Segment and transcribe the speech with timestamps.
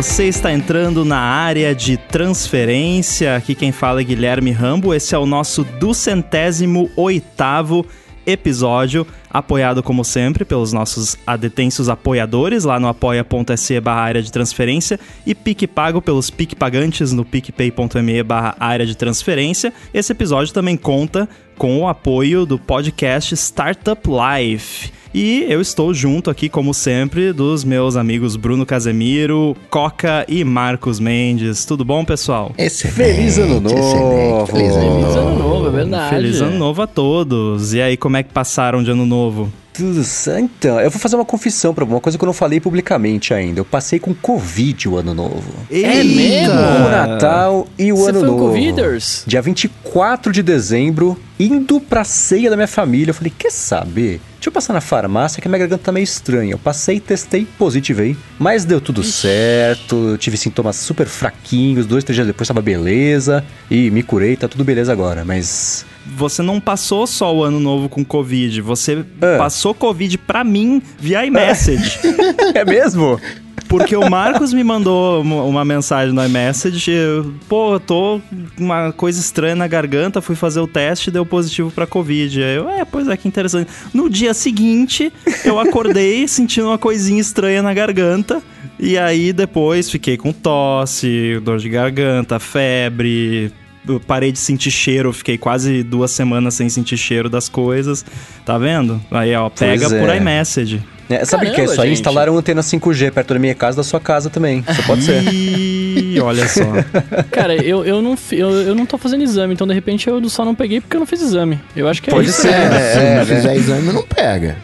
[0.00, 3.34] você está entrando na área de transferência.
[3.34, 4.94] Aqui quem fala é Guilherme Rambo.
[4.94, 7.84] Esse é o nosso duzentésimo oitavo
[8.24, 15.00] episódio, apoiado como sempre pelos nossos adetensos apoiadores lá no apoia.se barra área de transferência
[15.26, 19.72] e PicPago pelos PicPagantes no picpay.me barra área de transferência.
[19.92, 24.92] Esse episódio também conta com o apoio do podcast Startup Life.
[25.14, 31.00] E eu estou junto aqui, como sempre, dos meus amigos Bruno Casemiro, Coca e Marcos
[31.00, 31.64] Mendes.
[31.64, 32.52] Tudo bom, pessoal?
[32.58, 34.46] Excelente, Feliz ano novo!
[34.46, 36.14] Feliz ano novo, é verdade.
[36.14, 37.72] Feliz ano novo a todos.
[37.72, 39.50] E aí, como é que passaram de ano novo?
[40.38, 43.60] Então, eu vou fazer uma confissão pra uma coisa que eu não falei publicamente ainda.
[43.60, 45.44] Eu passei com Covid o ano novo.
[45.70, 46.54] É mesmo?
[46.54, 48.48] O Natal e o Você ano foi novo.
[48.48, 49.22] Coviders?
[49.24, 54.20] Dia 24 de dezembro, indo pra ceia da minha família, eu falei, quer saber?
[54.38, 56.52] Deixa eu passar na farmácia que a minha garganta tá meio estranha.
[56.52, 58.16] Eu passei, testei, positivei.
[58.38, 63.44] Mas deu tudo certo, eu tive sintomas super fraquinhos, dois, três dias depois tava beleza.
[63.68, 65.24] E me curei, tá tudo beleza agora.
[65.24, 65.84] Mas
[66.16, 69.36] Você não passou só o ano novo com Covid, você É.
[69.36, 71.98] passou Covid pra mim via iMessage.
[72.54, 73.20] é mesmo?
[73.68, 76.90] Porque o Marcos me mandou uma mensagem no iMessage,
[77.48, 78.20] pô, eu tô
[78.56, 82.42] com uma coisa estranha na garganta, fui fazer o teste e deu positivo pra Covid.
[82.42, 83.70] Aí eu, é, pois é, que interessante.
[83.92, 85.12] No dia seguinte,
[85.44, 88.42] eu acordei sentindo uma coisinha estranha na garganta,
[88.78, 93.52] e aí depois fiquei com tosse, dor de garganta, febre,
[93.86, 98.04] eu parei de sentir cheiro, fiquei quase duas semanas sem sentir cheiro das coisas.
[98.44, 99.00] Tá vendo?
[99.10, 100.16] Aí, ó, pega Pois por é.
[100.16, 100.82] iMessage.
[101.10, 101.92] É, sabe o que é isso aí?
[101.92, 104.62] Instalaram antena 5G perto da minha casa da sua casa também.
[104.68, 105.22] Isso pode ser.
[105.22, 106.62] Ih, olha só.
[107.32, 110.44] Cara, eu, eu, não, eu, eu não tô fazendo exame, então de repente eu só
[110.44, 111.58] não peguei porque eu não fiz exame.
[111.74, 112.42] Eu acho que é Pode isso.
[112.42, 112.50] ser.
[112.50, 112.64] né?
[112.90, 113.24] É, Se é, não né?
[113.36, 114.56] fizer exame, não pega.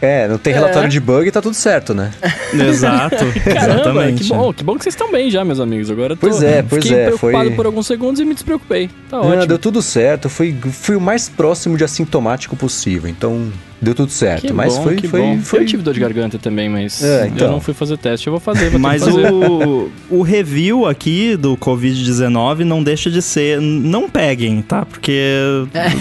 [0.00, 2.10] É, não tem relatório de bug e tá tudo certo, né?
[2.54, 4.22] Exato, Caramba, exatamente.
[4.24, 5.90] que bom, que bom que vocês estão bem já, meus amigos.
[5.90, 8.88] Agora tô, Pois é, pois fiquei é, preocupado foi- por alguns segundos e me despreocupei.
[9.10, 9.46] Tá Não, ótimo.
[9.46, 10.28] deu tudo certo.
[10.28, 13.08] Fui, fui o mais próximo de assintomático possível.
[13.10, 14.46] Então, deu tudo certo.
[14.46, 15.38] Que mas bom, foi, que foi, bom.
[15.40, 15.60] foi.
[15.60, 17.46] Eu tive dor de garganta também, mas É, então.
[17.46, 18.26] eu não fui fazer teste.
[18.26, 19.32] Eu vou fazer, vou Mas fazer.
[19.32, 23.60] o, o review aqui do Covid-19 não deixa de ser.
[23.60, 24.84] Não peguem, tá?
[24.84, 25.20] Porque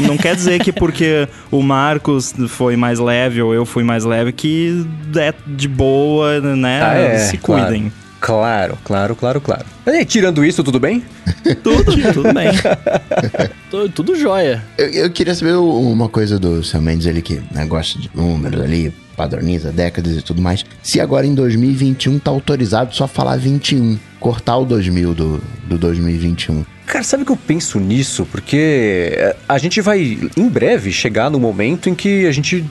[0.08, 4.32] não quer dizer que porque o Marcos foi mais leve ou eu fui mais leve
[4.32, 6.82] que é de boa, né?
[6.84, 7.82] Ah, é, Se cuidem.
[7.92, 9.66] Claro, claro, claro, claro.
[9.86, 11.04] E, tirando isso, tudo bem?
[11.64, 12.50] Tudo, tudo bem.
[13.94, 14.64] Tudo jóia.
[14.78, 18.10] Eu, eu queria saber o- uma coisa do Sam Mendes ali, que né, gosta de
[18.14, 20.66] números ali, padroniza décadas e tudo mais.
[20.84, 26.66] Se agora em 2021 tá autorizado só falar 21, cortar o 2000 do, do 2021.
[26.86, 28.26] Cara, sabe que eu penso nisso?
[28.32, 32.64] Porque é, a gente vai, em breve, chegar no momento em que a gente.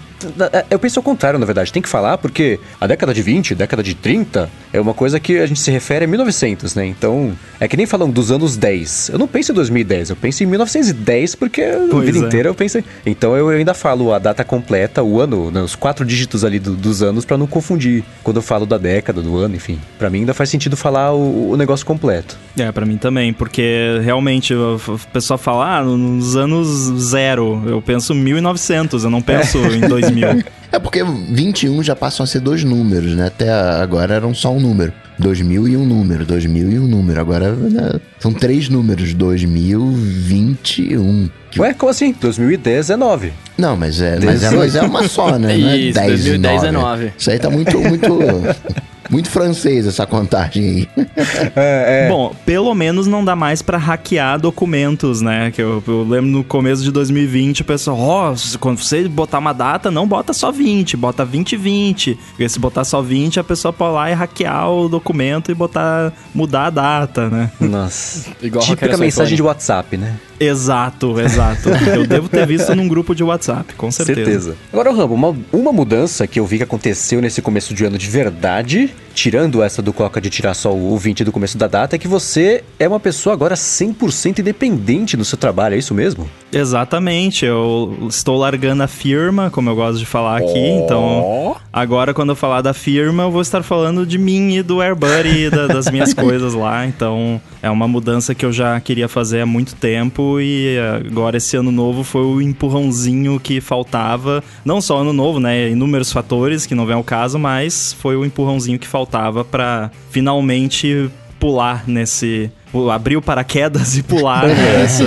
[0.52, 1.72] É, Eu penso ao contrário, na verdade.
[1.72, 5.38] Tem que falar, porque a década de 20, década de 30, é uma coisa que
[5.38, 6.86] a gente se refere a 1900, né?
[6.86, 9.10] Então, é que nem falam dos anos 10.
[9.12, 12.22] Eu não penso em 2010, eu penso em 1910, porque a Pois vida é.
[12.28, 12.78] inteira eu penso.
[13.04, 16.74] Então, eu ainda falo a data completa, o ano, né, os quatro dígitos ali do-
[16.76, 18.04] dos anos, pra não confundir.
[18.22, 19.78] Quando eu falo da década, do ano, enfim.
[19.98, 22.36] Pra mim ainda faz sentido falar o, o negócio completo.
[22.58, 24.78] É, pra mim também, porque realmente o
[25.12, 26.68] pessoal fala, ah, nos anos
[27.02, 30.05] zero, eu penso 1900, eu não penso em 2000.
[30.72, 33.26] É porque 21 já passam a ser dois números, né?
[33.28, 34.92] Até agora eram só um número.
[35.18, 37.18] 2000 e um número, 2000 e um número.
[37.20, 41.30] Agora né, são três números, 2021.
[41.50, 42.14] Que- Ué, como assim?
[42.20, 43.32] 2010 é 9.
[43.56, 45.56] Não, mas é, mas é, mas é uma só, né?
[45.56, 46.66] Não é Isso, 10 e 2010 9.
[46.66, 47.12] é 9.
[47.16, 48.18] Isso aí tá muito, muito,
[49.10, 50.64] muito francês essa contagem
[50.96, 51.06] aí.
[51.56, 55.50] É, Bom, pelo menos não dá mais pra hackear documentos, né?
[55.50, 59.38] Que eu, eu lembro no começo de 2020 o pessoal, ó, se- quando você botar
[59.38, 62.18] uma data, não bota só 20, bota 2020.
[62.30, 65.54] Porque se botar só 20, a pessoa pode ir lá e hackear o documento e
[65.54, 67.50] botar, mudar a data, né?
[67.60, 68.30] Nossa.
[68.42, 69.36] Igual Típica mensagem iPhone.
[69.36, 70.16] de WhatsApp, né?
[70.38, 71.68] Exato, exato.
[71.94, 74.56] eu devo ter visto num grupo de WhatsApp, com certeza.
[74.72, 78.08] Agora, Rambo, uma, uma mudança que eu vi que aconteceu nesse começo de ano de
[78.08, 81.98] verdade, tirando essa do Coca de tirar só o 20 do começo da data, é
[81.98, 86.28] que você é uma pessoa agora 100% independente no seu trabalho, é isso mesmo?
[86.52, 92.28] Exatamente, eu estou largando a firma, como eu gosto de falar aqui, então agora quando
[92.30, 95.66] eu falar da firma, eu vou estar falando de mim e do AirBuddy e da-
[95.66, 99.74] das minhas coisas lá, então é uma mudança que eu já queria fazer há muito
[99.76, 100.76] tempo e
[101.06, 106.12] agora esse ano novo foi o empurrãozinho que faltava, não só ano novo, né, inúmeros
[106.12, 109.05] fatores que não vem ao caso, mas foi o empurrãozinho que faltava
[109.44, 112.50] para finalmente pular nesse,
[112.92, 114.46] abrir o paraquedas e pular.
[114.46, 115.04] Nessa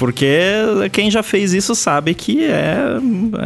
[0.00, 0.24] Porque
[0.92, 2.74] quem já fez isso sabe que é,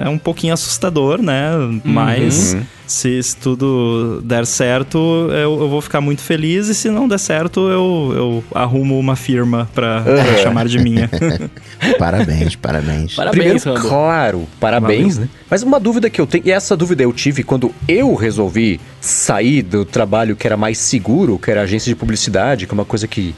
[0.05, 1.51] é um pouquinho assustador, né?
[1.83, 2.57] Mas
[2.87, 4.99] se, se tudo der certo,
[5.33, 6.69] eu, eu vou ficar muito feliz.
[6.69, 11.11] E se não der certo, eu, eu arrumo uma firma pra, pra chamar de minha.
[11.99, 13.15] Parabéns, parabéns.
[13.15, 15.29] Parabéns, Primeiro, claro, parabéns, né?
[15.51, 19.63] Mas uma dúvida que eu tenho, e essa dúvida eu tive quando eu resolvi sair
[19.63, 23.09] do trabalho que era mais seguro, que era agência de publicidade, que é uma coisa
[23.09, 23.35] que.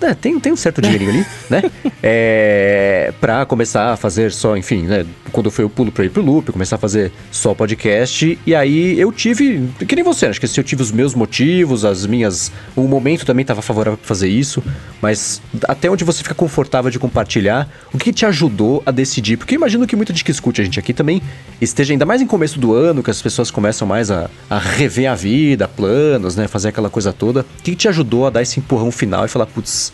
[0.00, 1.62] É, tem, tem um certo dinheirinho ali, né?
[2.02, 5.04] É, pra começar a fazer só, enfim, né?
[5.32, 8.38] Quando foi o pulo pra ir pro loop, começar a fazer só podcast.
[8.46, 11.84] E aí eu tive, que nem você, acho que se eu tive os meus motivos,
[11.84, 12.52] as minhas.
[12.74, 14.62] O momento também tava favorável pra fazer isso,
[15.00, 19.36] mas até onde você fica confortável de compartilhar, o que te ajudou a decidir?
[19.36, 21.22] Porque eu imagino que muita gente que escute a gente aqui também
[21.60, 25.10] esteja ainda mais em começo do ano, que as pessoas começam mais a, a rever
[25.10, 26.46] a vida, planos, né?
[26.48, 27.40] Fazer aquela coisa toda.
[27.40, 29.92] O que te ajudou a dar esse empurrão final e falar, putz.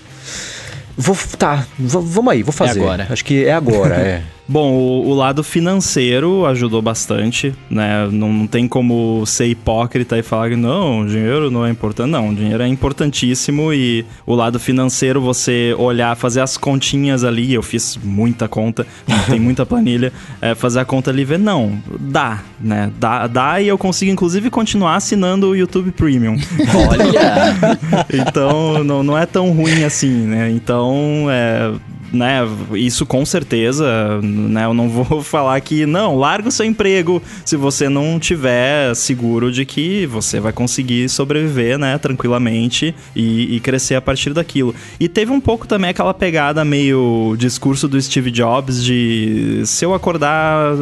[0.97, 2.81] Vou, tá, vamos aí, vou fazer.
[2.81, 3.06] agora.
[3.11, 4.23] Acho que é agora, é.
[4.49, 8.09] Bom, o, o lado financeiro ajudou bastante, né?
[8.11, 12.11] Não, não tem como ser hipócrita e falar que não, dinheiro não é importante.
[12.11, 17.62] Não, dinheiro é importantíssimo e o lado financeiro, você olhar, fazer as continhas ali, eu
[17.62, 18.87] fiz muita conta,
[19.31, 22.91] tem muita planilha, é, fazer a conta ali e ver, não, dá, né?
[22.99, 26.37] Dá, dá e eu consigo inclusive continuar assinando o YouTube Premium.
[26.88, 27.93] Olha!
[28.12, 30.50] Então, não, não é tão ruim assim, né?
[30.50, 31.73] Então, é,
[32.12, 32.41] né,
[32.75, 37.56] isso com certeza, né, eu não vou falar que não, larga o seu emprego se
[37.56, 43.94] você não tiver seguro de que você vai conseguir sobreviver, né, tranquilamente e, e crescer
[43.94, 44.75] a partir daquilo.
[45.00, 49.94] E teve um pouco também aquela pegada meio discurso do Steve Jobs de se eu
[49.94, 50.75] acordar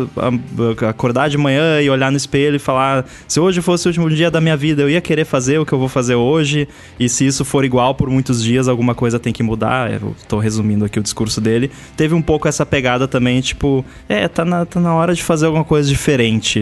[0.89, 4.31] acordar de manhã e olhar no espelho e falar se hoje fosse o último dia
[4.31, 6.69] da minha vida, eu ia querer fazer o que eu vou fazer hoje,
[6.99, 9.93] e se isso for igual por muitos dias, alguma coisa tem que mudar.
[9.93, 11.71] Eu tô resumindo aqui o discurso dele.
[11.97, 15.47] Teve um pouco essa pegada também, tipo, é, tá na, tá na hora de fazer
[15.47, 16.61] alguma coisa diferente.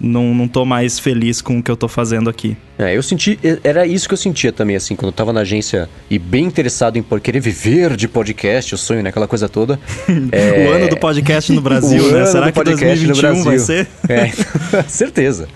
[0.00, 2.56] Não, não tô mais feliz com o que eu tô fazendo aqui.
[2.78, 5.88] É, eu senti, era isso que eu sentia também, assim, quando eu tava na agência
[6.10, 9.78] e bem interessado em por- querer viver de podcast, o sonho, né, aquela coisa toda.
[10.32, 12.24] É, O ano do podcast no Brasil, né?
[12.26, 13.86] Será que podcast no 2021 vai ser?
[14.08, 14.30] É,
[14.88, 15.46] certeza.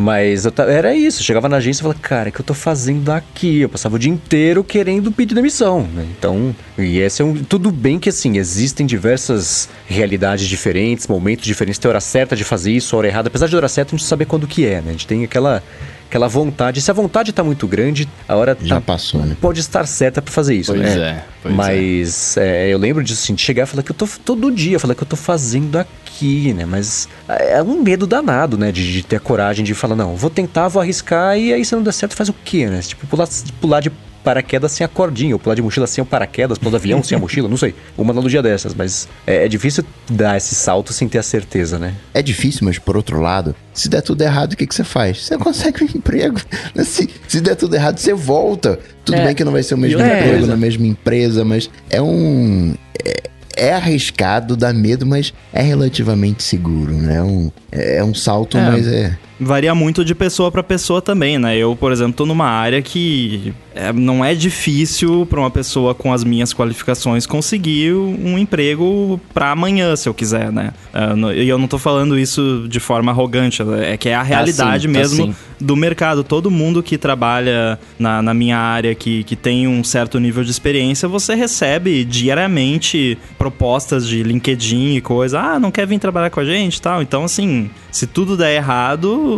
[0.00, 2.54] Mas eu era isso, eu chegava na agência e falava, cara, o que eu tô
[2.54, 3.60] fazendo aqui?
[3.60, 6.06] Eu passava o dia inteiro querendo pedir demissão, né?
[6.16, 7.34] Então, e esse é um.
[7.44, 12.72] Tudo bem que assim, existem diversas realidades diferentes, momentos diferentes, tem hora certa de fazer
[12.72, 13.28] isso, hora errada.
[13.28, 14.88] Apesar de hora certa, a gente saber quando que é, né?
[14.88, 15.62] A gente tem aquela,
[16.10, 16.80] aquela vontade.
[16.82, 19.36] Se a vontade tá muito grande, a hora Já tá- passou, né?
[19.40, 21.00] pode estar certa pra fazer isso, Pois né?
[21.00, 24.06] é, pois Mas é, eu lembro disso, assim, de chegar e falar que eu tô
[24.24, 26.66] todo dia, falar que eu tô fazendo aqui, né?
[26.66, 28.72] Mas é um medo danado, né?
[28.72, 31.74] De, de ter a coragem de falar, não, vou tentar, vou arriscar, e aí se
[31.76, 32.80] não der certo, faz o quê, né?
[32.80, 33.28] Tipo, pular,
[33.60, 33.92] pular de
[34.24, 37.16] paraquedas sem a cordinha, ou pular de mochila sem o paraquedas, pular do avião sem
[37.16, 37.74] a mochila, não sei.
[37.96, 41.94] Uma analogia dessas, mas é, é difícil dar esse salto sem ter a certeza, né?
[42.14, 45.24] É difícil, mas por outro lado, se der tudo errado, o que, que você faz?
[45.26, 46.40] Você consegue um emprego.
[46.84, 48.78] Se, se der tudo errado, você volta.
[49.04, 52.00] Tudo É, bem que não vai ser o mesmo emprego na mesma empresa, mas é
[52.02, 52.74] um.
[53.04, 57.16] É, é arriscado, dá medo, mas é relativamente seguro, né?
[57.16, 58.60] É um, é um salto, É.
[58.70, 59.16] mas é.
[59.40, 61.56] Varia muito de pessoa pra pessoa também, né?
[61.56, 66.12] Eu, por exemplo, tô numa área que é, não é difícil pra uma pessoa com
[66.12, 70.72] as minhas qualificações conseguir um emprego pra amanhã, se eu quiser, né?
[70.92, 74.86] Ah, E eu não tô falando isso de forma arrogante, é que é a realidade
[74.86, 75.34] sim, tá mesmo sim.
[75.58, 76.22] do mercado.
[76.22, 80.50] Todo mundo que trabalha na, na minha área, que, que tem um certo nível de
[80.50, 85.40] experiência, você recebe diariamente propostas de LinkedIn e coisa.
[85.40, 87.00] Ah, não quer vir trabalhar com a gente e tal.
[87.00, 89.29] Então, assim, se tudo der errado,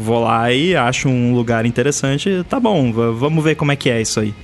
[0.00, 2.44] vou lá e acho um lugar interessante.
[2.48, 4.34] Tá bom, vamos ver como é que é isso aí.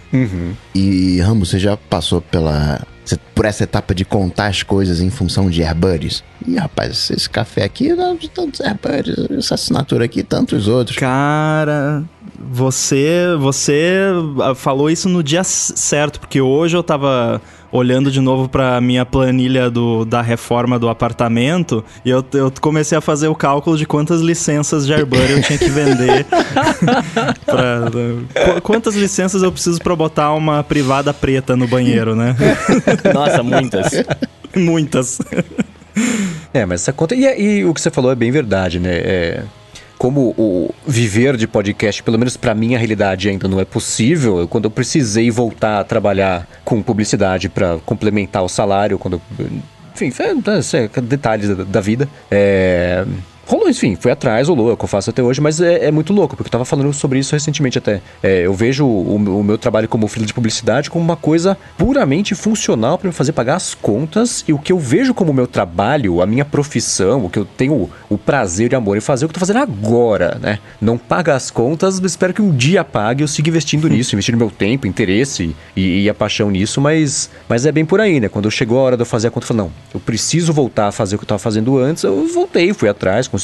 [0.75, 2.87] E, Rambo, você já passou pela.
[3.35, 6.23] Por essa etapa de contar as coisas em função de AirBuddies?
[6.47, 10.97] Ih, rapaz, esse café aqui dá de tantos AirBuddies, essa assinatura aqui, tantos outros.
[10.97, 12.05] Cara,
[12.39, 14.07] você você
[14.43, 17.41] ah, falou isso no dia certo, porque hoje eu tava
[17.73, 22.97] olhando de novo pra minha planilha do, da reforma do apartamento e eu, eu comecei
[22.99, 26.27] a fazer o cálculo de quantas licenças de Airbuddy eu tinha que vender.
[27.47, 32.37] pra, qu- quantas licenças eu preciso pra botar uma privada preta no banheiro, né?
[33.15, 33.91] Nossa, muitas.
[34.57, 35.19] Muitas.
[36.53, 37.15] É, mas essa conta.
[37.15, 37.25] E,
[37.61, 38.91] e o que você falou é bem verdade, né?
[38.93, 39.43] É,
[40.01, 44.39] como o viver de podcast, pelo menos pra minha realidade, ainda não é possível.
[44.39, 49.21] eu- quando eu precisei voltar a trabalhar com publicidade pra complementar o salário, quando.
[49.95, 50.11] Enfim,
[50.75, 52.09] é, detalhes da, da vida.
[52.31, 53.05] É,
[53.51, 55.91] rolou, enfim, fui atrás, rolou, é o que eu faço até hoje, mas é, é
[55.91, 58.01] muito louco, porque eu tava falando sobre isso recentemente até.
[58.23, 62.35] É, eu vejo o, o meu trabalho como filho de publicidade como uma coisa puramente
[62.37, 66.23] funcional para me fazer pagar as contas e o que eu vejo como meu trabalho,
[66.23, 69.29] a minha profissão, o que eu tenho o prazer e amor em fazer, é o
[69.29, 70.61] que eu tô fazendo agora, né?
[70.81, 74.39] Não paga as contas, mas espero que um dia pague eu siga investindo nisso, investindo
[74.39, 78.29] meu tempo, interesse e, e, a paixão nisso, mas, mas é bem por aí, né?
[78.29, 80.87] Quando chegou a hora de eu fazer a conta, eu falei, não, eu preciso voltar
[80.87, 83.40] a fazer o que eu tava fazendo antes, eu voltei, fui atrás, consegui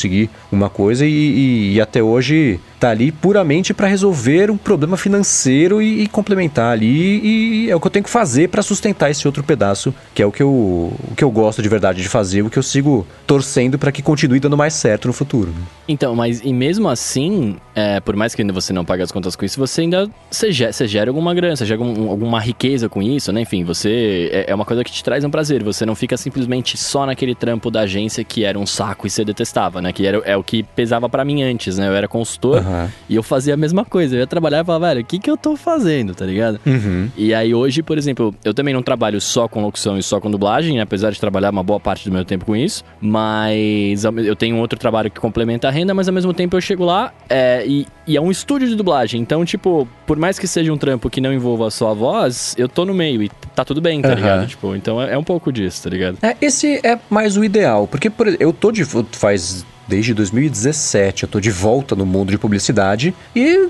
[0.52, 5.80] uma coisa e, e, e até hoje tá ali puramente para resolver um problema financeiro
[5.80, 9.26] e, e, complementar ali e é o que eu tenho que fazer para sustentar esse
[9.26, 12.42] outro pedaço, que é o que eu, o que eu gosto de verdade de fazer,
[12.42, 15.50] o que eu sigo torcendo para que continue dando mais certo no futuro.
[15.50, 15.62] Né?
[15.88, 19.35] Então, mas e mesmo assim, é, por mais que ainda você não pague as contas
[19.37, 22.88] com isso, você ainda você gera, você gera alguma grana, você gera algum, alguma riqueza
[22.88, 23.40] com isso, né?
[23.40, 25.62] Enfim, você é, é, uma coisa que te traz um prazer.
[25.62, 29.25] Você não fica simplesmente só naquele trampo da agência que era um saco e você
[29.25, 29.92] detestava, né?
[29.92, 31.88] Que era é o que pesava para mim antes, né?
[31.88, 32.88] Eu era consultor uhum.
[33.08, 34.16] e eu fazia a mesma coisa.
[34.16, 36.61] Eu ia trabalhar e falava, velho, o que que eu tô fazendo, tá ligado?
[36.66, 37.08] Uhum.
[37.16, 40.30] E aí hoje, por exemplo, eu também não trabalho só com locução e só com
[40.30, 40.87] dublagem, né?
[40.87, 44.78] apesar de trabalhar uma boa parte do meu tempo com isso, mas eu tenho outro
[44.78, 48.16] trabalho que complementa a renda, mas ao mesmo tempo eu chego lá é, e, e
[48.16, 49.20] é um estúdio de dublagem.
[49.20, 52.68] Então, tipo, por mais que seja um trampo que não envolva só a voz, eu
[52.68, 54.14] tô no meio e tá tudo bem, tá uhum.
[54.14, 54.46] ligado?
[54.46, 56.18] Tipo, então é, é, um pouco disso, tá ligado?
[56.23, 58.85] É, esse é mais o ideal, porque por, eu tô de.
[58.85, 63.68] faz desde 2017 eu tô de volta no mundo de publicidade e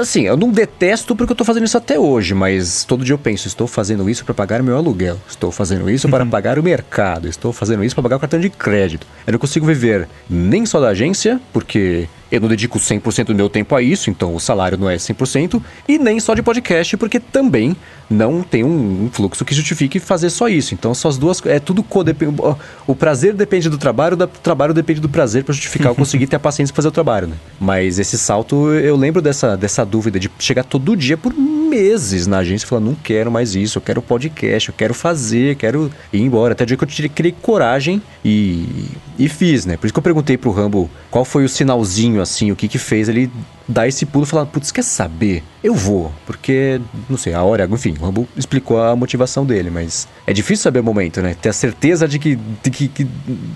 [0.00, 3.18] assim, eu não detesto porque eu tô fazendo isso até hoje, mas todo dia eu
[3.18, 6.30] penso, estou fazendo isso para pagar meu aluguel, estou fazendo isso para uhum.
[6.30, 9.06] pagar o mercado, estou fazendo isso para pagar o cartão de crédito.
[9.26, 13.50] Eu não consigo viver nem só da agência, porque eu não dedico 100% do meu
[13.50, 17.20] tempo a isso, então o salário não é 100%, e nem só de podcast, porque
[17.20, 17.76] também
[18.08, 20.72] não tem um, fluxo que justifique fazer só isso.
[20.72, 21.84] Então são as duas, é tudo
[22.86, 26.36] o prazer depende do trabalho, o trabalho depende do prazer para justificar eu conseguir ter
[26.36, 27.36] a paciência para fazer o trabalho, né?
[27.60, 32.38] Mas esse salto, eu lembro dessa, dessa dúvida de chegar todo dia por meses na
[32.38, 36.52] agência falar, não quero mais isso, eu quero podcast, eu quero fazer, quero ir embora.
[36.52, 38.86] Até o dia que eu criei coragem e,
[39.18, 39.76] e fiz, né?
[39.76, 42.78] Por isso que eu perguntei pro Rambo qual foi o sinalzinho assim, o que que
[42.78, 43.30] fez ele
[43.66, 45.42] dar esse pulo e falar, putz, quer saber?
[45.62, 50.08] Eu vou, porque, não sei, a hora, enfim, o Rambo explicou a motivação dele, mas
[50.26, 51.36] é difícil saber o momento, né?
[51.40, 52.36] Ter a certeza de que.
[52.36, 53.06] De que, que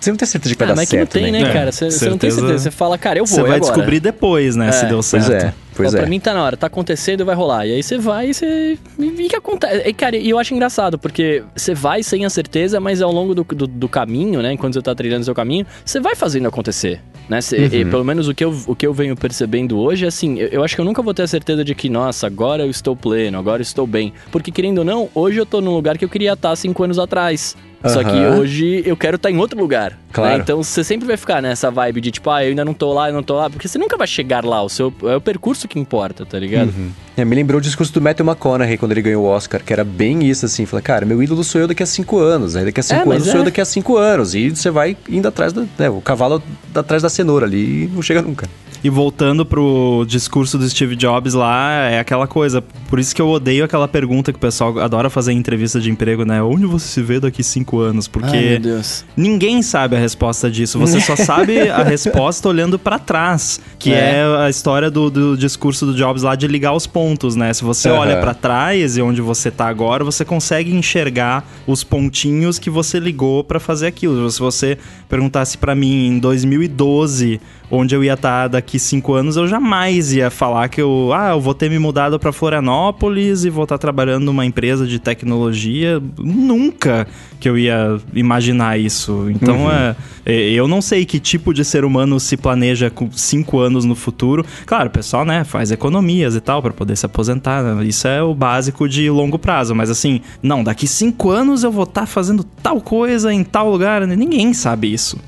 [0.00, 1.00] você não tem certeza de que vai ah, dar mas certo.
[1.00, 1.72] Mas que não tem, né, né cara?
[1.72, 2.58] Você, você não tem certeza.
[2.58, 3.36] Você fala, cara, eu vou.
[3.36, 3.72] Você vai agora.
[3.72, 4.72] descobrir depois, né, é.
[4.72, 5.26] se deu certo.
[5.26, 5.54] Pois é.
[5.76, 6.00] Pois Ó, é.
[6.00, 7.66] Pra mim tá na hora, tá acontecendo, vai rolar.
[7.66, 8.78] E aí você vai e você.
[8.98, 9.88] E que acontece?
[9.88, 13.34] E, cara, e eu acho engraçado, porque você vai sem a certeza, mas ao longo
[13.34, 14.52] do, do, do caminho, né?
[14.52, 17.00] Enquanto você tá trilhando o seu caminho, você vai fazendo acontecer.
[17.28, 17.40] Né?
[17.40, 17.64] Cê, uhum.
[17.64, 20.48] e, pelo menos o que, eu, o que eu venho percebendo hoje é assim, eu,
[20.48, 22.96] eu, acho que eu nunca vou ter a certeza de que, nossa, agora eu estou
[22.96, 24.12] pleno, agora eu estou bem.
[24.30, 26.98] Porque, querendo ou não, hoje eu tô num lugar que eu queria estar cinco anos
[26.98, 27.56] atrás.
[27.84, 27.90] Uhum.
[27.90, 29.92] Só que hoje eu quero estar em outro lugar.
[29.92, 29.98] Né?
[30.12, 30.36] Claro.
[30.36, 30.42] Né?
[30.42, 33.08] Então você sempre vai ficar nessa vibe de tipo, ah, eu ainda não tô lá,
[33.08, 34.62] eu não tô lá, porque você nunca vai chegar lá.
[34.62, 36.68] O seu é o percurso que importa, tá ligado?
[36.68, 36.90] Uhum.
[37.16, 39.84] É, me lembrou o discurso do Matthew McConaughey quando ele ganhou o Oscar, que era
[39.84, 40.66] bem isso assim.
[40.66, 42.56] Falei, cara, meu ídolo sou eu daqui a cinco anos.
[42.56, 43.30] Aí daqui a cinco é, anos é.
[43.30, 44.34] sou eu daqui a cinco anos.
[44.34, 45.68] E você vai indo atrás do.
[45.78, 46.42] Né, o cavalo
[46.74, 48.48] atrás da cenoura ali e não chega nunca.
[48.86, 52.62] E voltando pro discurso do Steve Jobs lá, é aquela coisa.
[52.88, 55.90] Por isso que eu odeio aquela pergunta que o pessoal adora fazer em entrevista de
[55.90, 56.40] emprego, né?
[56.40, 58.06] Onde você se vê daqui cinco anos?
[58.06, 58.82] Porque Ai,
[59.16, 60.78] ninguém sabe a resposta disso.
[60.78, 63.60] Você só sabe a resposta olhando para trás.
[63.76, 64.18] Que é.
[64.20, 67.52] é, a história do, do, discurso do Jobs lá de ligar os pontos, né?
[67.52, 67.96] Se você uhum.
[67.96, 73.00] olha para trás e onde você tá agora, você consegue enxergar os pontinhos que você
[73.00, 74.30] ligou para fazer aquilo.
[74.30, 74.78] Se você
[75.08, 77.40] perguntasse para mim em 2012
[77.70, 81.30] onde eu ia estar tá daqui cinco anos, eu jamais ia falar que eu, ah,
[81.30, 84.98] eu vou ter me mudado para Florianópolis e vou estar tá trabalhando numa empresa de
[84.98, 86.00] tecnologia.
[86.18, 87.06] Nunca
[87.38, 89.28] que eu ia imaginar isso.
[89.30, 89.70] Então, uhum.
[89.70, 93.84] é, é, eu não sei que tipo de ser humano se planeja com cinco anos
[93.84, 94.44] no futuro.
[94.64, 97.62] Claro, o pessoal, né, faz economias e tal para poder se aposentar.
[97.62, 97.84] Né?
[97.84, 99.74] Isso é o básico de longo prazo.
[99.74, 103.70] Mas assim, não, daqui cinco anos eu vou estar tá fazendo tal coisa em tal
[103.70, 104.06] lugar.
[104.06, 105.18] Ninguém sabe isso.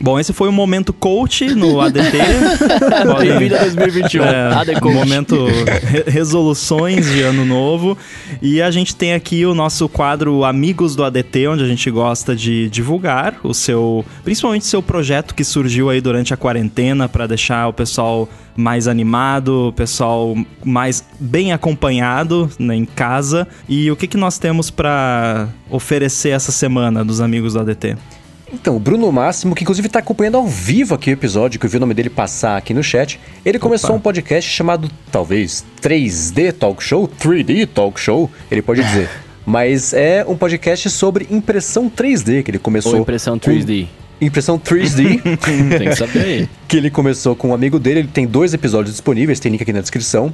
[0.00, 2.18] Bom, esse foi o momento coach no ADT.
[3.20, 4.24] Bem-vindo a 2021.
[4.24, 4.94] É, AD coach.
[4.94, 7.96] Momento re resoluções de ano novo.
[8.42, 12.34] E a gente tem aqui o nosso quadro Amigos do ADT, onde a gente gosta
[12.34, 17.26] de divulgar o seu, principalmente o seu projeto que surgiu aí durante a quarentena para
[17.26, 23.46] deixar o pessoal mais animado, o pessoal mais bem acompanhado né, em casa.
[23.68, 27.96] E o que, que nós temos para oferecer essa semana dos amigos do ADT?
[28.52, 31.70] Então, o Bruno Máximo, que inclusive está acompanhando ao vivo aqui o episódio, que eu
[31.70, 33.66] vi o nome dele passar aqui no chat, ele Opa.
[33.66, 39.08] começou um podcast chamado, talvez, 3D Talk Show, 3D Talk Show, ele pode dizer.
[39.46, 42.94] Mas é um podcast sobre impressão 3D que ele começou.
[42.94, 43.86] Ou impressão 3D.
[44.20, 45.20] impressão 3D.
[45.78, 48.00] Tem que saber que ele começou com um amigo dele.
[48.00, 50.32] Ele tem dois episódios disponíveis, tem link aqui na descrição.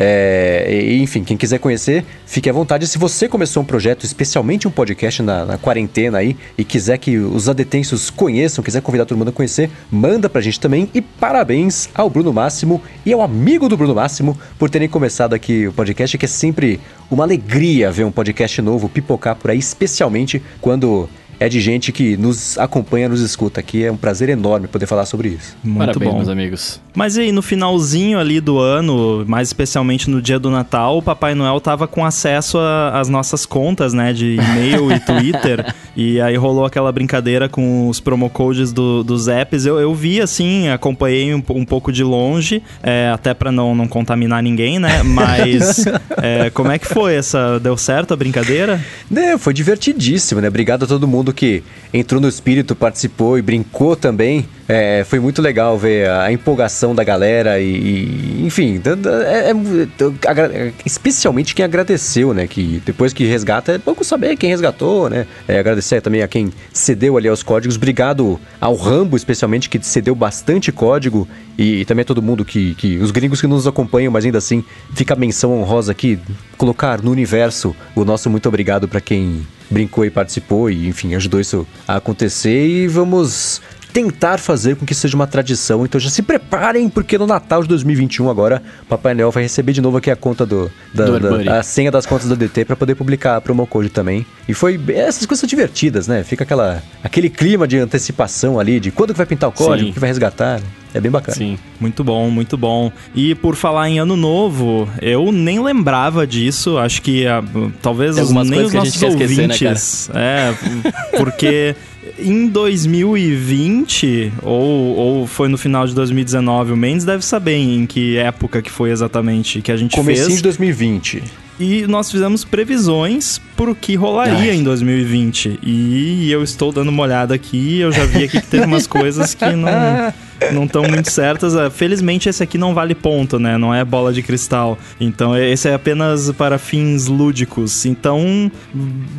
[0.00, 2.86] É, enfim, quem quiser conhecer, fique à vontade.
[2.86, 7.18] Se você começou um projeto, especialmente um podcast na, na quarentena aí, e quiser que
[7.18, 10.88] os adetensos conheçam, quiser convidar todo mundo a conhecer, manda pra gente também.
[10.94, 15.66] E parabéns ao Bruno Máximo e ao amigo do Bruno Máximo por terem começado aqui
[15.66, 16.78] o podcast, que é sempre
[17.10, 21.08] uma alegria ver um podcast novo pipocar por aí, especialmente quando
[21.40, 23.84] é de gente que nos acompanha, nos escuta aqui.
[23.84, 25.56] É um prazer enorme poder falar sobre isso.
[25.62, 26.16] Muito Parabéns, bom.
[26.18, 26.80] meus amigos.
[26.94, 31.02] Mas e aí, no finalzinho ali do ano, mais especialmente no dia do Natal, o
[31.02, 32.58] Papai Noel tava com acesso
[32.92, 35.72] às nossas contas, né, de e-mail e Twitter.
[35.96, 39.64] E aí rolou aquela brincadeira com os promo codes do- dos apps.
[39.66, 43.86] Eu, eu vi, assim, acompanhei um, um pouco de longe, é, até pra não, não
[43.86, 45.02] contaminar ninguém, né?
[45.04, 45.84] Mas
[46.20, 47.58] é, como é que foi essa?
[47.60, 48.80] Deu certo a brincadeira?
[49.10, 50.48] Né, foi divertidíssimo, né?
[50.48, 54.46] Obrigado a todo mundo que entrou no espírito, participou e brincou também.
[54.68, 58.80] É, foi muito legal ver a empolgação da galera e, e, enfim,
[59.24, 62.46] é- é- especialmente quem agradeceu, né?
[62.46, 65.26] Que depois que resgata, é pouco saber quem resgatou, né?
[65.46, 67.76] É, agradecer também a quem cedeu ali aos códigos.
[67.76, 72.98] Obrigado ao Rambo, especialmente, que cedeu bastante código e, também a todo mundo que, que.
[72.98, 74.62] Os gringos que nos acompanham, mas ainda assim,
[74.94, 76.18] fica a menção honrosa aqui,
[76.58, 81.40] colocar no universo o nosso muito obrigado para quem brincou e participou e, enfim, ajudou
[81.40, 83.60] isso a acontecer e vamos
[84.02, 85.84] tentar fazer com que seja uma tradição.
[85.84, 89.80] Então já se preparem, porque no Natal de 2021 agora, Papai Noel vai receber de
[89.80, 92.76] novo aqui a conta do, da, Do da- a senha das contas do DT para
[92.76, 94.24] poder publicar a promo code também.
[94.48, 96.22] E foi essas coisas são divertidas, né?
[96.22, 99.92] Fica aquela aquele clima de antecipação ali de quando que vai pintar o código, Sim.
[99.92, 100.60] que vai resgatar.
[100.60, 100.66] né?
[100.94, 101.36] É bem bacana.
[101.36, 101.58] Sim.
[101.78, 102.90] Muito bom, muito bom.
[103.14, 106.78] E por falar em ano novo, eu nem lembrava disso.
[106.78, 107.42] Acho que ah,
[107.82, 110.94] talvez Tem os, algumas nem os coisas que a nossos gente quer esquecer, né, ouvintes.
[111.12, 111.76] é, porque
[112.18, 118.16] em 2020, ou, ou foi no final de 2019, o Mendes deve saber em que
[118.16, 120.36] época que foi exatamente que a gente Comecinho fez.
[120.36, 121.22] de 2020.
[121.60, 124.56] E nós fizemos previsões pro que rolaria Ai.
[124.56, 125.58] em 2020.
[125.60, 129.34] E eu estou dando uma olhada aqui, eu já vi aqui que teve umas coisas
[129.34, 129.68] que não
[130.52, 131.56] não estão muito certas.
[131.56, 133.56] Ah, Felizmente esse aqui não vale ponto, né?
[133.58, 134.78] Não é bola de cristal.
[135.00, 137.84] Então esse é apenas para fins lúdicos.
[137.86, 138.50] Então,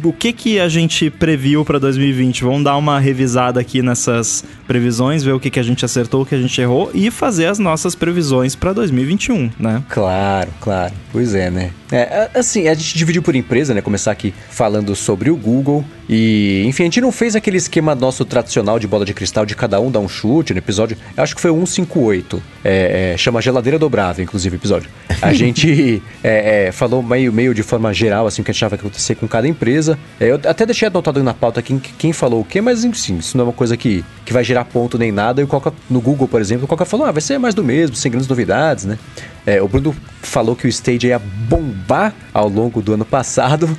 [0.03, 2.43] o que que a gente previu para 2020?
[2.43, 6.25] Vamos dar uma revisada aqui nessas previsões, ver o que que a gente acertou, o
[6.25, 9.83] que a gente errou e fazer as nossas previsões para 2021, né?
[9.89, 10.93] Claro, claro.
[11.11, 11.71] Pois é, né?
[11.91, 13.81] É, assim, a gente dividiu por empresa, né?
[13.81, 15.83] Começar aqui falando sobre o Google.
[16.09, 19.55] E, enfim, a gente não fez aquele esquema nosso tradicional de bola de cristal de
[19.55, 20.97] cada um dar um chute no episódio.
[21.15, 22.41] Eu acho que foi o 158.
[22.63, 24.89] É, é, chama Geladeira Dobrável, inclusive, o episódio.
[25.21, 28.59] A gente é, é, falou meio, meio de forma geral, assim, o que a gente
[28.59, 29.99] achava que ia acontecer com cada empresa.
[30.19, 33.37] É, eu até deixei anotado na pauta quem, quem falou o quê, mas, enfim, isso
[33.37, 35.41] não é uma coisa que, que vai gerar ponto nem nada.
[35.41, 37.63] E o Coca, no Google, por exemplo, o Coca falou, ah, vai ser mais do
[37.63, 38.97] mesmo, sem grandes novidades, né?
[39.45, 43.77] É, o Bruno falou que o Stage ia bombar ao longo do ano passado.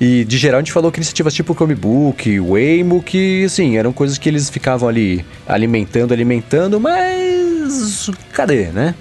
[0.00, 3.76] E de geral a gente falou que iniciativas tipo o Chromebook, o Waymo, que assim,
[3.76, 8.94] eram coisas que eles ficavam ali alimentando, alimentando, mas cadê, né?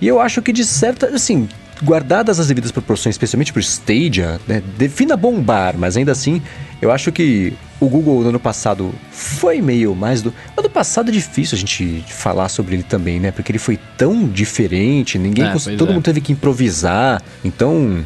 [0.00, 1.48] E eu acho que de certa, assim,
[1.82, 6.40] guardadas as devidas proporções, especialmente pro Stadia, né, defina bombar, mas ainda assim,
[6.80, 10.32] eu acho que o Google no ano passado foi meio mais do.
[10.56, 13.30] Ano passado é difícil a gente falar sobre ele também, né?
[13.32, 15.94] Porque ele foi tão diferente, ninguém É, cons- todo é.
[15.94, 17.20] mundo teve que improvisar.
[17.44, 18.04] Então,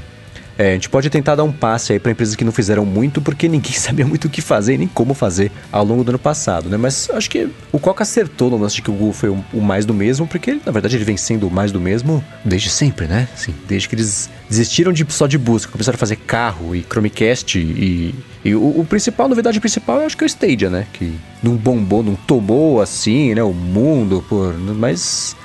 [0.58, 3.20] é, a gente pode tentar dar um passe aí para empresas que não fizeram muito,
[3.20, 6.68] porque ninguém sabia muito o que fazer nem como fazer ao longo do ano passado,
[6.68, 6.76] né?
[6.76, 9.84] Mas acho que o Coca acertou no lance de que o Google foi o, mais
[9.84, 13.28] do mesmo, porque na verdade ele vem sendo o mais do mesmo desde sempre, né?
[13.34, 17.58] Assim, desde que eles desistiram de só de busca, começaram a fazer carro e Chromecast
[17.58, 18.14] e,
[18.44, 20.86] e o, o principal, a novidade principal, eu acho que é o Stadia, né?
[20.92, 23.42] Que não bombou, não tomou assim, né?
[23.42, 25.36] O mundo, por, mas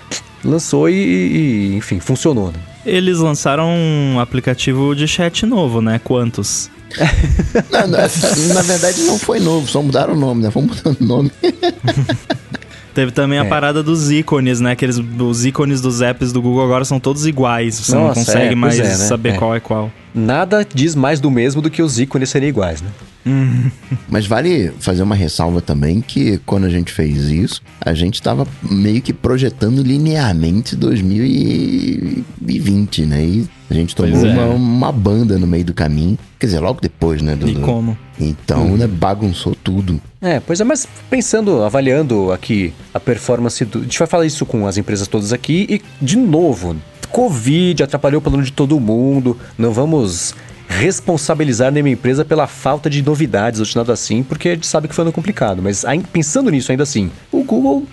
[0.43, 2.70] lançou e, e, enfim, funcionou, né?
[2.85, 5.99] Eles lançaram um aplicativo de chat novo, né?
[6.03, 6.69] Quantos?
[7.71, 10.49] Não, não, na verdade não foi novo, só mudaram o nome, né?
[10.49, 11.31] Vamos mudando o nome.
[12.93, 13.47] Teve também a É.
[13.47, 14.71] parada dos ícones, né?
[14.71, 17.75] Aqueles, os ícones dos apps do Google agora são todos iguais.
[17.75, 18.89] Você não Nossa, consegue é, mais é, né?
[18.95, 19.37] saber É.
[19.37, 19.89] qual é qual.
[20.13, 22.89] Nada diz mais do mesmo do que os ícones serem iguais, né?
[24.09, 28.45] Mas vale fazer uma ressalva também que quando a gente fez isso, a gente estava
[28.69, 33.23] meio que projetando linearmente 2020, né?
[33.23, 34.33] E a gente tomou é.
[34.33, 36.17] uma, uma banda no meio do caminho.
[36.39, 37.35] Quer dizer, logo depois, né?
[37.35, 37.97] do- E como?
[38.19, 39.99] Então, né, bagunçou tudo.
[40.21, 43.79] É, pois é, mas pensando, avaliando aqui a performance do.
[43.79, 46.75] A gente vai falar isso com as empresas todas aqui e, de novo,
[47.11, 49.37] Covid atrapalhou o plano de todo mundo.
[49.57, 50.33] Não vamos
[50.67, 54.87] responsabilizar nenhuma empresa pela falta de novidades ou de nada assim, porque a gente sabe
[54.87, 55.61] que foi ano complicado.
[55.61, 57.85] Mas pensando nisso ainda assim, o Google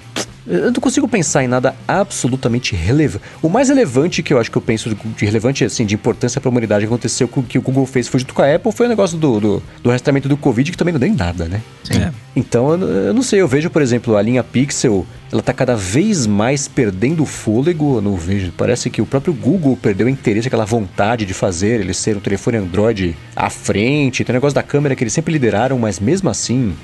[0.49, 3.23] eu não consigo pensar em nada absolutamente relevante.
[3.42, 6.49] O mais relevante que eu acho que eu penso de relevante, assim, de importância para
[6.49, 8.73] a humanidade que aconteceu com o que o Google fez foi junto com a Apple,
[8.73, 11.44] foi o negócio do, do, do rastreamento do Covid, que também não deu em nada,
[11.44, 11.61] né?
[11.85, 11.99] Sim.
[11.99, 12.12] É.
[12.35, 15.77] Então, eu, eu, não sei, eu vejo, por exemplo, a linha Pixel, ela tá cada
[15.77, 20.49] vez mais perdendo fôlego, eu não vejo, parece que o próprio Google perdeu o interesse,
[20.49, 24.62] aquela vontade de fazer, ele ser um telefone Android à frente, tem o negócio da
[24.62, 26.75] câmera que eles sempre lideraram, mas mesmo assim,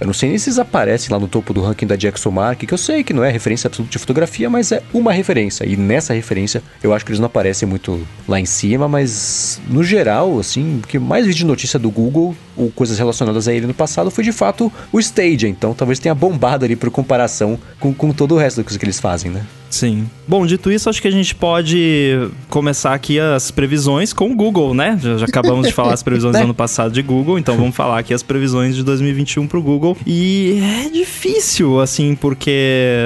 [0.00, 2.74] eu não sei nem se eles aparecem lá no topo do ranking da DxOMark, que
[2.74, 5.64] eu sei que não é referência absoluta de fotografia, mas é uma referência.
[5.64, 9.82] E nessa referência, eu acho que eles não aparecem muito lá em cima, mas no
[9.82, 13.66] geral, assim, o que mais vi de notícia do Google, ou coisas relacionadas a ele
[13.66, 15.46] no passado, foi de fato o Stage.
[15.46, 19.00] Então talvez tenha bombado ali por comparação com, com todo o resto das que eles
[19.00, 19.44] fazem, né?
[19.76, 20.08] Sim.
[20.26, 24.72] Bom, dito isso, acho que a gente pode começar aqui as previsões com o Google,
[24.72, 24.98] né?
[25.00, 27.98] Já, já acabamos de falar as previsões do ano passado de Google, então vamos falar
[27.98, 29.94] aqui as previsões de 2021 pro Google.
[30.06, 32.96] E é difícil, assim, porque.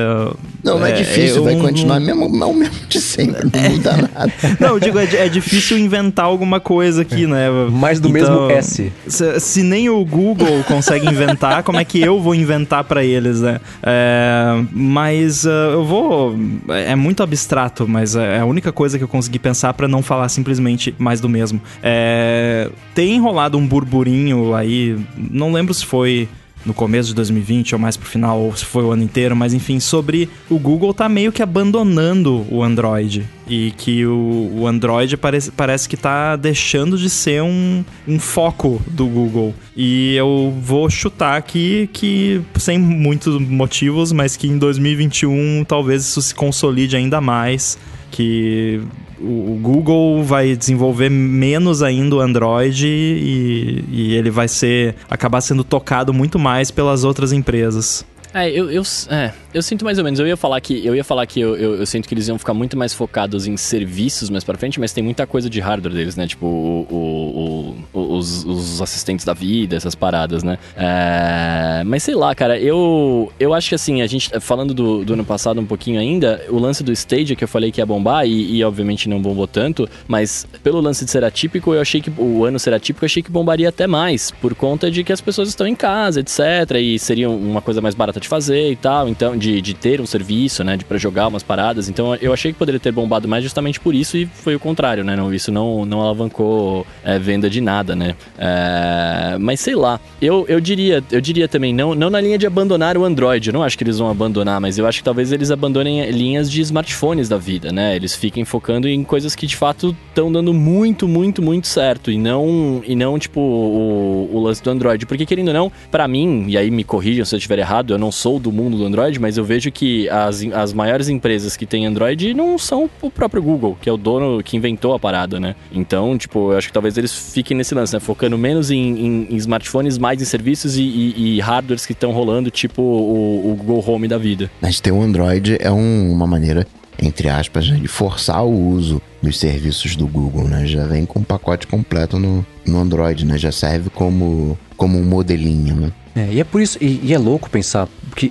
[0.62, 4.32] Não, não é, é difícil, vai continuar mesmo, o mesmo de sempre, não muda nada.
[4.60, 7.50] não, eu digo, é, é, difícil inventar alguma coisa aqui, né?
[7.72, 8.92] Mais do então, mesmo S.
[9.08, 13.40] Se, se, nem o Google consegue inventar, como é que eu vou inventar para eles,
[13.40, 13.60] né?
[13.82, 19.08] É, mas uh, eu vou é muito abstrato, mas é a única coisa que eu
[19.08, 21.60] consegui pensar para não falar simplesmente mais do mesmo.
[21.82, 26.28] É, tem enrolado um burburinho aí, não lembro se foi
[26.64, 29.54] no começo de 2020 ou mais pro final, ou se foi o ano inteiro, mas
[29.54, 33.28] enfim, sobre o Google tá meio que abandonando o Android.
[33.48, 38.80] E que o, o Android parece, parece que tá deixando de ser um, um foco
[38.86, 39.52] do Google.
[39.76, 46.22] E eu vou chutar aqui que, sem muitos motivos, mas que em 2021 talvez isso
[46.22, 47.76] se consolide ainda mais.
[48.12, 48.80] Que
[49.20, 55.62] o, Google vai desenvolver menos ainda o Android e, e ele vai ser acabar sendo
[55.62, 58.04] tocado muito mais pelas outras empresas.
[58.32, 60.20] É, eu, eu, é, eu sinto mais ou menos.
[60.20, 62.38] Eu ia falar que eu ia falar que eu, eu, eu, sinto que eles iam
[62.38, 65.92] ficar muito mais focados em serviços mais para frente, mas tem muita coisa de hardware
[65.92, 66.26] deles, né?
[66.26, 70.58] Tipo o, o, o, os, os, assistentes da vida, essas paradas, né?
[70.76, 72.58] É, mas sei lá, cara.
[72.58, 76.44] Eu eu acho que assim a gente falando do, do ano passado um pouquinho ainda,
[76.48, 79.46] o lance do Stadia que eu falei que ia bombar e, e, obviamente não bombou
[79.46, 83.06] tanto, mas pelo lance de ser atípico, eu achei que o ano ser atípico, eu
[83.06, 86.40] achei que bombaria até mais por conta de que as pessoas estão em casa, etc.
[86.80, 90.06] E seria uma coisa mais barata de fazer e tal, então de, de ter um
[90.06, 91.88] serviço, né, de para jogar umas paradas.
[91.88, 95.02] Então eu achei que poderia ter bombado mais justamente por isso e foi o contrário,
[95.02, 95.16] né?
[95.16, 98.14] Não, isso não, não alavancou é, venda de nada, né?
[98.38, 102.46] É, mas sei lá, eu, eu diria, eu diria também não, não na linha de
[102.46, 103.48] abandonar o Android.
[103.48, 106.50] Eu não acho que eles vão abandonar, mas eu acho que talvez eles abandonem linhas
[106.50, 107.96] de smartphones da vida, né?
[107.96, 112.18] Eles fiquem focando em coisas que de fato estão dando muito, muito, muito certo e
[112.18, 116.44] não e não tipo o, o lance do Android, porque querendo ou não, para mim,
[116.48, 119.18] e aí me corrijam se eu estiver errado, eu não sou do mundo do Android,
[119.18, 123.42] mas eu vejo que as, as maiores empresas que têm Android não são o próprio
[123.42, 125.54] Google, que é o dono que inventou a parada, né?
[125.72, 128.00] Então, tipo, eu acho que talvez eles fiquem nesse lance, né?
[128.00, 132.12] Focando menos em, em, em smartphones, mais em serviços e, e, e hardwares que estão
[132.12, 134.50] rolando, tipo o, o, Google Home da vida.
[134.60, 136.66] Mas ter um Android é um, uma maneira
[137.02, 140.66] entre aspas, né, de forçar o uso dos serviços do Google, né?
[140.66, 143.38] Já vem com um pacote completo no, no Android, né?
[143.38, 145.92] Já serve como, como um modelinho, né?
[146.14, 147.88] É, e é por isso, e, e é louco pensar,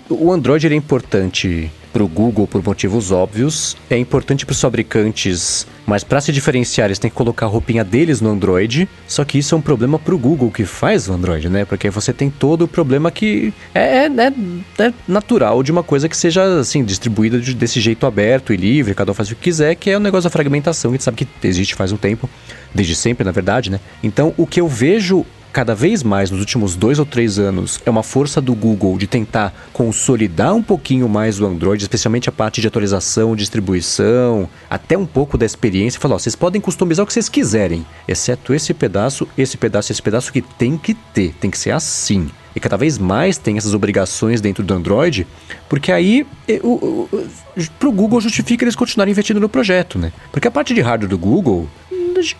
[0.09, 5.65] o Android é importante para o Google por motivos óbvios, é importante para os fabricantes,
[5.85, 8.87] mas para se diferenciar eles têm que colocar a roupinha deles no Android.
[9.07, 11.65] Só que isso é um problema para o Google que faz o Android, né?
[11.65, 16.07] Porque você tem todo o problema que é, é, é, é natural de uma coisa
[16.07, 19.75] que seja assim distribuída desse jeito aberto e livre, cada um faz o que quiser,
[19.75, 22.29] que é o negócio da fragmentação, que a gente sabe que existe faz um tempo,
[22.73, 23.79] desde sempre na verdade, né?
[24.03, 27.89] Então o que eu vejo cada vez mais nos últimos dois ou três anos é
[27.89, 32.61] uma força do Google de tentar consolidar um pouquinho mais o Android, especialmente a parte
[32.61, 35.99] de atualização, distribuição, até um pouco da experiência.
[35.99, 40.01] Falar, ó, vocês podem customizar o que vocês quiserem, exceto esse pedaço, esse pedaço, esse
[40.01, 42.29] pedaço que tem que ter, tem que ser assim.
[42.55, 45.25] E cada vez mais tem essas obrigações dentro do Android,
[45.67, 46.25] porque aí
[46.63, 47.09] o, o,
[47.77, 50.11] pro Google justifica eles continuarem investindo no projeto, né?
[50.31, 51.69] Porque a parte de hardware do Google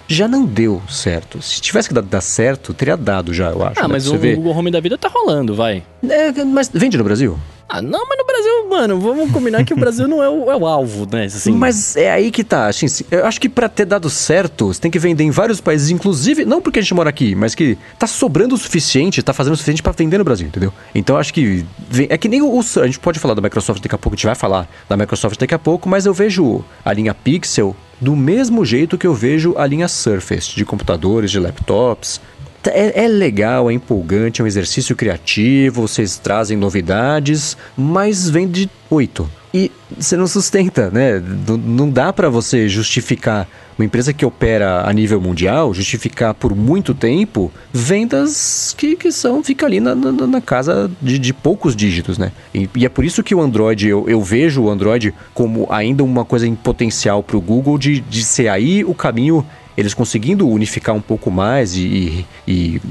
[0.08, 1.41] já não deu certo.
[1.41, 3.79] Se tivesse que dar, dar certo, teria dado já, eu acho.
[3.79, 3.93] Ah, né?
[3.93, 4.17] mas o.
[4.17, 5.84] Google Home da vida tá rolando, vai.
[6.08, 7.38] É, mas vende no Brasil?
[7.71, 10.55] Ah, não, mas no Brasil, mano, vamos combinar que o Brasil não é o, é
[10.55, 11.25] o alvo, né?
[11.25, 11.51] Assim.
[11.51, 12.65] Mas é aí que tá.
[12.65, 15.91] Assim, eu acho que para ter dado certo, você tem que vender em vários países,
[15.91, 19.53] inclusive, não porque a gente mora aqui, mas que tá sobrando o suficiente, tá fazendo
[19.53, 20.73] o suficiente para vender no Brasil, entendeu?
[20.95, 21.63] Então acho que.
[22.10, 22.60] É que nem o.
[22.60, 25.39] A gente pode falar da Microsoft daqui a pouco, a gente vai falar da Microsoft
[25.39, 29.55] daqui a pouco, mas eu vejo a linha Pixel do mesmo jeito que eu vejo
[29.57, 32.21] a linha Surface de computadores, de laptops.
[32.67, 38.69] É, é, legal, é empolgante, é um exercício criativo, vocês trazem novidades, mas vem de
[38.89, 39.29] 8.
[39.53, 41.23] E você não sustenta, né?
[41.47, 43.47] Não, não dá para você justificar
[43.79, 49.41] uma empresa que opera a nível mundial, justificar por muito tempo vendas que, que são,
[49.41, 52.33] fica ali na, na, na casa de, de, poucos dígitos, né?
[52.53, 56.03] E, e, é por isso que o Android, eu, eu vejo o Android como ainda
[56.03, 59.45] uma coisa em potencial para o Google de, de ser aí o caminho
[59.77, 62.82] eles conseguindo unificar um pouco mais e, e,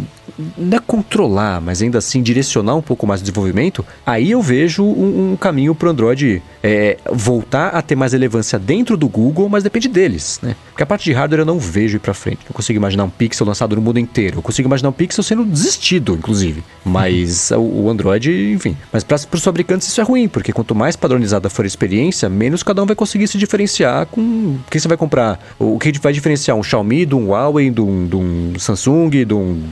[0.56, 4.84] não é controlar, mas ainda assim direcionar um pouco mais o desenvolvimento, aí eu vejo
[4.84, 9.48] um, um caminho para o Android é, voltar a ter mais relevância dentro do Google,
[9.48, 10.54] mas depende deles, né?
[10.70, 12.40] Porque a parte de hardware eu não vejo ir para frente.
[12.44, 14.38] Não consigo imaginar um Pixel lançado no mundo inteiro.
[14.38, 16.62] Eu consigo imaginar um Pixel sendo desistido, inclusive.
[16.84, 18.76] Mas o, Android, enfim.
[18.92, 22.62] Mas para os fabricantes isso é ruim, porque quanto mais padronizada for a experiência, menos
[22.62, 25.40] cada um vai conseguir se diferenciar com o que você vai comprar.
[25.58, 29.34] O que vai diferenciar um Xiaomi de um Huawei, de um, de um Samsung, de
[29.34, 29.62] um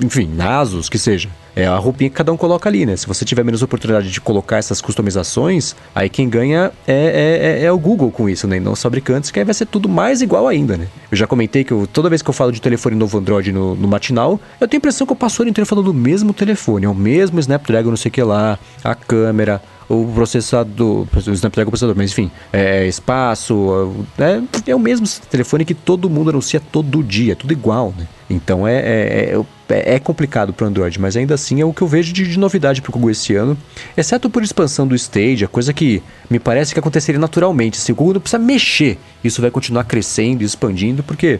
[0.00, 1.28] enfim, Asus, que seja.
[1.54, 2.96] É a roupinha que cada um coloca ali, né?
[2.96, 7.64] Se você tiver menos oportunidade de colocar essas customizações, aí quem ganha é, é, é,
[7.64, 8.58] é o Google com isso, né?
[8.58, 10.88] Não os fabricantes, que aí vai ser tudo mais igual ainda, né?
[11.10, 13.74] Eu já comentei que eu, toda vez que eu falo de telefone novo Android no,
[13.74, 16.32] no matinal, eu tenho a impressão que eu passo o ano inteiro falando do mesmo
[16.32, 21.30] telefone, é o mesmo Snapdragon, não sei o que lá, a câmera, o processador, o
[21.32, 26.58] Snapdragon processador, mas enfim, é, espaço, é, é o mesmo telefone que todo mundo anuncia
[26.58, 28.06] todo dia, tudo igual, né?
[28.30, 29.36] Então é, é,
[29.68, 32.26] é, é complicado para o Android, mas ainda assim é o que eu vejo de,
[32.26, 33.56] de novidade para o Google esse ano,
[33.94, 37.76] exceto por expansão do Stage, a coisa que me parece que aconteceria naturalmente.
[37.76, 41.38] Se o Google não precisa mexer, isso vai continuar crescendo e expandindo, porque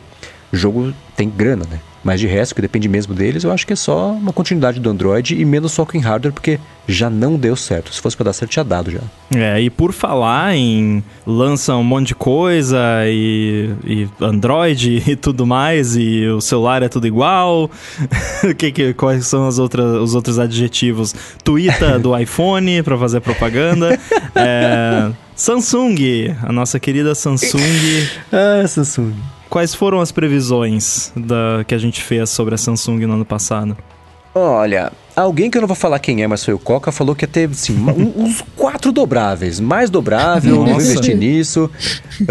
[0.52, 1.80] o jogo tem grana, né?
[2.04, 4.90] Mas de resto, que depende mesmo deles, eu acho que é só uma continuidade do
[4.90, 7.94] Android e menos foco em hardware, porque já não deu certo.
[7.94, 9.00] Se fosse para dar certo, tinha dado já.
[9.34, 15.46] É, e por falar em lança um monte de coisa e, e Android e tudo
[15.46, 17.70] mais, e o celular é tudo igual.
[18.58, 21.14] que, que, quais são as outras, os outros adjetivos?
[21.44, 23.98] Twitter do iPhone para fazer propaganda.
[24.34, 28.06] É, Samsung, a nossa querida Samsung.
[28.32, 29.14] ah, Samsung
[29.52, 33.76] quais foram as previsões da, que a gente fez sobre a Samsung no ano passado?
[34.34, 37.24] Olha, alguém que eu não vou falar quem é, mas foi o Coca, falou que
[37.24, 37.76] ia ter assim,
[38.16, 39.60] uns quatro dobráveis.
[39.60, 40.72] Mais dobrável, Nossa.
[40.72, 41.70] vou investir nisso.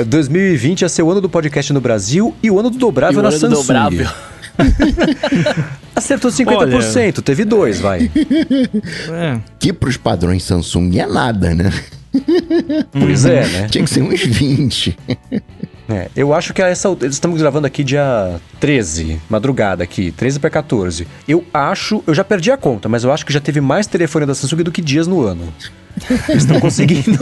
[0.08, 3.24] 2020 ia ser o ano do podcast no Brasil e o ano do dobrável e
[3.24, 3.54] na Samsung.
[3.54, 4.10] Dobrável.
[5.96, 7.14] Acertou 50%, Olha...
[7.22, 8.10] teve dois, vai.
[9.14, 9.40] É.
[9.60, 11.72] Que pros padrões Samsung é nada, né?
[12.92, 13.68] Pois é, né?
[13.70, 14.98] Tinha que ser uns 20.
[15.92, 16.88] É, eu acho que essa.
[17.02, 21.06] Estamos gravando aqui dia 13, madrugada aqui, 13 para 14.
[21.28, 22.02] Eu acho.
[22.08, 24.64] Eu já perdi a conta, mas eu acho que já teve mais telefone da Samsung
[24.64, 25.54] do que dias no ano.
[26.30, 27.20] Eles estão conseguindo.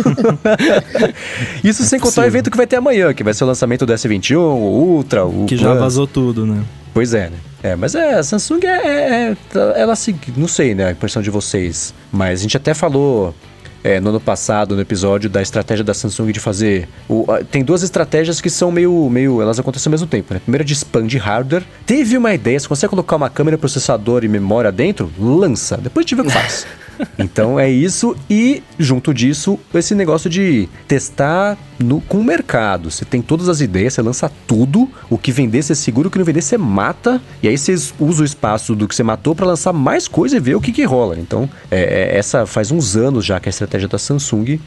[1.63, 3.87] Isso é sem contar o evento que vai ter amanhã, que vai ser o lançamento
[3.87, 5.45] do S21, o Ultra, o.
[5.47, 6.63] Que já vazou tudo, né?
[6.93, 7.37] Pois é, né?
[7.61, 11.21] É, mas é, a Samsung é, é, é ela se, não sei, né, a impressão
[11.21, 13.35] de vocês, mas a gente até falou
[13.83, 16.87] é, no ano passado, no episódio da estratégia da Samsung de fazer.
[17.07, 19.41] O, tem duas estratégias que são meio, meio.
[19.41, 20.39] Elas acontecem ao mesmo tempo, né?
[20.39, 20.75] Primeira de
[21.07, 21.63] de hardware.
[21.85, 25.77] Teve uma ideia, se você colocar uma câmera, processador e memória dentro, lança.
[25.77, 26.65] Depois a gente vê o que faz.
[27.17, 28.15] então é isso.
[28.29, 32.91] E junto disso, esse negócio de testar no, com o mercado.
[32.91, 34.89] Você tem todas as ideias, você lança tudo.
[35.09, 37.21] O que vender, você segura, o que não vender, você mata.
[37.41, 40.39] E aí você usa o espaço do que você matou para lançar mais coisa e
[40.39, 41.17] ver o que, que rola.
[41.19, 44.59] Então, é, é, essa faz uns anos já que é a estratégia da Samsung.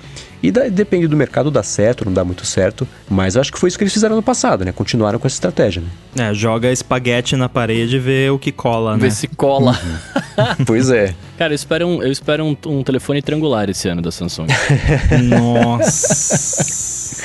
[0.43, 2.87] E da, depende do mercado, dá certo, não dá muito certo.
[3.09, 4.73] Mas acho que foi isso que eles fizeram no passado, né?
[4.73, 6.31] Continuaram com essa estratégia, né?
[6.31, 8.99] É, joga espaguete na parede e vê o que cola, né?
[8.99, 9.79] Vê se cola.
[9.83, 10.65] Uhum.
[10.67, 11.15] pois é.
[11.39, 14.49] Cara, eu espero, um, eu espero um, um telefone triangular esse ano da Samsung.
[15.29, 17.23] Nossa.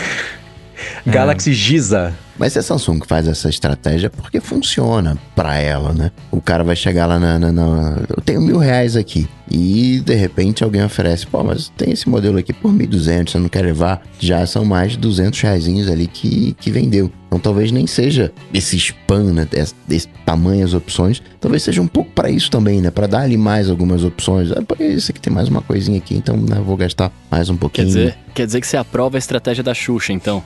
[1.06, 2.14] Galaxy Giza.
[2.38, 6.12] Mas se a Samsung faz essa estratégia, porque funciona para ela, né?
[6.32, 9.28] O cara vai chegar lá na, na, na, Eu tenho mil reais aqui.
[9.50, 13.48] E de repente alguém oferece, pô, mas tem esse modelo aqui por 1.200, você não
[13.48, 14.04] quer levar?
[14.20, 17.12] Já são mais de 200 reais ali que, que vendeu.
[17.28, 19.48] Então talvez nem seja esse spam, né?
[19.50, 21.22] Desse, desse tamanho as opções.
[21.40, 22.92] Talvez seja um pouco para isso também, né?
[22.92, 24.52] Para dar ali mais algumas opções.
[24.52, 27.88] Ah, esse aqui tem mais uma coisinha aqui, então né, vou gastar mais um pouquinho.
[27.88, 30.44] Quer dizer, quer dizer que você aprova a estratégia da Xuxa, então?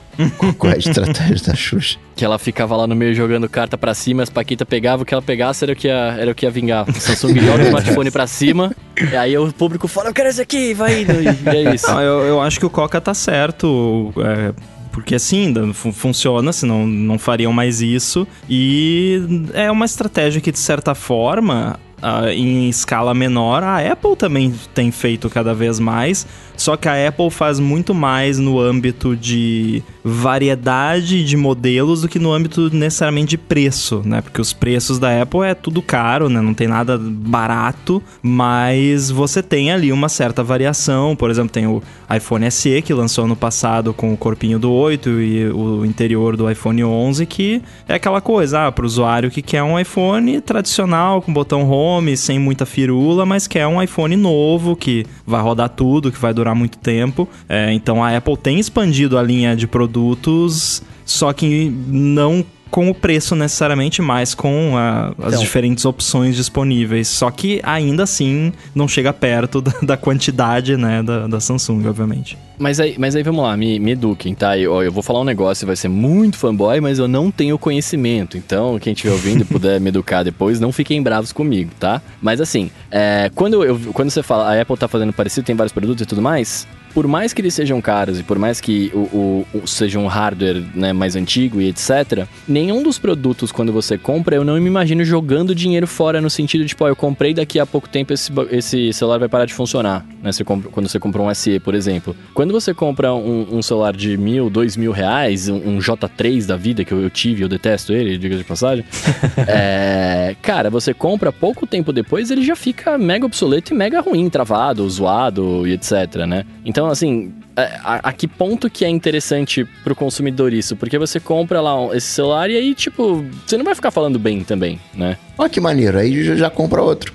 [0.58, 1.81] Qual é a estratégia da Xuxa?
[2.14, 5.14] Que ela ficava lá no meio jogando carta para cima, as Paquita pegavam, o que
[5.14, 6.88] ela pegasse era o que ia, era o que ia vingar.
[6.88, 8.74] O Samsung joga o smartphone para cima,
[9.10, 11.90] e aí o público fala, eu quero esse aqui, vai indo, e é isso.
[11.90, 14.12] Ah, eu, eu acho que o Coca tá certo.
[14.18, 14.54] É,
[14.92, 18.26] porque assim, funciona, senão não fariam mais isso.
[18.48, 23.62] E é uma estratégia que, de certa forma, uh, em escala menor.
[23.62, 26.26] A Apple também tem feito cada vez mais.
[26.56, 32.18] Só que a Apple faz muito mais no âmbito de variedade de modelos do que
[32.18, 34.20] no âmbito necessariamente de preço, né?
[34.20, 36.40] Porque os preços da Apple é tudo caro, né?
[36.40, 41.14] Não tem nada barato, mas você tem ali uma certa variação.
[41.14, 41.82] Por exemplo, tem o
[42.14, 46.50] iPhone SE que lançou ano passado com o corpinho do 8 e o interior do
[46.50, 51.22] iPhone 11, que é aquela coisa, ah, para o usuário que quer um iPhone tradicional
[51.22, 56.10] com botão home, sem muita firula, mas quer um iPhone novo que vai rodar tudo,
[56.10, 57.28] que vai durar muito tempo.
[57.48, 62.94] É, então a Apple tem expandido a linha de produtos, só que não com o
[62.94, 65.40] preço necessariamente, mas com a, as então.
[65.40, 67.06] diferentes opções disponíveis.
[67.06, 72.38] Só que ainda assim não chega perto da, da quantidade né, da, da, Samsung, obviamente.
[72.58, 74.56] Mas aí, mas aí vamos lá, me, me eduquem, tá?
[74.56, 78.38] Eu, eu vou falar um negócio, vai ser muito fanboy, mas eu não tenho conhecimento.
[78.38, 82.00] Então, quem estiver ouvindo e puder me educar depois, não fiquem bravos comigo, tá?
[82.22, 85.72] Mas assim, é, quando, eu, quando você fala a Apple tá fazendo parecido, tem vários
[85.74, 88.98] produtos e tudo mais, por mais que eles sejam caros e por mais que o,
[88.98, 93.96] o, o seja um hardware né, mais antigo e etc., nenhum dos produtos, quando você
[93.96, 97.58] compra, eu não me imagino jogando dinheiro fora no sentido de, tipo, eu comprei daqui
[97.58, 100.06] a pouco tempo esse, esse celular vai parar de funcionar.
[100.22, 100.32] Né?
[100.32, 102.14] Você compra, quando você compra um SE, por exemplo.
[102.34, 106.56] Quando você compra um, um celular de mil, dois mil reais, um, um, J3 da
[106.56, 108.84] vida, que eu, eu tive, eu detesto ele, diga de passagem.
[109.48, 114.28] é, cara, você compra pouco tempo depois, ele já fica mega obsoleto e mega ruim,
[114.28, 116.44] travado, zoado e etc, né?
[116.64, 120.74] Então, então, assim, é, a, a, que ponto que é interessante pro consumidor isso?
[120.74, 124.42] Porque você compra lá esse celular e aí, tipo, você não vai ficar falando bem
[124.42, 125.16] também, né?
[125.38, 127.14] Ó, que maneiro, aí já, já compra outro.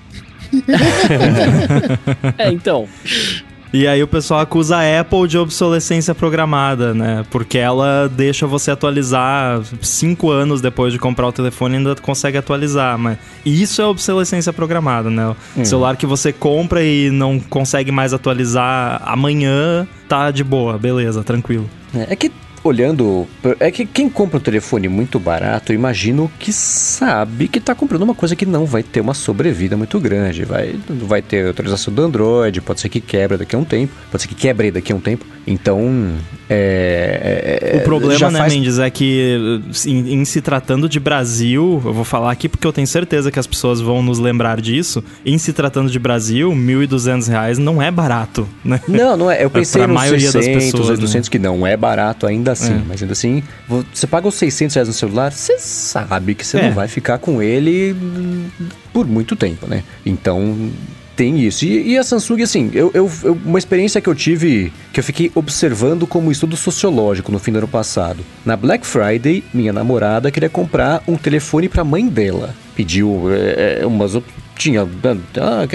[2.38, 2.88] é, então.
[3.74, 7.26] E aí o pessoal acusa a Apple de obsolescência programada, né?
[7.30, 12.38] Porque ela deixa você atualizar cinco anos depois de comprar o telefone e ainda consegue
[12.38, 12.98] atualizar.
[12.98, 15.28] Mas isso é obsolescência programada, né?
[15.28, 15.66] O hum.
[15.66, 21.70] celular que você compra e não consegue mais atualizar amanhã, tá de boa, beleza, tranquilo.
[21.94, 22.32] É, é que
[22.64, 23.28] olhando.
[23.60, 28.04] É que quem compra um telefone muito barato, eu imagino que sabe que está comprando
[28.04, 30.46] uma coisa que não vai ter uma sobrevida muito grande.
[30.46, 34.24] Vai, vai ter autorização do Android, pode ser que quebre daqui a um tempo, pode
[34.24, 35.26] ser que quebre daqui a um tempo.
[35.46, 36.16] Então.
[36.50, 38.54] É, é, o problema, né, faz...
[38.54, 42.72] Mendes, é que em, em, se tratando de Brasil, eu vou falar aqui porque eu
[42.72, 45.04] tenho certeza que as pessoas vão nos lembrar disso.
[45.26, 48.80] Em se tratando de Brasil, R$ 1.200 não é barato, né?
[48.88, 49.44] Não, não é.
[49.44, 51.32] Eu pensei nos maioria 600, das pessoas, 800 né?
[51.32, 52.74] que não é barato ainda assim.
[52.74, 52.82] É.
[52.88, 53.44] Mas ainda assim,
[53.94, 56.68] você paga os 600 reais no celular, você sabe que você é.
[56.68, 57.96] não vai ficar com ele
[58.94, 59.84] por muito tempo, né?
[60.06, 60.72] Então,
[61.18, 61.66] tem isso.
[61.66, 65.04] E, e, a Samsung, assim, eu, eu, eu, uma experiência que eu tive, que eu
[65.04, 68.24] fiquei observando como estudo sociológico no fim do ano passado.
[68.46, 72.54] Na Black Friday, minha namorada queria comprar um telefone para a mãe dela.
[72.76, 74.14] Pediu é, umas
[74.58, 74.88] tinha.
[75.38, 75.68] Ah,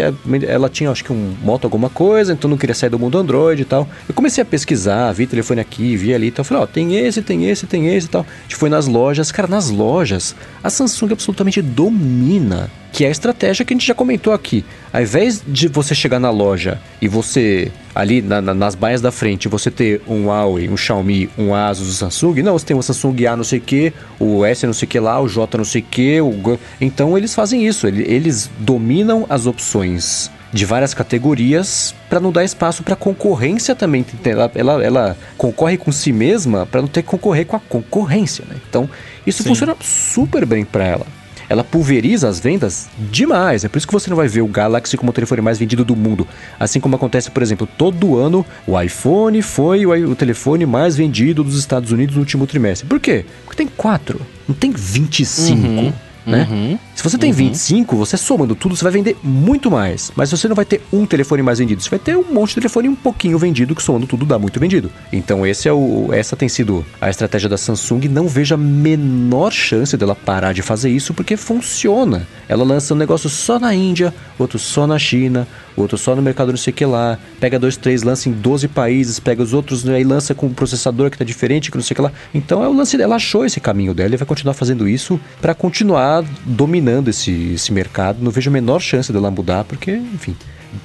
[0.46, 3.62] ela tinha, acho que um moto alguma coisa, então não queria sair do mundo Android
[3.62, 3.88] e tal.
[4.08, 6.44] Eu comecei a pesquisar, vi telefone aqui, vi ali e tal.
[6.44, 8.22] Falei, ó, tem esse, tem esse, tem esse e tal.
[8.22, 9.30] A gente foi nas lojas.
[9.32, 13.94] Cara, nas lojas, a Samsung absolutamente domina que é a estratégia que a gente já
[13.94, 14.64] comentou aqui.
[14.92, 19.12] Ao invés de você chegar na loja e você, ali na, na, nas baias da
[19.12, 22.82] frente, você ter um Huawei, um Xiaomi, um Asus, um Samsung, não, você tem o
[22.82, 25.58] Samsung A não sei o que, o S não sei o que lá, o J
[25.58, 26.58] não sei o que, o...
[26.80, 32.82] então eles fazem isso, eles dominam as opções de várias categorias para não dar espaço
[32.82, 34.04] para concorrência também.
[34.22, 38.44] Ela, ela, ela, concorre com si mesma para não ter que concorrer com a concorrência.
[38.46, 38.56] Né?
[38.68, 38.88] Então,
[39.26, 39.48] isso Sim.
[39.48, 41.06] funciona super bem para ela
[41.52, 43.62] ela pulveriza as vendas demais.
[43.62, 45.84] É por isso que você não vai ver o Galaxy como o telefone mais vendido
[45.84, 46.26] do mundo.
[46.58, 51.58] Assim como acontece, por exemplo, todo ano o iPhone foi o, telefone mais vendido dos
[51.58, 52.88] Estados Unidos no último trimestre.
[52.88, 53.26] Por quê?
[53.44, 55.58] Porque tem quatro, não tem 25.
[55.58, 55.92] Uhum
[56.26, 56.46] né?
[56.50, 56.78] Uhum.
[56.94, 57.36] Se você tem uhum.
[57.36, 60.12] 25, você somando tudo, você vai vender muito mais.
[60.14, 62.54] Mas você não vai ter um telefone mais vendido, você vai ter um monte de
[62.56, 64.90] telefone um pouquinho vendido, que somando tudo dá muito vendido.
[65.12, 68.08] Então esse é o, essa tem sido a estratégia da Samsung.
[68.08, 72.26] Não vejo a menor chance dela parar de fazer isso, porque funciona.
[72.48, 76.50] Ela lança um negócio só na Índia, outro só na China, outro só no mercado
[76.50, 77.18] não sei o que lá.
[77.40, 80.54] Pega dois, três, lança em 12 países, pega os outros né, e lança com um
[80.54, 82.12] processador que tá diferente, que não sei o que lá.
[82.34, 85.54] Então é o lance dela, achou esse caminho dela e vai continuar fazendo isso para
[85.54, 88.22] continuar dominando esse, esse mercado.
[88.22, 90.36] Não vejo a menor chance dela mudar, porque, enfim,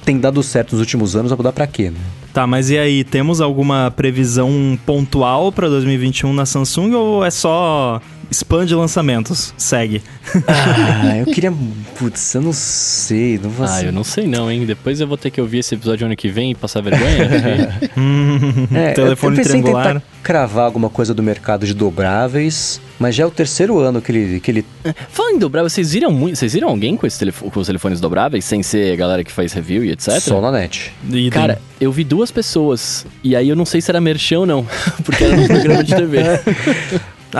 [0.04, 1.98] tem dado certo nos últimos anos, vai mudar para quê, né?
[2.32, 8.00] Tá, mas e aí, temos alguma previsão pontual para 2021 na Samsung ou é só
[8.30, 9.54] Spam de lançamentos.
[9.56, 10.02] Segue.
[10.46, 11.52] Ah, eu queria.
[11.98, 13.38] Putz, eu não sei.
[13.42, 14.64] Não vou Ah, eu não sei não, hein?
[14.66, 17.28] Depois eu vou ter que ouvir esse episódio ano que vem e passar vergonha.
[17.28, 17.88] porque-
[18.78, 19.86] É, Telefone eu, eu pensei em triangular.
[19.94, 24.12] tentar cravar alguma coisa do mercado de dobráveis, mas já é o terceiro ano que
[24.12, 24.64] ele, que ele
[25.10, 26.36] Falando em dobrável, vocês viram muito.
[26.36, 29.32] Vocês viram alguém com, esse telefo- com os telefones dobráveis, sem ser a galera que
[29.32, 30.20] faz review e etc?
[30.20, 30.92] só na net.
[31.32, 33.06] Cara, eu vi duas pessoas.
[33.24, 34.66] E aí eu não sei se era merchan ou não.
[35.04, 36.18] Porque era num programa de TV.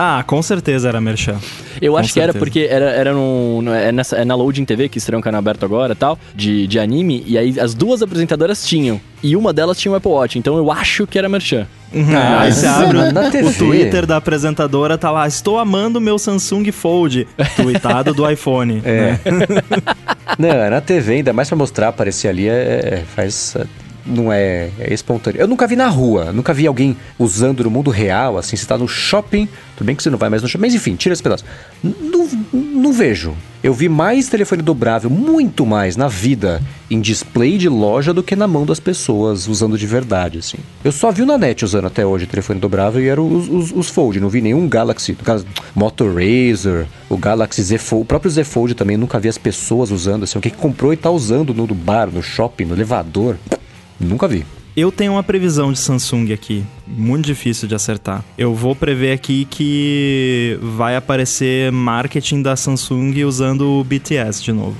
[0.01, 1.35] Ah, com certeza era merchan.
[1.81, 2.45] Eu Com acho que era certeza.
[2.45, 5.39] porque era, era no, no- é, nessa, é na Loading TV, que estreou um canal
[5.39, 8.99] aberto agora e tal, de, de anime, e aí as duas apresentadoras tinham.
[9.21, 11.67] E uma delas tinha um Apple Watch, então eu acho que era merchan.
[12.15, 13.51] Ah, aí você abre na o TV.
[13.53, 17.27] Twitter da apresentadora, tá lá, estou amando meu Samsung Fold,
[17.57, 18.81] tweetado do iPhone.
[18.85, 19.11] É.
[19.11, 19.19] né?
[20.39, 22.53] Não, é na TV, ainda mais pra mostrar, aparecer ali, é,
[23.01, 23.57] é- faz.
[24.09, 25.39] Não é, é espontâneo.
[25.39, 28.77] Eu nunca vi na rua, nunca vi alguém usando no mundo real, assim, você tá
[28.77, 29.47] no shopping,
[29.77, 31.45] tudo bem que você não vai mais no shopping, mas enfim, tira esse pedaço.
[31.83, 32.27] Não,
[32.99, 33.33] vejo.
[33.63, 38.35] Eu vi mais telefone dobrável, muito mais na vida, em display de loja do que
[38.35, 40.57] na mão das pessoas usando de verdade, assim.
[40.83, 43.71] Eu só vi o na net usando até hoje telefone dobrável e eram os, os,
[43.71, 48.05] os Fold, não vi nenhum Galaxy, no caso, Moto Razr, o Galaxy Z Fold, o
[48.05, 51.09] próprio Z Fold também, nunca vi as pessoas usando, assim, alguém que comprou e tá
[51.09, 53.37] usando no bar, no shopping, no elevador,
[53.99, 54.45] nunca vi.
[54.77, 58.23] Eu tenho uma previsão de Samsung aqui, muito difícil de acertar.
[58.37, 64.77] Eu vou prever aqui que vai aparecer marketing da Samsung usando o BTS de novo.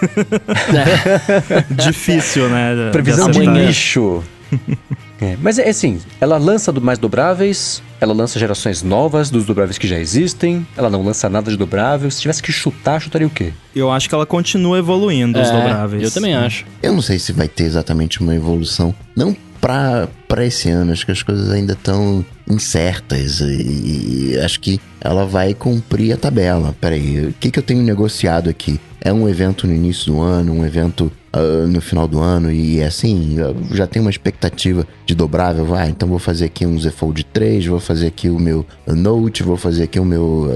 [1.70, 2.90] difícil, né?
[2.92, 4.22] Previsão de de nicho.
[5.22, 9.76] É, mas é assim, ela lança do mais dobráveis, ela lança gerações novas dos dobráveis
[9.76, 12.10] que já existem, ela não lança nada de dobrável.
[12.10, 13.52] Se tivesse que chutar, chutaria o quê?
[13.74, 16.02] Eu acho que ela continua evoluindo os É, dobráveis.
[16.02, 16.64] Eu também acho.
[16.82, 18.94] Eu não sei se vai ter exatamente uma evolução.
[19.14, 24.58] Não pra, pra esse ano, acho que as coisas ainda estão incertas e, e acho
[24.60, 26.74] que ela vai cumprir a tabela.
[26.80, 28.80] Peraí, o que, que eu tenho negociado aqui?
[29.00, 32.80] É um evento no início do ano, um evento ah, no final do ano e
[32.80, 33.36] é assim,
[33.72, 37.66] já tenho uma expectativa de dobrável, vai, então vou fazer aqui um Z Fold 3,
[37.66, 40.48] vou fazer aqui o meu Note, vou fazer aqui o meu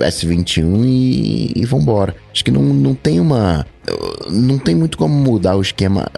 [0.00, 2.14] ah, S21 e, e vambora.
[2.32, 3.66] Acho que não, não tem uma
[4.30, 6.10] não tem muito como mudar o esquema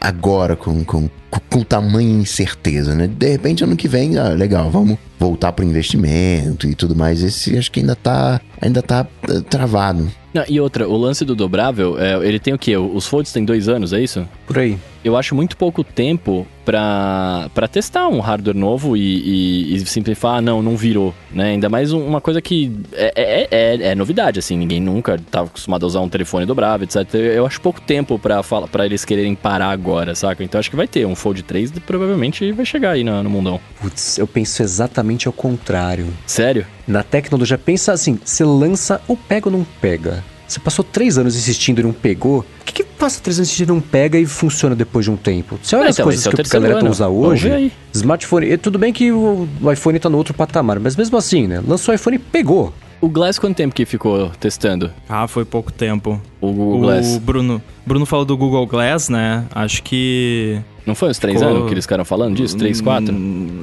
[0.00, 1.08] agora com, com,
[1.50, 3.06] com tamanha incerteza, né?
[3.06, 7.22] De repente, ano que vem, ah, legal, vamos voltar pro investimento e tudo mais.
[7.22, 9.06] Esse acho que ainda tá, ainda tá
[9.48, 10.10] travado.
[10.34, 12.76] Não, e outra, o lance do dobrável, é, ele tem o quê?
[12.76, 14.28] Os Folds têm dois anos, é isso?
[14.46, 14.76] Por aí.
[15.04, 20.38] Eu acho muito pouco tempo pra, pra testar um hardware novo e, e, e falar,
[20.38, 21.50] ah, não, não virou, né?
[21.50, 25.48] Ainda mais um- uma coisa que é, é, é, é novidade, assim, ninguém nunca estava
[25.48, 27.14] acostumado a usar um telefone dobrável, etc.
[27.14, 30.42] Eu acho pouco tempo pra eles quererem parar agora, saca?
[30.42, 33.28] Então acho que vai ter um Fold 3 e provavelmente vai chegar aí no, no
[33.28, 33.60] mundão.
[33.82, 36.06] Putz, eu penso exatamente ao contrário.
[36.26, 36.66] Sério?
[36.88, 40.24] Na tecnologia, pensa assim: você lança ou pega ou não pega?
[40.46, 42.40] Você passou três anos insistindo e não pegou.
[42.40, 45.16] O que, que passa três anos insistindo e não pega e funciona depois de um
[45.16, 45.58] tempo?
[45.62, 46.90] Você olha É, as então, coisas é o que a galera tá ano.
[46.90, 47.72] usa Vamos hoje.
[47.92, 48.46] Smartphone.
[48.50, 51.62] e Tudo bem que o, o iPhone tá no outro patamar, mas mesmo assim, né?
[51.66, 52.72] Lançou o iPhone e pegou.
[53.00, 54.90] O Glass quanto tempo que ficou testando?
[55.08, 56.20] Ah, foi pouco tempo.
[56.40, 57.18] O Google o Glass?
[57.18, 59.44] Bruno, Bruno falou do Google Glass, né?
[59.54, 62.56] Acho que Não foi uns três Ficou- anos que eles ficaram falando disso?
[62.58, 63.14] Três, quatro?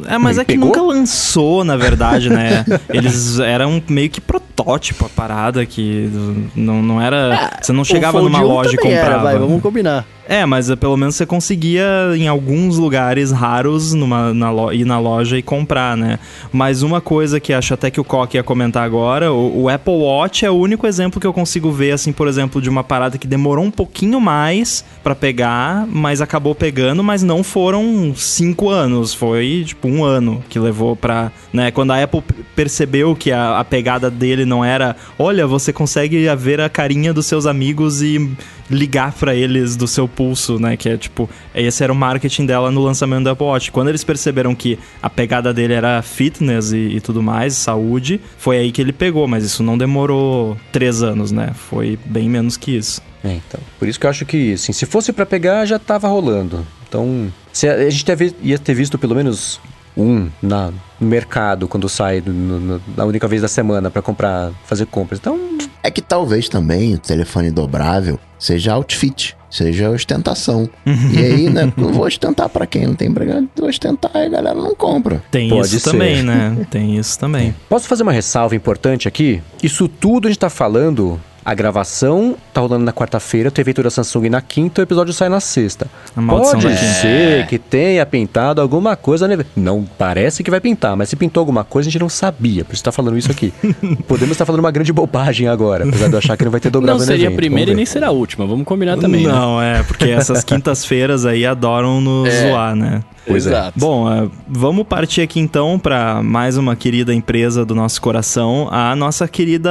[0.08, 0.68] É, mas Ele é que pegou?
[0.68, 2.66] nunca lançou, na verdade, né?
[2.92, 6.10] Eles eram meio que protótipo a parada que
[6.56, 7.52] não, não era.
[7.62, 9.24] você não chegava numa 1 loja e também era, comprava.
[9.24, 10.06] vai, vamos combinar.
[10.34, 11.84] É, mas eh, pelo menos você conseguia
[12.16, 16.20] em alguns lugares raros numa, na lo- ir na loja e comprar, né?
[16.54, 19.92] Mas uma coisa que acho até que o Coque ia comentar agora, o, o Apple
[19.94, 23.18] Watch é o único exemplo que eu consigo ver, assim, por exemplo, de uma parada
[23.18, 29.14] que demorou um pouquinho mais pra pegar, mas acabou pegando, mas não foram cinco anos,
[29.14, 31.30] foi tipo um ano que levou pra.
[31.52, 31.72] Né?
[31.72, 32.24] Quando a Apple
[32.56, 37.26] percebeu que a, a pegada dele não era, olha, você consegue ver a carinha dos
[37.26, 38.32] seus amigos e
[38.72, 40.76] ligar pra eles do seu pulso, né?
[40.76, 43.72] Que é tipo, esse era o marketing dela no lançamento do Apple Watch.
[43.72, 48.58] Quando eles perceberam que a pegada dele era fitness e, e tudo mais, saúde, foi
[48.58, 51.52] aí que ele pegou, mas isso não demorou três anos, né?
[51.54, 53.02] Foi bem menos que isso.
[53.24, 53.60] É, então.
[53.78, 56.66] Por isso que eu acho que, assim, se fosse pra pegar, já tava rolando.
[56.88, 58.06] Então, se a, a gente
[58.42, 59.60] ia ter visto pelo menos
[59.98, 64.52] um na, no mercado quando sai no- no- na única vez da semana pra comprar,
[64.66, 65.20] fazer compras.
[65.20, 65.40] Então,
[65.84, 70.70] É que talvez também o telefone dobrável seja outfit, seja ostentação.
[70.86, 73.26] e aí, né, eu vou ostentar pra quem não tem pra
[73.66, 75.24] ostentar e a galera não compra.
[75.32, 75.92] Tem Pode isso ser.
[75.92, 76.56] também, né?
[76.70, 77.56] Tem isso também.
[77.68, 79.42] Posso fazer uma ressalva importante aqui?
[79.64, 83.90] Isso tudo a gente tá falando a gravação tá rolando na quarta-feira, o evento da
[83.90, 85.88] Samsung na quinta, o episódio sai na sexta.
[86.16, 86.78] Maldição Pode quinta.
[87.02, 89.28] ser que tenha pintado alguma coisa.
[89.28, 89.44] Né?
[89.56, 92.64] Não parece que vai pintar, mas se pintou alguma coisa, a gente não sabia.
[92.64, 93.54] Por isso tá falando isso aqui.
[94.08, 96.70] Podemos estar falando uma grande bobagem agora, apesar de eu achar que não vai ter
[96.70, 98.46] dobrado Não seria a primeira e nem será a última.
[98.46, 99.26] Vamos combinar também.
[99.26, 99.32] né?
[99.32, 102.50] Não, é, porque essas quintas-feiras aí adoram nos É.
[102.50, 103.02] zoar, né?
[103.26, 103.50] Pois é.
[103.52, 103.80] Exato.
[103.80, 108.96] Bom, é, vamos partir aqui então para mais uma querida empresa do nosso coração, a
[108.96, 109.70] nossa querida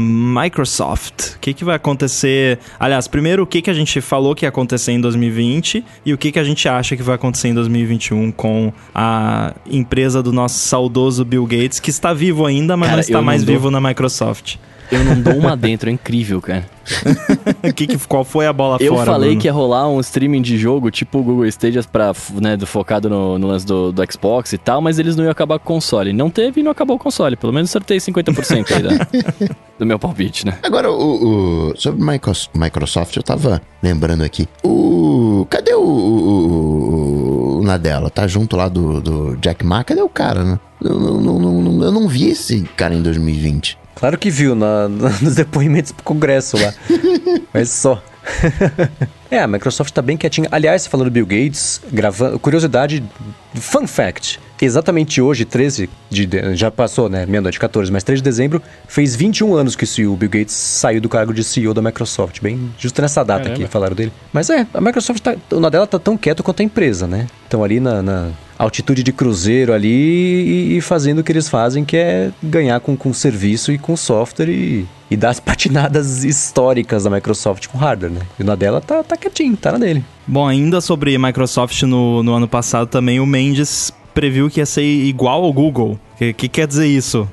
[0.00, 1.34] Microsoft.
[1.34, 2.58] O que, que vai acontecer?
[2.78, 6.18] Aliás, primeiro, o que, que a gente falou que ia acontecer em 2020 e o
[6.18, 10.58] que, que a gente acha que vai acontecer em 2021 com a empresa do nosso
[10.58, 13.80] saudoso Bill Gates, que está vivo ainda, mas Cara, não está mais dou- vivo na
[13.80, 14.56] Microsoft.
[14.90, 16.64] Eu não dou uma dentro, é incrível, cara.
[17.74, 19.06] Que que, qual foi a bola Eu fora?
[19.06, 19.40] falei Bruno?
[19.40, 23.08] que ia rolar um streaming de jogo, tipo o Google Stadia, pra, né, do, focado
[23.08, 25.74] no, no lance do, do Xbox e tal, mas eles não iam acabar com o
[25.76, 26.12] console.
[26.12, 27.34] Não teve e não acabou o console.
[27.36, 30.58] Pelo menos acertei 50% aí da- do meu palpite, né?
[30.62, 34.48] Agora, o, o- sobre Micros- Microsoft, eu tava lembrando aqui.
[34.62, 35.46] O.
[35.50, 38.10] Cadê o, o, o- o Nadella?
[38.10, 39.82] Tá junto lá do, do Jack Ma?
[39.84, 40.60] Cadê o cara, né?
[40.82, 43.76] Eu não- não- eu não vi esse cara em 2020.
[43.96, 46.72] Claro que viu na- na- nos depoimentos pro Congresso lá.
[47.52, 48.00] Mas só.
[49.30, 50.48] é, a Microsoft tá bem quietinha.
[50.50, 52.38] Aliás, falando do Bill Gates, gravando.
[52.38, 53.02] Curiosidade,
[53.54, 54.38] fun fact.
[54.60, 56.26] Exatamente hoje, 13 de.
[56.26, 57.24] de- Já passou, né?
[57.26, 61.08] Meia-noite, 14, mas 3 de dezembro, fez 21 anos que o Bill Gates saiu do
[61.08, 62.40] cargo de CEO da Microsoft.
[62.42, 63.62] Bem, justo nessa data Caramba.
[63.64, 64.12] aqui, falaram dele.
[64.32, 65.36] Mas é, a Microsoft tá.
[65.50, 67.26] O Nadella tá tão quieto quanto a empresa, né?
[67.44, 71.84] Estão ali na, na altitude de cruzeiro ali e, e fazendo o que eles fazem,
[71.84, 77.04] que é ganhar com, com serviço e com software e, e dar as patinadas históricas
[77.04, 78.20] da Microsoft com hardware, né?
[78.38, 80.04] E o Nadella tá, tá quietinho, tá na dele.
[80.26, 84.82] Bom, ainda sobre Microsoft no, no ano passado também, o Mendes previu que ia ser
[84.82, 85.98] igual ao Google.
[86.14, 87.28] O que, que quer dizer isso?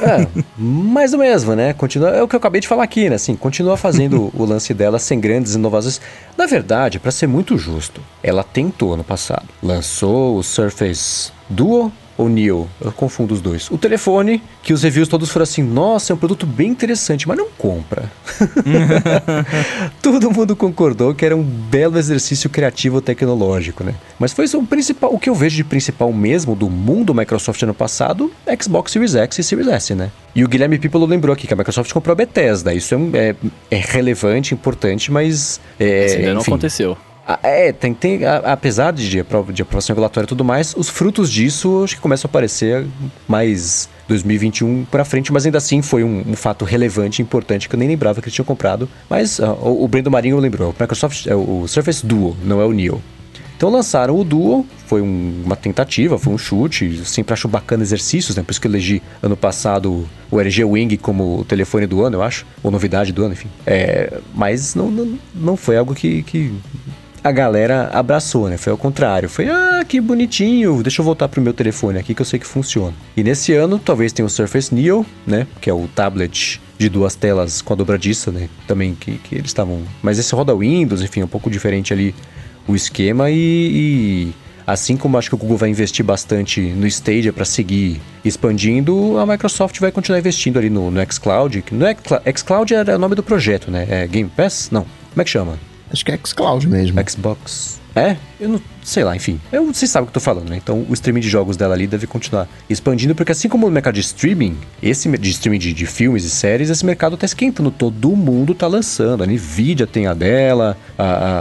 [0.00, 1.72] É, mais do mesmo, né?
[1.72, 3.16] Continua, é o que eu acabei de falar aqui, né?
[3.16, 6.00] Assim, continua fazendo o lance dela sem grandes inovações.
[6.36, 9.48] Na verdade, pra ser muito justo, ela tentou no passado.
[9.62, 13.70] Lançou o Surface Duo ou Neo, eu confundo os dois.
[13.70, 17.36] O telefone, que os reviews todos foram assim, nossa, é um produto bem interessante, mas
[17.36, 18.10] não compra.
[20.00, 23.94] Todo mundo concordou que era um belo exercício criativo tecnológico, né?
[24.18, 27.74] Mas foi o principal, o que eu vejo de principal mesmo do mundo Microsoft ano
[27.74, 30.10] passado, Xbox Series X e Series S, né?
[30.34, 32.72] E o Guilherme People lembrou aqui que a Microsoft comprou a Bethesda.
[32.74, 33.36] Isso é, é-
[33.70, 35.60] é relevante, importante, mas...
[35.78, 36.96] É, Isso ainda não enfim, aconteceu.
[37.42, 40.88] É, tem, tem, a- apesar de, de aprova- de aprovação regulatória e tudo mais, os
[40.88, 42.86] frutos disso acho que começam a aparecer
[43.26, 47.78] mais 2021 pra frente, mas ainda assim foi um, um fato relevante, importante, que eu
[47.78, 48.88] nem lembrava que eles tinham comprado.
[49.10, 52.60] Mas ah, o, o Brendo Marinho lembrou, o Microsoft é o, o Surface Duo, não
[52.60, 53.02] é o Neo.
[53.56, 57.00] Então lançaram o Duo, foi um- uma tentativa, foi um chute.
[57.06, 58.42] Sempre acho bacana exercícios, né?
[58.42, 62.18] Por isso que eu elegi ano passado o LG Wing como o telefone do ano,
[62.18, 62.46] eu acho.
[62.62, 63.48] Ou novidade do ano, enfim.
[63.66, 66.52] É, mas não, não, não foi algo que, que
[67.26, 68.56] a galera abraçou, né?
[68.56, 69.28] Foi ao contrário.
[69.28, 72.46] Foi, ah, que bonitinho, deixa eu voltar pro meu telefone aqui que eu sei que
[72.46, 72.94] funciona.
[73.16, 75.44] E nesse ano, talvez tenha o Surface Neo, né?
[75.60, 78.48] Que é o tablet de duas telas com a dobradiça, né?
[78.68, 79.82] Também que, que eles estavam...
[80.00, 82.14] Mas esse roda Windows, enfim, é um pouco diferente ali
[82.68, 83.34] o esquema e...
[83.34, 89.16] e Assim como acho que o Google vai investir bastante no Stadia para seguir expandindo,
[89.16, 91.64] a Microsoft vai continuar investindo ali no, no xCloud.
[91.70, 91.86] No
[92.36, 93.86] xCloud era o nome do projeto, né?
[93.88, 94.68] É Game Pass?
[94.72, 94.82] Não.
[94.82, 95.56] Como é que chama?
[95.90, 97.00] Acho que é xCloud mesmo.
[97.08, 97.80] Xbox.
[97.94, 98.16] É?
[98.38, 99.40] Eu não sei lá, enfim.
[99.50, 100.58] Eu, vocês sabem o que eu tô falando, né?
[100.58, 103.94] Então o streaming de jogos dela ali deve continuar expandindo, porque assim como o mercado
[103.94, 107.70] de streaming, esse de streaming de, de filmes e séries, esse mercado tá esquentando.
[107.70, 109.24] Todo mundo tá lançando.
[109.24, 111.40] A Nvidia tem a dela, a, a-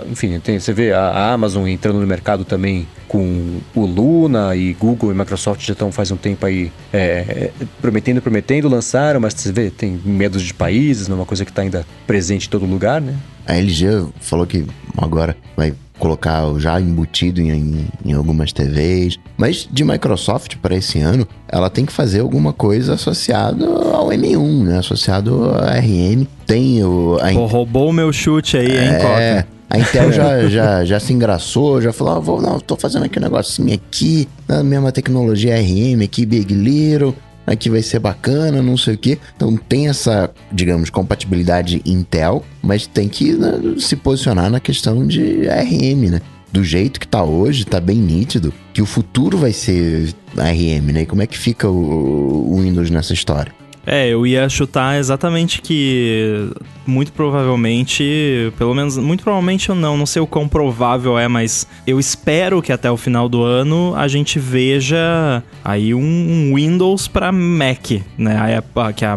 [0.00, 4.56] a- enfim, tem, você vê a, a Amazon entrando no mercado também com o Luna
[4.56, 7.50] e Google e Microsoft já estão faz um tempo aí é,
[7.82, 11.52] prometendo, prometendo, lançaram, mas você vê, tem medos de países, não é uma coisa que
[11.52, 13.14] tá ainda presente em todo lugar, né?
[13.50, 14.64] A LG falou que
[14.96, 19.18] agora vai colocar já embutido em, em, em algumas TVs.
[19.36, 24.62] Mas de Microsoft para esse ano, ela tem que fazer alguma coisa associado ao M1,
[24.62, 24.78] né?
[24.78, 26.26] Associado a RM.
[26.46, 27.18] Tem o.
[27.20, 29.48] A, Pô, roubou o meu chute aí, hein, é, Coca?
[29.68, 33.18] a Intel já, já, já se engraçou, já falou: ah, vou, não, tô fazendo aqui
[33.18, 37.14] um negocinho aqui, na mesma tecnologia RM aqui, Big Little.
[37.50, 39.18] Aqui vai ser bacana, não sei o que.
[39.34, 45.48] Então tem essa, digamos, compatibilidade Intel, mas tem que né, se posicionar na questão de
[45.48, 46.22] ARM, né?
[46.52, 51.02] Do jeito que tá hoje, tá bem nítido que o futuro vai ser ARM, né?
[51.02, 53.52] E como é que fica o, o Windows nessa história?
[53.86, 56.50] É, eu ia chutar exatamente que
[56.86, 61.66] muito provavelmente, pelo menos, muito provavelmente eu não, não sei o quão provável é, mas
[61.86, 67.08] eu espero que até o final do ano a gente veja aí um, um Windows
[67.08, 68.62] para Mac, né?
[68.74, 69.16] A, que a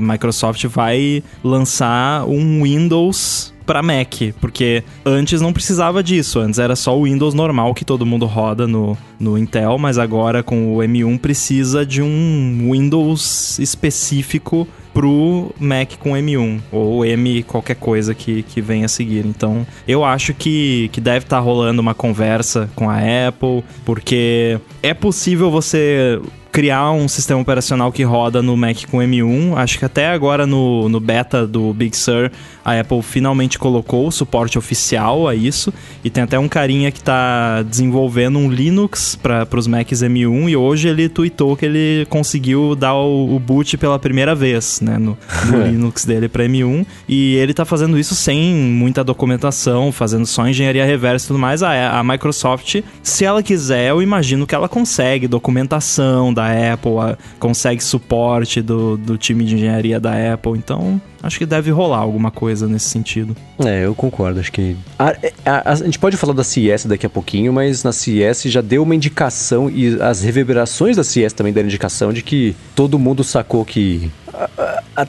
[0.00, 6.98] Microsoft vai lançar um Windows para Mac, porque antes não precisava disso, antes era só
[6.98, 11.20] o Windows normal que todo mundo roda no, no Intel, mas agora com o M1
[11.20, 14.66] precisa de um Windows específico
[15.00, 19.24] pro Mac com M1 ou M qualquer coisa que, que venha a seguir.
[19.24, 24.60] Então, eu acho que, que deve estar tá rolando uma conversa com a Apple, porque
[24.82, 26.20] é possível você
[26.50, 29.56] criar um sistema operacional que roda no Mac com M1.
[29.56, 32.30] Acho que até agora no, no beta do Big Sur,
[32.64, 35.72] a Apple finalmente colocou o suporte oficial a isso.
[36.04, 40.56] E tem até um carinha que está desenvolvendo um Linux para os Macs M1 e
[40.56, 45.16] hoje ele tweetou que ele conseguiu dar o, o boot pela primeira vez, né, no,
[45.46, 46.86] no Linux dele para M1.
[47.08, 51.62] E ele está fazendo isso sem muita documentação, fazendo só engenharia reversa e tudo mais.
[51.62, 57.16] A, a Microsoft, se ela quiser, eu imagino que ela consegue documentação da Apple, a,
[57.38, 60.52] consegue suporte do, do time de engenharia da Apple.
[60.56, 63.36] Então, acho que deve rolar alguma coisa nesse sentido.
[63.64, 64.40] É, eu concordo.
[64.40, 64.76] Acho que.
[64.98, 65.14] A,
[65.44, 68.82] a, a, gente pode falar da CS daqui a pouquinho, mas na CS já deu
[68.82, 73.64] uma indicação e as reverberações da CS também deram indicação de que todo mundo sacou
[73.64, 74.10] que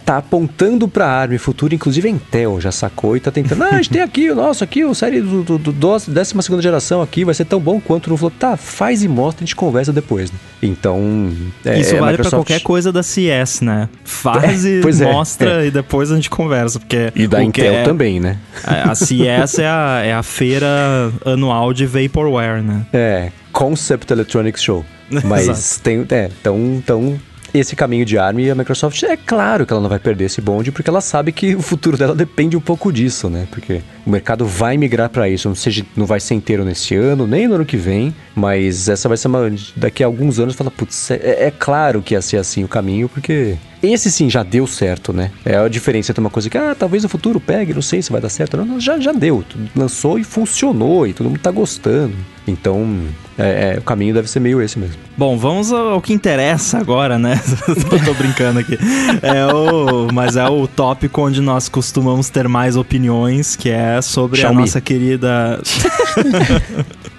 [0.05, 3.63] tá apontando pra ARM futuro, inclusive a Intel já sacou e tá tentando.
[3.63, 6.61] Ah, a gente tem aqui o nosso aqui, o série do, do, do 12 segunda
[6.61, 9.55] geração aqui, vai ser tão bom quanto não falou, tá, faz e mostra, a gente
[9.55, 10.37] conversa depois, né?
[10.61, 11.31] Então.
[11.65, 12.29] É, Isso vale Microsoft...
[12.29, 13.89] pra qualquer coisa da CS, né?
[14.03, 15.67] Faz é, e é, mostra é.
[15.67, 16.79] e depois a gente conversa.
[16.79, 18.37] Porque e da Intel é, também, né?
[18.63, 22.85] A CS é a, é a feira anual de Vaporware, né?
[22.93, 24.85] É, Concept Electronics Show.
[25.25, 26.05] Mas tem.
[26.09, 27.19] É, tão, tão
[27.53, 30.39] esse caminho de ARM e a Microsoft, é claro que ela não vai perder esse
[30.39, 33.47] bonde, porque ela sabe que o futuro dela depende um pouco disso, né?
[33.51, 37.27] Porque o mercado vai migrar para isso, não, seja, não vai ser inteiro nesse ano,
[37.27, 39.51] nem no ano que vem, mas essa vai ser uma.
[39.75, 43.09] Daqui a alguns anos, fala, putz, é, é claro que ia ser assim o caminho,
[43.09, 45.31] porque esse sim já deu certo, né?
[45.43, 48.11] É a diferença entre uma coisa que, ah, talvez no futuro pegue, não sei se
[48.11, 48.57] vai dar certo.
[48.57, 49.43] Não, não já, já deu.
[49.75, 52.15] Lançou e funcionou e todo mundo tá gostando.
[52.47, 53.05] Então,
[53.37, 54.95] é, é, o caminho deve ser meio esse mesmo.
[55.17, 57.39] Bom, vamos ao que interessa agora, né?
[58.05, 58.77] tô brincando aqui.
[59.21, 64.39] É o, mas é o tópico onde nós costumamos ter mais opiniões, que é sobre
[64.39, 64.57] Xiaomi.
[64.57, 65.61] a nossa querida.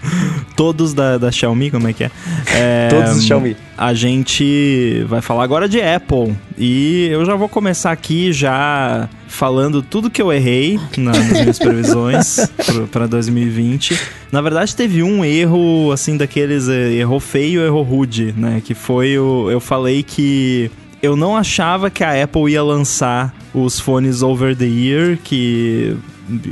[0.57, 2.11] Todos da, da Xiaomi, como é que é?
[2.55, 3.57] é Todos da Xiaomi.
[3.76, 6.36] A gente vai falar agora de Apple.
[6.59, 12.36] E eu já vou começar aqui já falando tudo que eu errei nas minhas previsões
[12.92, 13.98] para 2020.
[14.30, 18.62] Na verdade, teve um erro, assim, daqueles eh, errou feio, errou rude, né?
[18.64, 19.50] Que foi o.
[19.50, 20.70] Eu falei que
[21.03, 25.96] eu não achava que a Apple ia lançar os fones over the ear, que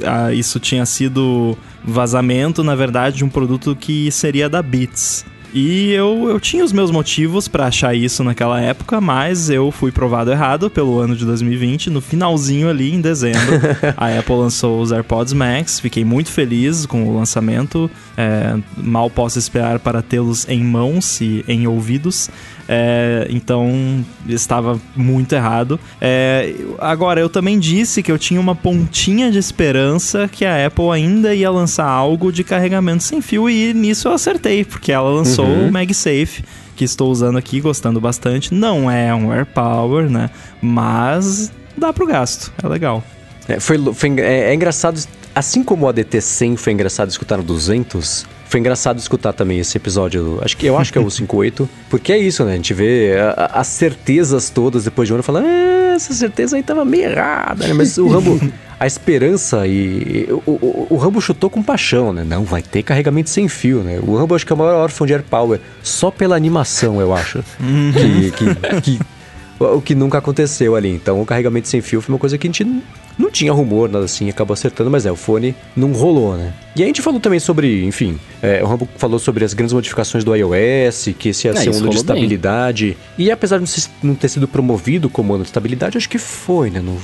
[0.04, 5.24] ah, isso tinha sido vazamento, na verdade, de um produto que seria da Beats.
[5.52, 9.90] E eu, eu tinha os meus motivos para achar isso naquela época, mas eu fui
[9.90, 11.90] provado errado pelo ano de 2020.
[11.90, 13.58] No finalzinho ali, em dezembro,
[13.96, 15.80] a Apple lançou os AirPods Max.
[15.80, 17.90] Fiquei muito feliz com o lançamento.
[18.16, 22.30] É, mal posso esperar para tê-los em mãos e em ouvidos.
[22.72, 25.78] É, então estava muito errado.
[26.00, 30.88] É, agora, eu também disse que eu tinha uma pontinha de esperança que a Apple
[30.92, 35.46] ainda ia lançar algo de carregamento sem fio e nisso eu acertei, porque ela lançou
[35.46, 35.68] uhum.
[35.68, 36.44] o MagSafe
[36.76, 38.54] que estou usando aqui, gostando bastante.
[38.54, 40.30] Não é um AirPower, né?
[40.62, 43.02] Mas dá pro gasto, é legal.
[43.48, 45.00] É, foi, foi é, é, engraçado,
[45.34, 49.76] assim como o ADT 100 foi engraçado escutar no 200, foi engraçado escutar também esse
[49.76, 50.40] episódio.
[50.42, 52.54] Acho que eu acho que é o 58, porque é isso, né?
[52.54, 56.56] A gente vê a, as certezas todas depois de um ano falando, ah, essa certeza
[56.56, 57.72] aí tava meio errada, né?
[57.72, 58.40] Mas o Rambo,
[58.78, 62.24] a esperança e o, o, o, Rambo chutou com paixão, né?
[62.24, 64.00] Não, vai ter carregamento sem fio, né?
[64.04, 67.14] O Rambo acho que é o maior órfão de Air Power, só pela animação, eu
[67.14, 67.38] acho.
[67.60, 67.92] Uhum.
[67.92, 69.00] que, que, que
[69.60, 70.88] o que nunca aconteceu ali.
[70.88, 72.64] Então, o carregamento sem fio foi uma coisa que a gente
[73.20, 76.52] não tinha rumor, nada assim, acabou acertando, mas é, o fone não rolou, né?
[76.74, 80.22] E a gente falou também sobre, enfim, é, o Rambo falou sobre as grandes modificações
[80.22, 82.96] do iOS, que esse ia é, ser um ano de estabilidade.
[83.16, 83.26] Bem.
[83.26, 86.80] E apesar de não ter sido promovido como ano de estabilidade, acho que foi, né?
[86.80, 86.96] No,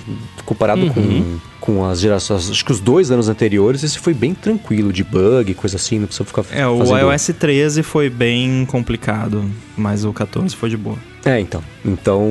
[0.45, 0.93] comparado uhum.
[0.93, 5.03] com, com as gerações, acho que os dois anos anteriores, esse foi bem tranquilo, de
[5.03, 7.13] bug, coisa assim, não precisa ficar É, o fazendo...
[7.13, 9.45] iOS 13 foi bem complicado,
[9.77, 10.97] mas o 14 foi de boa.
[11.25, 11.61] É, então.
[11.85, 12.25] Então,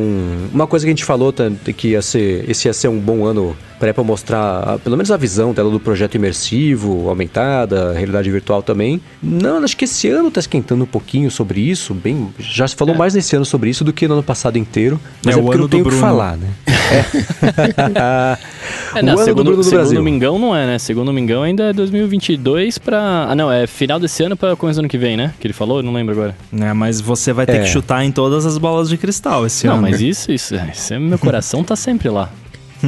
[0.53, 1.33] uma coisa que a gente falou
[1.75, 5.17] que ia ser, esse ia ser um bom ano para Apple mostrar pelo menos a
[5.17, 9.01] visão dela do projeto imersivo, aumentada, realidade virtual também.
[9.21, 12.95] Não, acho que esse ano tá esquentando um pouquinho sobre isso, bem, já se falou
[12.95, 12.97] É.
[12.97, 15.43] mais nesse ano sobre isso do que no ano passado inteiro, mas É é, o
[15.45, 16.01] porque ano não tenho o do que Bruno.
[16.01, 16.47] falar, né?
[17.95, 18.37] É,
[18.99, 19.99] O não, ano do segundo, Bruno do segundo Brasil.
[19.99, 20.79] o Mingão não é, né?
[20.79, 23.27] Segundo o Mingão ainda é 2022 pra...
[23.29, 25.33] Ah, não, é final desse ano pra começo do ano que vem, né?
[25.39, 26.35] Que ele falou, eu não lembro agora.
[26.51, 26.71] né?
[26.73, 27.59] Mas você vai ter É.
[27.59, 29.81] que chutar em todas as bolas de cristal esse não, ano.
[29.83, 32.29] mas isso, isso, isso é, meu coração tá sempre lá.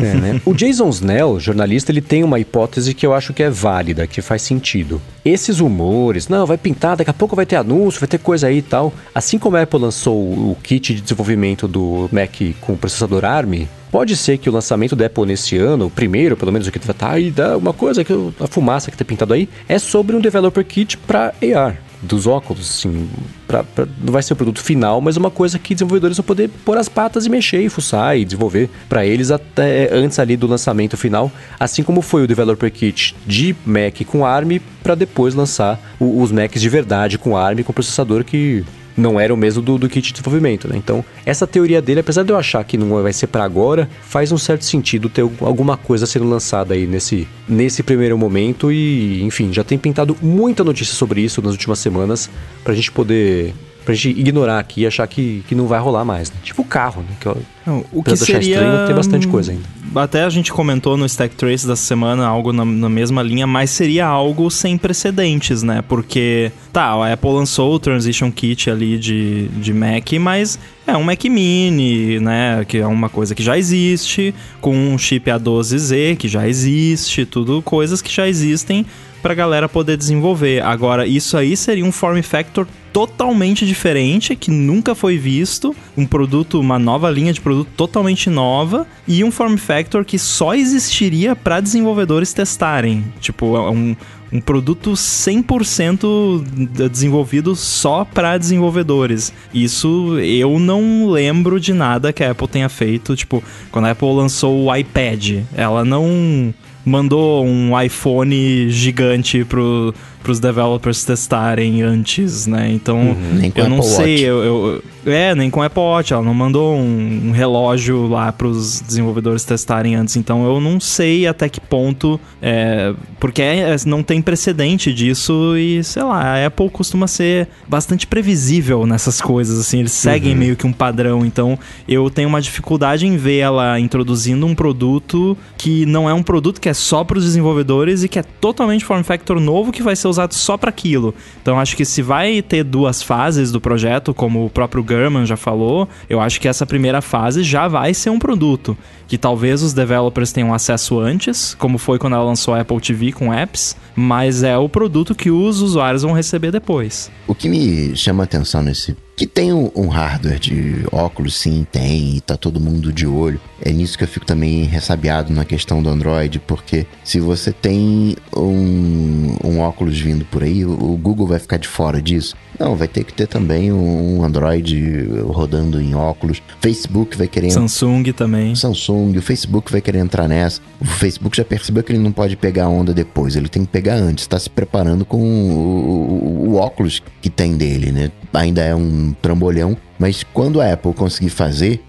[0.03, 0.41] É, né?
[0.45, 4.21] O Jason Snell, jornalista, ele tem uma hipótese que eu acho que é válida, que
[4.21, 5.01] faz sentido.
[5.23, 8.57] Esses rumores, não, vai pintar, daqui a pouco vai ter anúncio, vai ter coisa aí
[8.57, 8.93] e tal.
[9.13, 13.67] Assim como a Apple lançou o kit de desenvolvimento do Mac com o processador ARM,
[13.91, 16.77] pode ser que o lançamento da Apple nesse ano, o primeiro, pelo menos o que
[16.77, 20.21] estar aí, dá uma coisa que a fumaça que tá pintado aí, é sobre um
[20.21, 23.09] developer kit para AR dos óculos, assim,
[23.47, 26.49] pra, pra- não vai ser o produto final, mas uma coisa que desenvolvedores vão poder
[26.63, 30.45] pôr as patas e mexer e fuçar e desenvolver para eles até antes ali do
[30.47, 35.79] lançamento final, assim como foi o Developer Kit de Mac com ARM para depois lançar
[35.99, 38.63] o- os Macs de verdade com ARM com processador que
[38.97, 40.75] não era o mesmo do, do kit de desenvolvimento, né?
[40.75, 44.31] Então, essa teoria dele, apesar de eu achar que não vai ser para agora, faz
[44.31, 49.53] um certo sentido ter alguma coisa sendo lançada aí nesse, nesse primeiro momento e, enfim,
[49.53, 52.29] já tem pintado muita notícia sobre isso nas últimas semanas
[52.63, 53.53] pra gente poder
[53.87, 56.35] pra gente ignorar aqui e achar que, que não vai rolar mais, né?
[56.43, 57.15] Tipo o carro, né?
[57.21, 57.29] Que,
[57.65, 59.63] Não, o que seria estranho, tem bastante coisa ainda.
[59.95, 63.69] Até a gente comentou no Stack Trace dessa semana algo na, na mesma linha, mas
[63.69, 65.81] seria algo sem precedentes, né?
[65.87, 71.03] Porque, tá, a Apple lançou o Transition Kit ali de, de Mac, mas é um
[71.03, 72.65] Mac Mini, né?
[72.65, 77.61] Que é uma coisa que já existe, com um chip A12Z que já existe, tudo
[77.61, 78.85] coisas que já existem
[79.21, 80.63] pra galera poder desenvolver.
[80.63, 86.59] Agora, isso aí seria um form factor totalmente diferente, que nunca foi visto, um produto,
[86.59, 91.59] uma nova linha de produto totalmente nova e um form factor que só existiria para
[91.59, 93.03] desenvolvedores testarem.
[93.19, 93.95] Tipo, um,
[94.31, 96.43] um produto 100%
[96.75, 99.31] de- desenvolvido só para desenvolvedores.
[99.53, 103.15] Isso eu não lembro de nada que a Apple tenha feito.
[103.15, 106.53] Tipo, quando a Apple lançou o iPad, ela não
[106.85, 112.69] mandou um iPhone gigante pro, pros developers testarem antes, né?
[112.71, 113.15] Então,
[113.51, 117.29] com eu não sei, eu, eu- é, nem com Apple Watch, ela não mandou um,
[117.29, 122.93] um relógio lá pros desenvolvedores testarem antes, então eu não sei até que ponto, é,
[123.19, 128.85] porque é- não tem precedente disso e, sei lá, a Apple costuma ser bastante previsível
[128.85, 133.17] nessas coisas, assim, eles seguem meio que um padrão, então eu tenho uma dificuldade em
[133.17, 137.23] ver ela introduzindo um produto que não é um produto que é só para os
[137.23, 141.13] desenvolvedores e que é totalmente form factor novo que vai ser usado só para aquilo.
[141.41, 145.37] Então acho que se vai ter duas fases do projeto, como o próprio German já
[145.37, 148.77] falou, eu acho que essa primeira fase já vai ser um produto
[149.07, 153.11] que talvez os developers tenham acesso antes, como foi quando ela lançou a Apple TV
[153.11, 157.09] com apps, mas é o produto que os usuários vão receber depois.
[157.25, 158.95] O que me chama atenção nesse.
[159.17, 163.41] Que tem um, um hardware de óculos, sim, tem, e tá todo mundo de olho.
[163.59, 168.15] É nisso que eu fico também ressabiado na questão do Android, porque se você tem
[168.35, 172.35] um, um óculos vindo por aí, o, o Google vai ficar de fora disso.
[172.59, 176.41] Não, vai ter que ter também um Android rodando em óculos.
[176.61, 178.55] Facebook vai querer Samsung também.
[178.55, 180.61] Samsung, o Facebook vai querer entrar nessa.
[180.79, 183.71] O Facebook já percebeu que ele não pode pegar a onda depois, ele tem que
[183.71, 184.23] pegar antes.
[184.23, 188.11] Está se preparando com o, o- o óculos que tem dele, né?
[188.37, 191.83] Ainda é um trambolhão, mas quando a Apple conseguir fazer,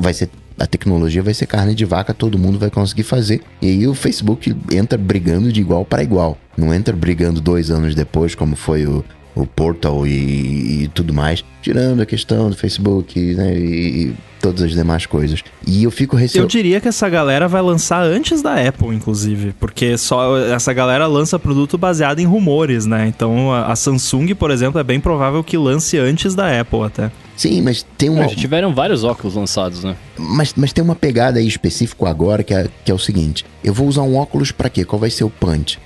[0.00, 0.28] vai ser
[0.58, 3.42] a tecnologia vai ser carne de vaca, todo mundo vai conseguir fazer.
[3.60, 6.38] E aí o Facebook entra brigando de igual para igual.
[6.56, 9.04] Não entra brigando dois anos depois, como foi o,
[9.34, 11.44] o Portal e, e tudo mais.
[11.62, 15.42] Tirando a questão do Facebook né, e, e todas as demais coisas.
[15.66, 16.48] E eu fico Eu receoso.
[16.48, 21.38] diria que essa galera vai lançar antes da Apple, inclusive, porque só essa galera lança
[21.38, 23.06] produto baseado em rumores, né?
[23.08, 27.10] Então a, a Samsung, por exemplo, é bem provável que lance antes da Apple até.
[27.36, 28.28] Sim, mas tem Não, uma.
[28.28, 29.96] já tiveram vários óculos lançados, né?
[30.16, 33.72] Mas, mas tem uma pegada aí específica agora que é, que é o seguinte: eu
[33.72, 34.84] vou usar um óculos pra quê?
[34.84, 35.80] Qual vai ser o punch?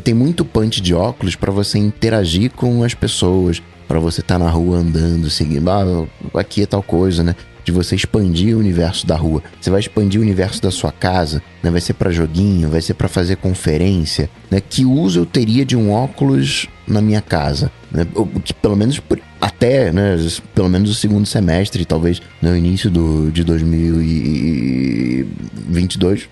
[0.00, 4.50] Tem muito punch de óculos pra você interagir com as pessoas, pra você estar na
[4.50, 7.36] rua andando, seguindo, ah, aqui é tal coisa, né?
[7.64, 9.42] De você expandir o universo da rua.
[9.58, 11.70] Você vai expandir o universo da sua casa, né?
[11.70, 14.60] Vai ser pra joguinho, vai ser pra fazer conferência, né?
[14.60, 17.72] Que uso eu teria de um óculos na minha casa?
[17.90, 18.06] Né?
[18.44, 19.00] Que pelo menos
[19.40, 20.16] até, né?
[20.54, 26.28] Pelo menos o segundo semestre, talvez no início do, de 2022,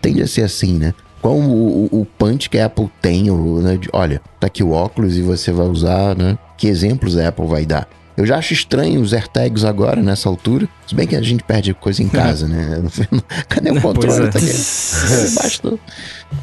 [0.00, 0.94] tende a ser assim, né?
[1.20, 3.24] Qual o, o, punch que a Apple tem,
[3.60, 6.38] né, de, olha, tá aqui o óculos e você vai usar, né?
[6.56, 7.88] Que exemplos a Apple vai dar?
[8.18, 10.68] Eu já acho estranho os AirTags agora, nessa altura.
[10.88, 12.82] Se bem que a gente perde coisa em casa, né?
[13.48, 14.24] Cadê o controle?
[14.26, 14.28] é.
[14.28, 14.48] Tá aqui.
[15.40, 15.78] Bastou.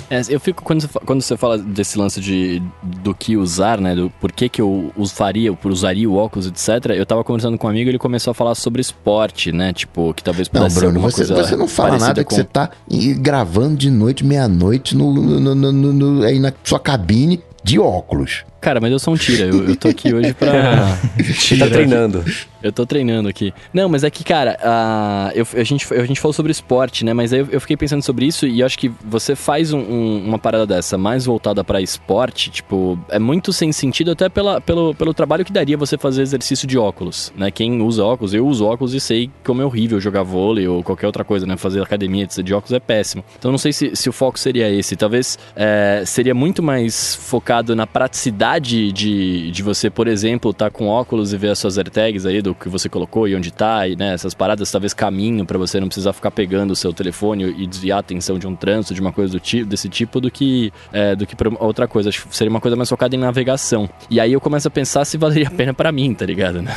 [0.09, 3.93] É, eu fico, quando você, quando você fala desse lance de do que usar, né?
[3.93, 6.91] Do por que, que eu usaria, eu usaria o óculos, etc.
[6.95, 9.73] Eu tava conversando com um amigo e ele começou a falar sobre esporte, né?
[9.73, 12.30] Tipo, que talvez Não, pudesse ser Bruno, alguma você, coisa você não fala nada que
[12.30, 12.69] com- você tá
[13.17, 18.45] gravando de noite, meia-noite, no, no- no- no- no- aí na sua cabine de óculos.
[18.66, 19.45] Cara, mas eu sou um tira.
[19.45, 20.97] Eu, eu tô aqui hoje pra.
[21.24, 22.26] Você tá treinando.
[22.63, 23.53] Eu tô treinando aqui.
[23.72, 27.13] Não, mas é que, cara, a, eu- a, gente, a gente falou sobre esporte, né?
[27.13, 29.78] Mas aí eu, eu fiquei pensando sobre isso e eu acho que você faz um-
[29.78, 34.59] um- uma parada dessa mais voltada pra esporte, tipo, é muito sem sentido até pela,
[34.59, 37.51] pelo, pelo trabalho que daria você fazer exercício de óculos, né?
[37.51, 41.05] Quem usa óculos, eu uso óculos e sei como é horrível jogar vôlei ou qualquer
[41.05, 41.55] outra coisa, né?
[41.57, 43.24] Fazer academia de óculos é péssimo.
[43.38, 44.95] Então não sei se, se o foco seria esse.
[44.95, 50.87] Talvez é, seria muito mais focado na praticidade de, de você, por exemplo, estar com
[50.87, 53.95] óculos e ver as suas AirTags aí do que você colocou e onde tá, e
[53.95, 57.67] né, essas paradas, talvez caminho pra você não precisar ficar pegando o seu telefone e
[57.67, 60.71] desviar a atenção de um trânsito, de uma coisa do tipo, desse tipo, do que
[60.93, 62.09] é, do que pra outra coisa.
[62.09, 63.89] Acho que seria uma coisa mais focada em navegação.
[64.09, 66.61] E aí eu começo a pensar se valeria a pena pra mim, tá ligado?
[66.61, 66.73] Né?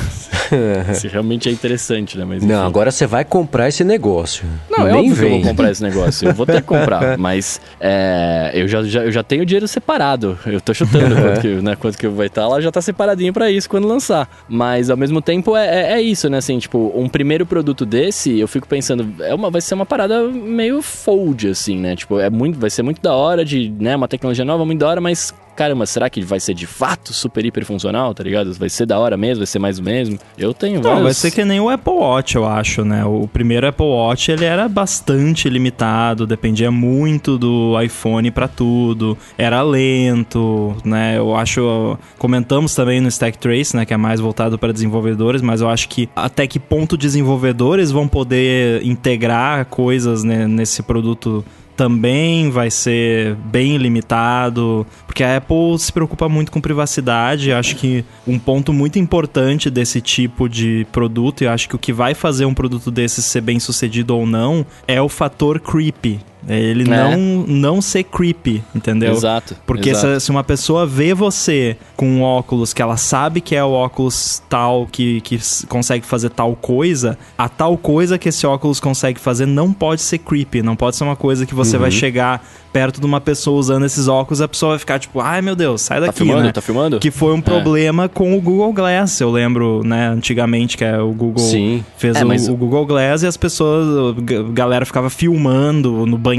[0.94, 2.24] se realmente é interessante, né?
[2.24, 2.66] Mas, Não, enfim.
[2.66, 4.46] agora você vai comprar esse negócio.
[4.70, 5.40] Não, é Nem óbvio que eu vem.
[5.42, 6.28] vou comprar esse negócio.
[6.28, 7.16] Eu vou ter que comprar.
[7.18, 10.38] mas é, eu, já, já- eu já tenho dinheiro separado.
[10.46, 13.50] Eu tô chutando quanto que, né, quanto que vai estar lá, já tá separadinho pra
[13.50, 14.28] isso quando lançar.
[14.48, 16.38] Mas ao mesmo tempo é, é, é isso, né?
[16.38, 20.22] Assim, tipo, um primeiro produto desse, eu fico pensando, é uma, vai ser uma parada
[20.28, 21.96] meio fold, assim, né?
[21.96, 24.88] Tipo, é muito, vai ser muito da hora de, né, uma tecnologia nova, muito da
[24.88, 25.34] hora, mas.
[25.58, 28.54] Caramba, será que vai ser de fato super hiper funcional, tá ligado?
[28.54, 30.16] Vai ser da hora mesmo, vai ser mais o mesmo?
[30.38, 31.02] Eu tenho Não, vários...
[31.02, 33.04] vai ser que nem o Apple Watch, eu acho, né?
[33.04, 39.60] O primeiro Apple Watch, ele era bastante limitado, dependia muito do iPhone pra tudo, era
[39.60, 41.18] lento, né?
[41.18, 45.60] Eu acho, comentamos também no Stack Trace, né, que é mais voltado para desenvolvedores, mas
[45.60, 51.44] eu acho que até que ponto desenvolvedores vão poder integrar coisas né, nesse produto
[51.78, 57.52] também vai ser bem limitado, porque a Apple se preocupa muito com privacidade.
[57.52, 61.92] Acho que um ponto muito importante desse tipo de produto, e acho que o que
[61.92, 66.18] vai fazer um produto desse ser bem sucedido ou não, é o fator creepy.
[66.46, 66.86] É Ele É.
[67.16, 69.12] não, não ser creepy, entendeu?
[69.12, 69.56] Exato.
[69.66, 70.20] Porque exato.
[70.20, 73.70] se, se uma pessoa vê você com um óculos que ela sabe que é o
[73.72, 79.18] óculos tal que, que consegue fazer tal coisa, a tal coisa que esse óculos consegue
[79.20, 81.82] fazer não pode ser creepy, não pode ser uma coisa que você Uhum.
[81.82, 85.40] vai chegar perto de uma pessoa usando esses óculos, a pessoa vai ficar tipo, ai
[85.42, 86.42] meu Deus, sai Tá daqui, filmando?
[86.42, 86.52] né?
[86.52, 86.98] Tá filmando?
[87.00, 91.10] Que foi um problema com o Google Glass, eu lembro, né, antigamente, que é o
[91.12, 91.82] Google Sim.
[91.96, 93.86] fez É, o, mas- o Google Glass e as pessoas,
[94.18, 96.37] a galera ficava filmando no banheiro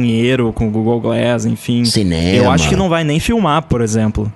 [0.56, 1.86] com o Google Glass, enfim.
[1.86, 2.38] Cinema.
[2.45, 4.32] Eu acho que não vai nem filmar, por exemplo.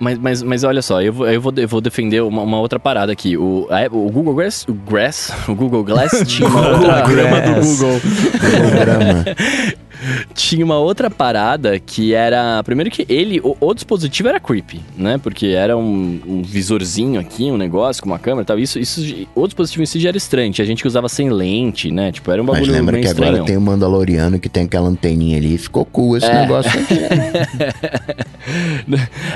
[0.00, 2.78] Mas, mas, mas olha só, eu vou, eu vou, eu vou defender uma, uma outra
[2.80, 3.36] parada aqui.
[3.36, 7.44] O, a- o Google Glass, o Glass, o Google Glass tinha uma outra Glass.
[7.44, 8.00] do Google.
[8.40, 9.24] Programa.
[10.34, 12.62] Tinha uma outra parada que era.
[12.64, 15.18] Primeiro que ele, o, o dispositivo era creepy, né?
[15.22, 18.58] Porque era um, um visorzinho aqui, um negócio com uma câmera e tal.
[18.58, 19.00] Isso, isso,
[19.34, 20.52] o dispositivo em si já era estranho.
[20.52, 22.10] Tinha gente que usava sem lente, né?
[22.12, 23.32] Tipo, era um Mas bagulho lembra meio que estranho.
[23.32, 25.56] agora tem o Mandaloriano que tem aquela anteninha ali.
[25.58, 26.94] Ficou cool esse negócio aqui.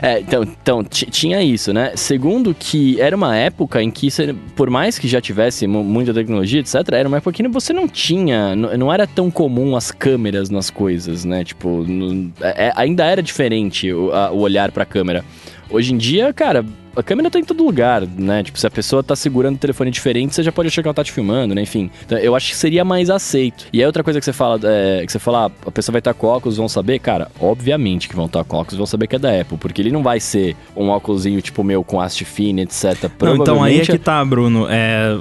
[0.02, 1.92] É, então, então ti- tinha isso, né?
[1.94, 6.12] Segundo que era uma época em que, você- por mais que já tivesse mu- muita
[6.12, 9.90] tecnologia, etc., era uma época que você não tinha, n- não era tão comum as
[9.92, 11.44] câmeras nas coisas, né?
[11.44, 15.24] Tipo, no- é- é- ainda era diferente o, a- o olhar pra câmera.
[15.70, 16.64] Hoje em dia, cara,
[16.96, 18.42] a câmera tá em todo lugar, né?
[18.42, 20.94] Tipo, se a pessoa tá segurando o telefone diferente, você já pode achar que ela
[20.94, 21.62] tá te filmando, né?
[21.62, 21.90] Enfim.
[22.04, 23.66] Então, eu acho que seria mais aceito.
[23.72, 26.00] E aí outra coisa que você fala, é, que você fala, ah, a pessoa vai
[26.00, 29.16] estar com óculos, vão saber, cara, obviamente que vão estar com óculos, vão saber que
[29.16, 32.62] é da Apple, porque ele não vai ser um óculosinho tipo meu com haste fina,
[32.62, 33.10] etc.
[33.20, 34.66] Não, então aí é que tá, Bruno.
[34.68, 35.16] É,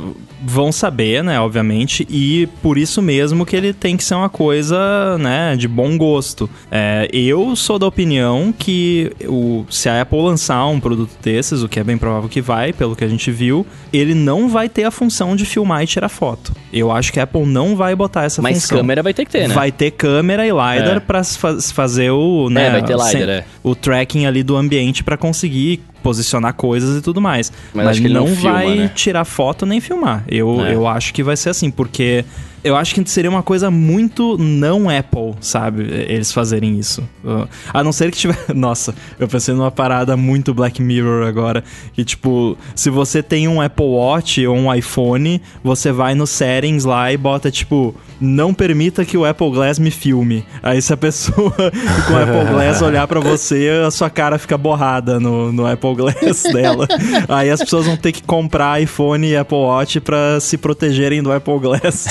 [0.46, 5.18] vão saber, né, obviamente, e por isso mesmo que ele tem que ser uma coisa,
[5.18, 6.50] né, de bom gosto.
[6.72, 11.70] É, eu sou da opinião que o, se a Apple lançar um produto desses, o
[11.70, 14.84] que é bem provável que vai, pelo que a gente viu, ele não vai ter
[14.84, 16.54] a função de filmar e tirar foto.
[16.72, 18.78] Eu acho que a Apple não vai botar essa Mas função.
[18.78, 19.54] câmera vai ter que ter, né?
[19.54, 21.00] Vai ter câmera e LiDAR É.
[21.00, 23.44] pra se fa- fazer o, né, É, vai ter LiDAR, sem- é.
[23.64, 27.52] o tracking ali do ambiente pra conseguir posicionar coisas e tudo mais.
[27.74, 28.92] Mas Mas, acho que ele não, não filma, vai né?
[28.94, 30.24] tirar foto nem filmar.
[30.28, 30.74] Eu, É.
[30.76, 32.24] eu acho que vai ser assim, porque
[32.66, 35.84] eu acho que seria uma coisa muito não Apple, sabe?
[35.84, 37.08] Eles fazerem isso.
[37.24, 38.36] Uh, a não ser que tiver.
[38.56, 41.64] Nossa, eu pensei numa parada muito Black Mirror agora.
[41.94, 46.86] Que tipo, se você tem um Apple Watch ou um iPhone, você vai no settings
[46.86, 50.44] lá e bota tipo, não permita que o Apple Glass me filme.
[50.64, 54.58] Aí se a pessoa com o Apple Glass olhar para você, a sua cara fica
[54.58, 56.88] borrada no, no Apple Glass dela.
[57.30, 61.32] Aí as pessoas vão ter que comprar iPhone e Apple Watch para se protegerem do
[61.32, 62.08] Apple Glass.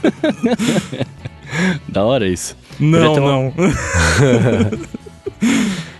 [1.88, 2.56] da hora isso.
[2.78, 3.52] Não, não.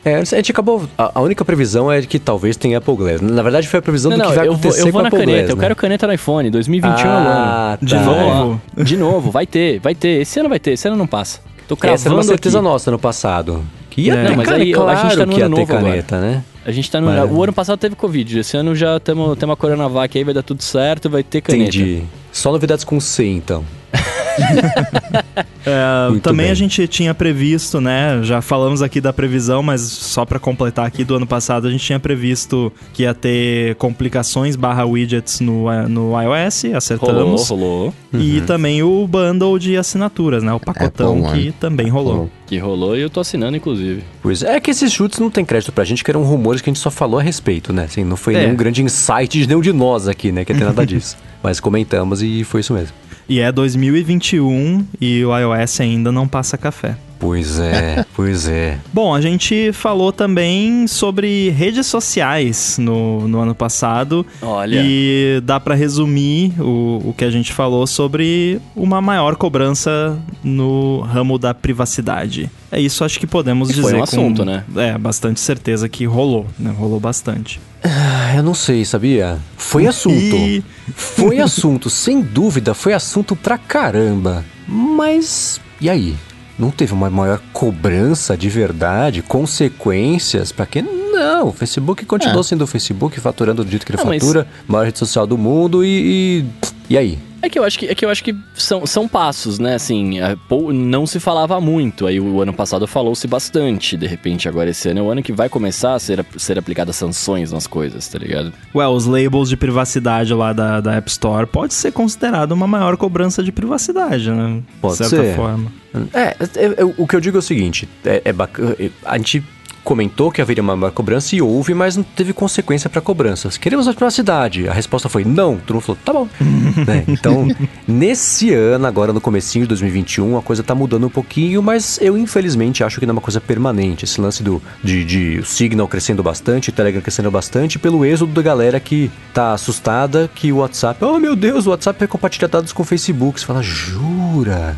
[0.05, 0.84] É, a gente acabou.
[0.96, 3.20] A, a, única previsão é que talvez tenha Apple Glass.
[3.20, 5.01] Na verdade, foi a previsão não, do que não, vai eu acontecer vou, eu vou
[5.01, 5.38] com na Apple caneta.
[5.38, 5.62] Glass, eu né?
[5.62, 6.51] quero caneta no iPhone.
[6.51, 7.86] 2021 é o Ah, ano.
[7.86, 8.03] De tá.
[8.03, 8.62] novo?
[8.78, 10.20] De novo, vai ter, vai ter.
[10.22, 11.40] Esse ano vai ter, esse ano não passa.
[11.68, 12.64] Tô cravando Essa era uma certeza aqui.
[12.64, 13.62] nossa no passado.
[13.90, 14.22] Que ia É.
[14.22, 15.82] ter, Não, mas cara, aí, claro a gente tá no ano ter novo agora.
[15.82, 16.44] caneta, né?
[16.64, 17.07] A gente tá no.
[17.07, 18.38] Mas- O ano passado teve Covid.
[18.38, 21.76] Esse ano já temos uma Coronavac aí, vai dar tudo certo, vai ter caneta.
[21.76, 22.03] Entendi.
[22.32, 23.64] Só novidades com C, então.
[25.66, 26.51] É, também bem.
[26.51, 28.20] a gente tinha previsto, né?
[28.22, 31.84] Já falamos aqui da previsão, mas só para completar aqui do ano passado, a gente
[31.84, 37.49] tinha previsto que ia ter complicações barra widgets no, no iOS, Rolou, acertamos.
[37.51, 37.95] rolou.
[38.14, 40.51] E também o bundle de assinaturas, né?
[40.53, 42.30] O pacotão Apple que também rolou.
[42.47, 44.03] Que rolou e eu tô assinando, inclusive.
[44.22, 46.70] Pois é, é que esses chutes não tem crédito pra gente, que eram rumores que
[46.70, 47.84] a gente só falou a respeito, né?
[47.84, 48.45] Assim, não foi É.
[48.45, 50.43] nenhum grande insight de nenhum de nós aqui, né?
[50.45, 51.18] Que tem nada disso.
[51.43, 52.95] Mas comentamos e foi isso mesmo.
[53.30, 56.96] E é 2021 e o iOS ainda não passa café.
[57.20, 58.78] Pois é, pois é.
[58.92, 64.26] Bom, a gente falou também sobre redes sociais no, no ano passado.
[64.42, 64.80] Olha.
[64.82, 71.00] E dá pra resumir o, o que a gente falou sobre uma maior cobrança no
[71.02, 72.50] ramo da privacidade.
[72.72, 73.82] É isso, acho que podemos E dizer.
[73.82, 74.64] foi um com, assunto, né?
[74.76, 76.72] É, bastante certeza que rolou, né?
[76.76, 77.60] Rolou bastante.
[77.84, 79.38] Ah, eu não sei, sabia?
[79.56, 80.14] Foi assunto.
[80.36, 80.62] E-
[80.94, 84.44] Foi assunto, sem dúvida, foi assunto pra caramba.
[84.66, 86.14] Mas e aí?
[86.61, 90.82] Não teve uma maior cobrança de verdade, consequências pra quê?
[90.82, 92.42] Não, o Facebook continuou É.
[92.44, 95.36] sendo o Facebook, faturando do jeito que ele Não, mas- fatura, maior rede social do
[95.38, 96.44] mundo e.
[96.88, 97.18] E, e aí?
[97.43, 99.74] É que eu acho que, é que, eu acho que são, são passos, né?
[99.74, 100.36] Assim, é,
[100.72, 102.07] não se falava muito.
[102.07, 103.97] Aí o ano passado falou-se bastante.
[103.97, 106.97] De repente, agora esse ano é o ano que vai começar a ser, ser aplicadas
[106.97, 108.53] sanções nas coisas, tá ligado?
[108.74, 112.97] Ué, os labels de privacidade lá da, da App Store pode ser considerado uma maior
[112.97, 114.62] cobrança de privacidade, né?
[114.80, 115.36] Pode de certa ser.
[115.36, 115.72] forma.
[116.12, 116.36] É, é,
[116.78, 118.76] é, o que eu digo é o seguinte: é, é bacana.
[119.05, 119.43] A gente
[119.91, 123.57] comentou que haveria uma maior cobrança e houve, mas não teve consequência para cobranças.
[123.57, 124.68] Queremos a privacidade.
[124.68, 125.57] A resposta foi não.
[125.57, 126.28] Todo mundo falou, tá bom.
[126.86, 127.05] Né?
[127.09, 127.49] Então,
[127.86, 132.16] nesse ano, agora no comecinho de 2021, a coisa tá mudando um pouquinho, mas eu
[132.16, 134.05] infelizmente acho que não é uma coisa permanente.
[134.05, 138.32] Esse lance do, de, de o Signal crescendo bastante, o Telegram crescendo bastante, pelo êxodo
[138.32, 142.49] da galera que tá assustada que o WhatsApp, oh meu Deus, o WhatsApp vai compartilhar
[142.49, 143.41] dados com o Facebook.
[143.41, 144.76] Você fala, jura?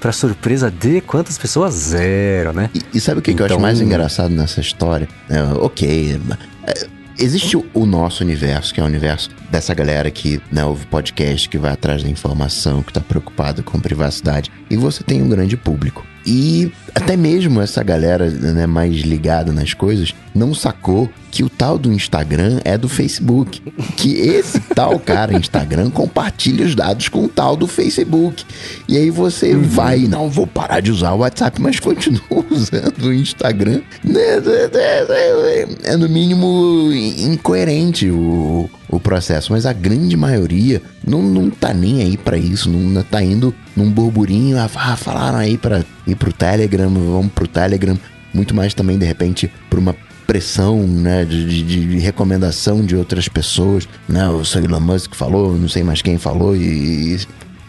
[0.00, 1.74] Pra surpresa de quantas pessoas?
[1.74, 2.70] Zero, né?
[2.74, 5.08] E, e sabe o que, que eu acho Então- mais engraçado nessa história?
[5.28, 6.20] É, ok,
[6.66, 6.86] é,
[7.18, 11.48] existe o, o nosso universo, que é o universo dessa galera que né, ouve podcast,
[11.48, 14.50] que vai atrás da informação, que tá preocupado com privacidade.
[14.70, 16.06] E você tem um grande público.
[16.24, 21.78] E até mesmo essa galera né, mais ligada nas coisas não sacou que o tal
[21.78, 23.62] do Instagram é do Facebook.
[23.96, 28.44] Que esse tal cara Instagram compartilha os dados com o tal do Facebook.
[28.88, 32.20] E aí você vai, não vou parar de usar o WhatsApp, mas continua
[32.50, 33.80] usando o Instagram.
[34.02, 40.80] Né, é, é, é, é no mínimo incoerente o, o processo, mas a grande maioria
[41.06, 45.38] não, não tá nem aí pra isso, não tá indo num burburinho, ah, ah, falaram
[45.38, 47.98] aí pra ir pro Telegram, vamos pro Telegram,
[48.32, 49.94] muito mais também de repente por uma
[50.26, 54.64] pressão, né, de, de- de recomendação de outras pessoas, né, o Sr.
[54.64, 57.18] Elon Musk falou, não sei mais quem falou e, e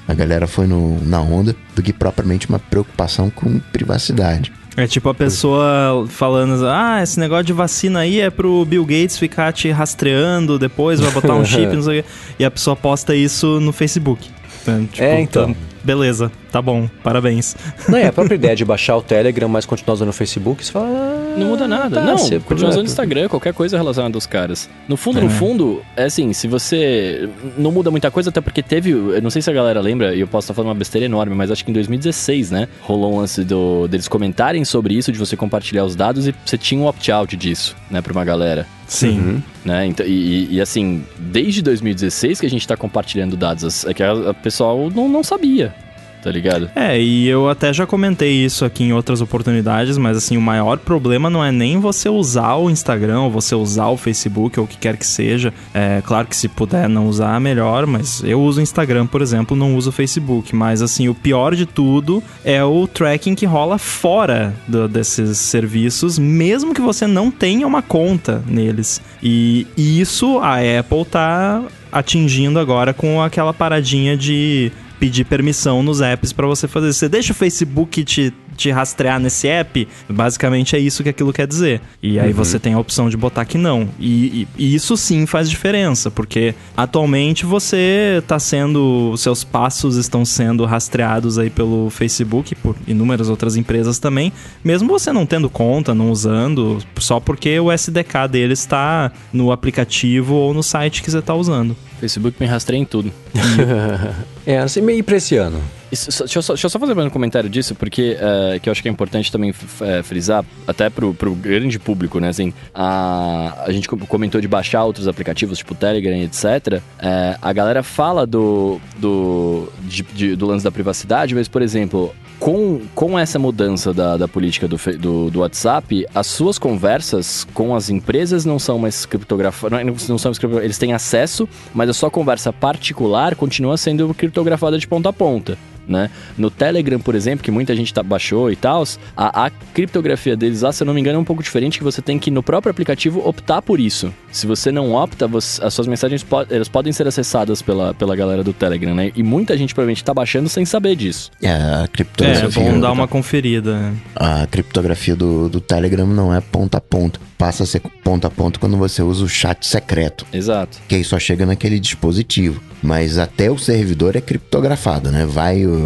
[0.08, 4.52] a galera foi no, na onda do que propriamente uma preocupação com privacidade.
[4.76, 9.18] É tipo a pessoa falando, ah, esse negócio de vacina aí é pro Bill Gates
[9.18, 12.10] ficar te rastreando depois, vai botar um chip, não sei o quê.
[12.40, 14.30] E a pessoa posta isso no Facebook.
[14.62, 15.56] Então, tipo, É, então.
[15.84, 17.56] Beleza, tá bom, parabéns.
[17.88, 20.72] Não é a própria ideia de baixar o Telegram, mas continuar usando o Facebook, você
[20.72, 21.09] fala.
[21.42, 21.96] Ah, Não muda nada.
[22.00, 24.70] tá, não, você- continua usando o Instagram, qualquer coisa relacionada aos caras.
[24.88, 25.22] No fundo, É.
[25.24, 27.30] no fundo, é assim, se você.
[27.58, 28.92] Não muda muita coisa, até porque teve.
[28.92, 31.36] Eu não sei se a galera lembra, e eu posso estar falando uma besteira enorme,
[31.36, 32.68] mas acho que em 2016, né?
[32.82, 36.58] Rolou um lance do, deles comentarem sobre isso, de você compartilhar os dados e você
[36.58, 38.66] tinha um opt-out disso, né, pra uma galera.
[38.88, 39.20] Sim.
[39.20, 39.42] Uhum.
[39.66, 39.86] Né?
[39.86, 44.02] Então, e, e- e, assim, desde 2016 que a gente tá compartilhando dados, é que
[44.02, 45.74] a, a pessoal não, não sabia.
[46.22, 46.70] Tá ligado?
[46.76, 50.78] É, e eu até já comentei isso aqui em outras oportunidades, mas assim, o maior
[50.78, 54.68] problema não é nem você usar o Instagram, ou você usar o Facebook, ou o
[54.68, 55.54] que quer que seja.
[55.74, 59.56] É claro que se puder não usar, melhor, mas eu uso o Instagram, por exemplo,
[59.56, 60.56] não uso o Facebook.
[60.56, 66.20] Mas assim, o pior de tudo é o tracking que rola fora do, desses serviços,
[66.20, 69.02] mesmo que você não tenha uma conta neles.
[69.22, 71.62] E isso a Apple tá
[71.92, 76.94] atingindo agora com aquela paradinha de pedir permissão nos apps para você fazer.
[76.94, 79.88] Você deixa o Facebook te, te rastrear nesse app?
[80.08, 81.82] Basicamente é isso que aquilo quer dizer.
[82.04, 82.36] E aí uhum.
[82.36, 83.90] você tem a opção de botar que não.
[83.98, 89.16] E, e, e, isso sim faz diferença, porque atualmente você tá sendo.
[89.18, 94.32] Seus passos estão sendo rastreados aí pelo Facebook, por inúmeras outras empresas também,
[94.64, 100.36] mesmo você não tendo conta, não usando, só porque o SDK dele está no aplicativo
[100.36, 101.76] ou no site que você está usando.
[102.00, 103.12] Facebook me rastreia em tudo.
[104.46, 105.62] é, assim, meio pra esse ano.
[105.92, 108.72] Isso, deixa, eu só, deixa, eu só, fazer um comentário disso, porque uh, que eu
[108.72, 112.30] acho que é importante também uh, frisar, até pro, pro grande público, né?
[112.30, 116.44] Assim, a, a gente comentou de baixar outros aplicativos, tipo Telegram, etc.
[116.44, 121.62] Uh, é, a galera fala do, do, de, de, do lance da privacidade, mas, por
[121.62, 127.46] exemplo, com, com essa mudança da, da política do, do, do, WhatsApp, as suas conversas
[127.54, 129.86] com as empresas não são mais criptografadas.
[129.86, 130.32] Não, não são
[130.62, 135.58] eles têm acesso, mas a sua conversa particular continua sendo criptografada de ponta a ponta
[135.90, 136.10] né?
[136.38, 138.84] No Telegram, por exemplo, que muita gente tá, baixou e tal,
[139.18, 141.84] a, a, criptografia deles lá, se eu não me engano, é um pouco diferente, que
[141.84, 144.14] você tem que, no próprio aplicativo, optar por isso.
[144.32, 148.16] Se você não opta, você, as suas mensagens po elas podem ser acessadas pela, pela
[148.16, 149.12] galera do Telegram, né?
[149.16, 151.32] E muita gente provavelmente tá baixando sem saber disso.
[151.42, 152.46] É, a criptografia...
[152.46, 153.94] É, vamos dar uma conferida.
[154.16, 158.30] A criptografia do, do Telegram não é ponta a ponta passa a ser ponto a
[158.30, 160.26] ponto quando você usa o chat secreto.
[160.34, 160.78] Exato.
[160.90, 162.62] Que aí só chega naquele dispositivo.
[162.84, 165.26] Mas até o servidor é criptografado, né?
[165.26, 165.79] Vai uh,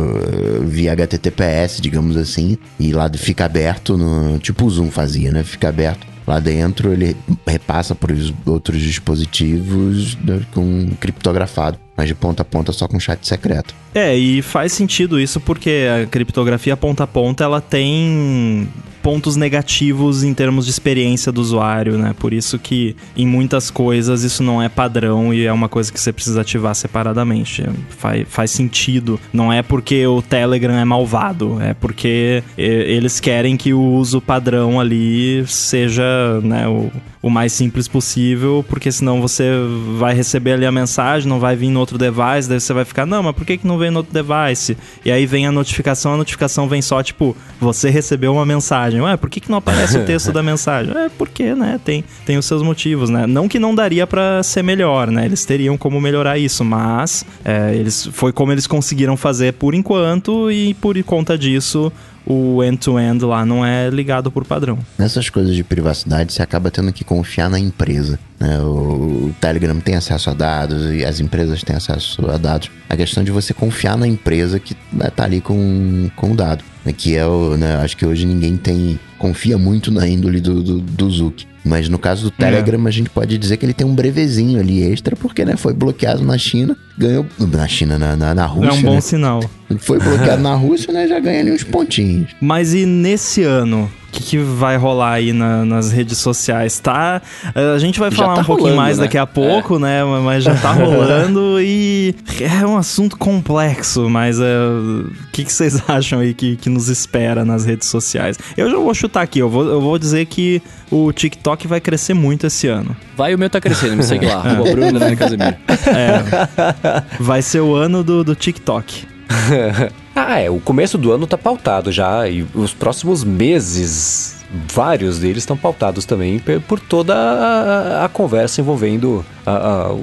[0.65, 5.43] via HTTPS, digamos assim, e lá fica aberto, no, tipo o Zoom fazia, né?
[5.43, 7.15] Fica aberto lá dentro, ele
[7.45, 12.99] repassa para os outros dispositivos né, com criptografado, mas de ponta a ponta só com
[12.99, 13.73] chat secreto.
[13.93, 18.67] É, e faz sentido isso porque a criptografia ponta a ponta ela tem
[19.03, 22.15] pontos negativos em termos de experiência do usuário, né?
[22.17, 25.99] Por isso que em muitas coisas isso não é padrão e é uma coisa que
[25.99, 27.65] você precisa ativar separadamente.
[27.89, 29.19] Faz, faz sentido.
[29.33, 34.79] Não é porque o Telegram é malvado, é porque eles querem que o uso padrão
[34.79, 36.89] ali seja, né, o
[37.23, 39.49] o mais simples possível, porque senão você
[39.97, 43.05] vai receber ali a mensagem, não vai vir no outro device, daí você vai ficar,
[43.05, 44.77] não, mas por que, que não vem no outro device?
[45.05, 48.99] E aí vem a notificação, a notificação vem só, tipo, você recebeu uma mensagem.
[48.99, 50.93] Ué, por que, que não aparece o texto da mensagem?
[50.97, 53.25] É, porque, né, tem, tem os seus motivos, né?
[53.25, 55.23] Não que não daria para ser melhor, né?
[55.23, 60.51] Eles teriam como melhorar isso, mas é, eles, foi como eles conseguiram fazer por enquanto
[60.51, 61.89] e por conta disso
[62.25, 64.79] o end-to-end -end lá não é ligado por padrão.
[64.97, 68.19] Nessas coisas de privacidade, você acaba tendo que confiar na empresa.
[68.39, 68.59] Né?
[68.59, 72.69] O, Telegram tem acesso a dados e as empresas têm acesso a dados.
[72.89, 76.63] A questão de você confiar na empresa que está ali com, com o dado.
[76.85, 76.93] Né?
[76.93, 77.57] Que é o.
[77.57, 77.75] Né?
[77.77, 78.99] Acho que hoje ninguém tem.
[79.17, 81.45] confia muito na índole do, do, do Zuck.
[81.63, 82.87] Mas no caso do Telegram, é.
[82.87, 86.23] a gente pode dizer que ele tem um brevezinho ali extra, porque né, foi bloqueado
[86.23, 87.25] na China, ganhou.
[87.39, 88.69] Na China, na, na, na Rússia.
[88.69, 89.01] É um bom né?
[89.01, 89.49] sinal.
[89.79, 91.07] Foi bloqueado na Rússia, né?
[91.07, 92.35] Já ganha ali uns pontinhos.
[92.41, 93.89] Mas e nesse ano?
[94.13, 96.79] O que, que, vai rolar aí na, nas redes sociais?
[96.79, 97.19] Tá?
[97.55, 99.05] A gente vai falar tá um pouquinho mais né?
[99.05, 99.79] daqui a pouco, é.
[99.79, 100.03] né?
[100.23, 105.81] Mas já tá rolando e é um assunto complexo, mas é, o que, que vocês
[105.89, 108.37] acham aí que, que nos espera nas redes sociais?
[108.55, 110.61] Eu já vou chutar aqui, eu vou, eu vou dizer que
[110.91, 112.95] o TikTok vai crescer muito esse ano.
[113.17, 114.43] Vai, o meu tá crescendo, me segue lá.
[114.43, 115.55] Bruno, né, Casemiro.
[115.85, 119.12] É, vai ser o ano do, do TikTok.
[120.15, 120.49] ah, é.
[120.49, 122.27] O começo do ano tá pautado já.
[122.27, 129.25] E os próximos meses, vários deles estão pautados também por toda a, a conversa envolvendo
[129.45, 129.95] a, a,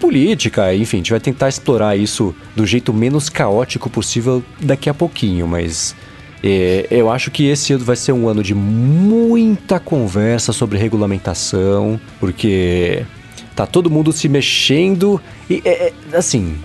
[0.00, 4.94] política, enfim, a gente vai tentar explorar isso do jeito menos caótico possível daqui a
[4.94, 5.94] pouquinho, mas
[6.42, 12.00] é, eu acho que esse ano vai ser um ano de muita conversa sobre regulamentação,
[12.18, 13.04] porque
[13.54, 16.56] tá todo mundo se mexendo e, é, é assim,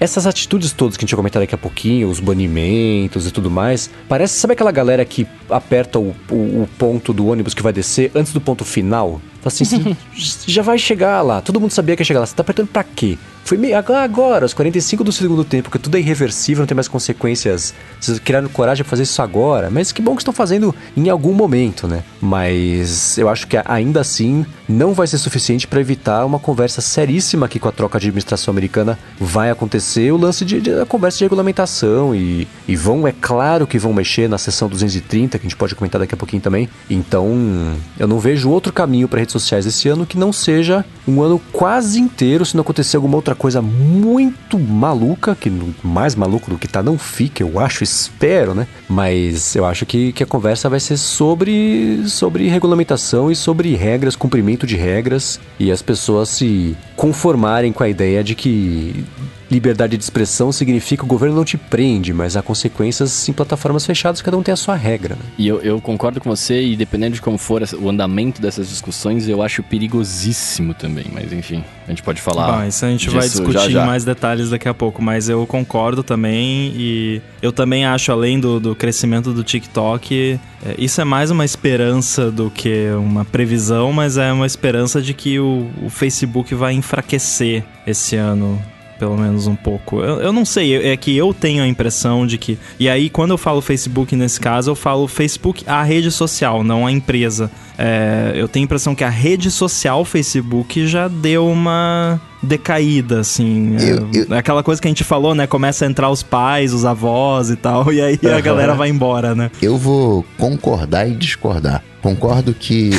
[0.00, 3.50] essas atitudes todas que a gente vai comentar daqui a pouquinho, os banimentos e tudo
[3.50, 7.72] mais, parece, sabe aquela galera que aperta o, o, o ponto do ônibus que vai
[7.72, 9.20] descer antes do ponto final?
[9.48, 9.96] Assim, você
[10.46, 11.40] já vai chegar lá.
[11.40, 12.26] Todo mundo sabia que ia chegar lá.
[12.26, 13.18] Você tá apertando pra quê?
[13.44, 16.86] Foi meio agora, os 45 do segundo tempo, porque tudo é irreversível, não tem mais
[16.86, 17.74] consequências.
[18.00, 19.68] Vocês criaram coragem pra fazer isso agora.
[19.70, 22.04] Mas que bom que estão fazendo em algum momento, né?
[22.20, 27.48] Mas eu acho que ainda assim não vai ser suficiente para evitar uma conversa seríssima
[27.48, 31.18] que com a troca de administração americana vai acontecer o lance de, de a conversa
[31.18, 35.48] de regulamentação e, e vão, é claro que vão mexer na seção 230, que a
[35.48, 36.68] gente pode comentar daqui a pouquinho também.
[36.88, 41.22] Então, eu não vejo outro caminho para redes sociais esse ano que não seja um
[41.22, 45.50] ano quase inteiro, se não acontecer alguma outra coisa muito maluca, que
[45.82, 48.66] mais maluco do que tá não fica, eu acho, espero, né?
[48.88, 54.16] Mas eu acho que, que a conversa vai ser sobre, sobre regulamentação e sobre regras,
[54.16, 59.04] cumprimento de regras e as pessoas se conformarem com a ideia de que
[59.50, 63.84] liberdade de expressão significa que o governo não te prende, mas há consequências em plataformas
[63.84, 65.16] fechadas, cada um tem a sua regra.
[65.16, 65.22] Né?
[65.38, 69.28] E eu, eu, concordo com você, e dependendo de como for o andamento dessas discussões,
[69.28, 72.60] eu acho perigosíssimo também, mas enfim, a gente pode falar.
[72.60, 73.86] Bom, isso a gente vai discutir já, já.
[73.86, 78.60] mais detalhes daqui a pouco, mas eu concordo também, e eu também acho, além do,
[78.60, 84.16] do crescimento do TikTok, é, isso é mais uma esperança do que uma previsão, mas
[84.16, 88.60] é uma esperança de que o, o Facebook vai enfraquecer esse ano
[89.00, 90.02] pelo menos um pouco.
[90.02, 92.58] Eu, eu não sei, é que eu tenho a impressão de que.
[92.78, 96.86] E aí, quando eu falo Facebook nesse caso, eu falo Facebook a rede social, não
[96.86, 97.50] a empresa.
[97.78, 103.76] É, eu tenho a impressão que a rede social Facebook já deu uma decaída, assim.
[103.80, 104.34] Eu, é, eu...
[104.34, 105.46] é, aquela coisa que a gente falou, né?
[105.46, 108.36] Começa a entrar os pais, os avós e tal, e aí uhum.
[108.36, 109.50] a galera vai embora, né?
[109.62, 111.82] Eu vou concordar e discordar.
[112.02, 112.90] Concordo que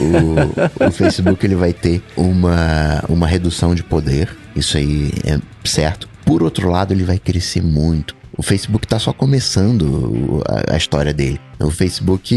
[0.00, 5.38] o, o, o, Facebook ele vai ter uma, uma redução de poder, isso aí é
[5.64, 6.08] certo.
[6.24, 8.16] Por outro lado, ele vai crescer muito.
[8.36, 11.40] O Facebook está só começando a, a, história dele.
[11.58, 12.34] O Facebook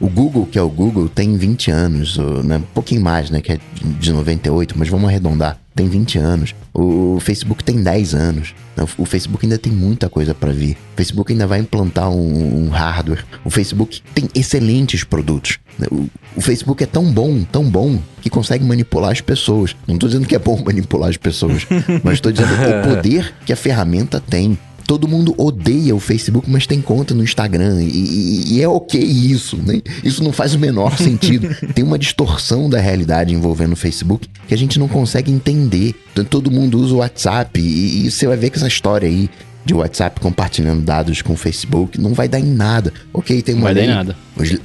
[0.00, 2.56] o Google, que é o Google, tem 20 anos, né?
[2.56, 3.40] um pouquinho mais, né?
[3.40, 3.60] Que é
[4.00, 5.61] de 98, mas vamos arredondar.
[5.74, 6.54] Tem 20 anos.
[6.74, 8.54] O Facebook tem 10 anos.
[8.98, 10.76] O Facebook ainda tem muita coisa para vir.
[10.94, 13.24] O Facebook ainda vai implantar um, um, hardware.
[13.44, 15.58] O Facebook tem excelentes produtos.
[15.90, 19.74] O, o, Facebook é tão bom, tão bom, que consegue manipular as pessoas.
[19.86, 21.66] Não estou dizendo que é bom manipular as pessoas,
[22.02, 26.66] mas estou dizendo o poder que a ferramenta tem todo mundo odeia o Facebook, mas
[26.66, 27.82] tem conta no Instagram.
[27.82, 29.80] E, e, é ok isso, né?
[30.02, 31.48] Isso não faz o menor sentido.
[31.74, 35.94] tem uma distorção da realidade envolvendo o Facebook que a gente não consegue entender.
[36.12, 39.30] Então, todo mundo usa o WhatsApp e, e você vai ver que essa história aí
[39.64, 42.92] de WhatsApp compartilhando dados com o Facebook, não vai dar em nada.
[43.12, 43.88] Ok, tem uma lei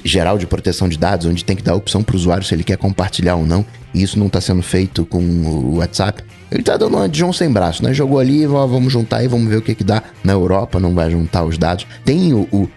[0.04, 2.54] geral de proteção de dados, onde tem que dar a opção para o usuário se
[2.54, 6.24] ele quer compartilhar ou não, e isso não está sendo feito com o WhatsApp.
[6.50, 7.94] Ele tá dando uma de João sem braço, né?
[7.94, 10.02] Jogou ali, vamos juntar e vamos ver o que que dá.
[10.24, 11.86] Na Europa não vai juntar os dados.
[12.06, 12.48] Tem o...
[12.52, 12.70] o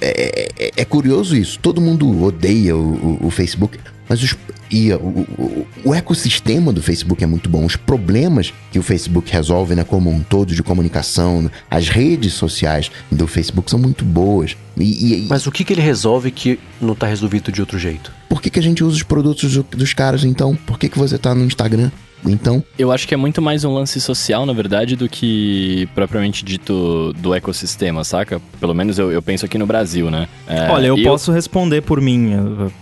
[0.00, 1.58] é, é, é, curioso isso.
[1.58, 3.78] Todo mundo odeia o, o, o Facebook,
[4.12, 4.36] mas os,
[4.70, 7.64] e o, o, o, ecossistema do Facebook é muito bom.
[7.64, 12.90] Os problemas que o Facebook resolve, né, como um todo de comunicação, as redes sociais
[13.10, 14.54] do Facebook são muito boas.
[14.76, 18.12] E, e, Mas o que, que ele resolve que não está resolvido de outro jeito?
[18.28, 20.54] Por que, que a gente usa os produtos do, dos caras, então?
[20.54, 21.90] Por que, que você está no Instagram?
[22.26, 22.62] Então.
[22.78, 27.12] Eu acho que é muito mais um lance social, na verdade, do que propriamente dito
[27.14, 28.40] do ecossistema, saca?
[28.60, 30.28] Pelo menos eu, eu penso aqui no Brasil, né?
[30.46, 31.34] É, Olha, eu posso eu...
[31.34, 32.32] responder por mim.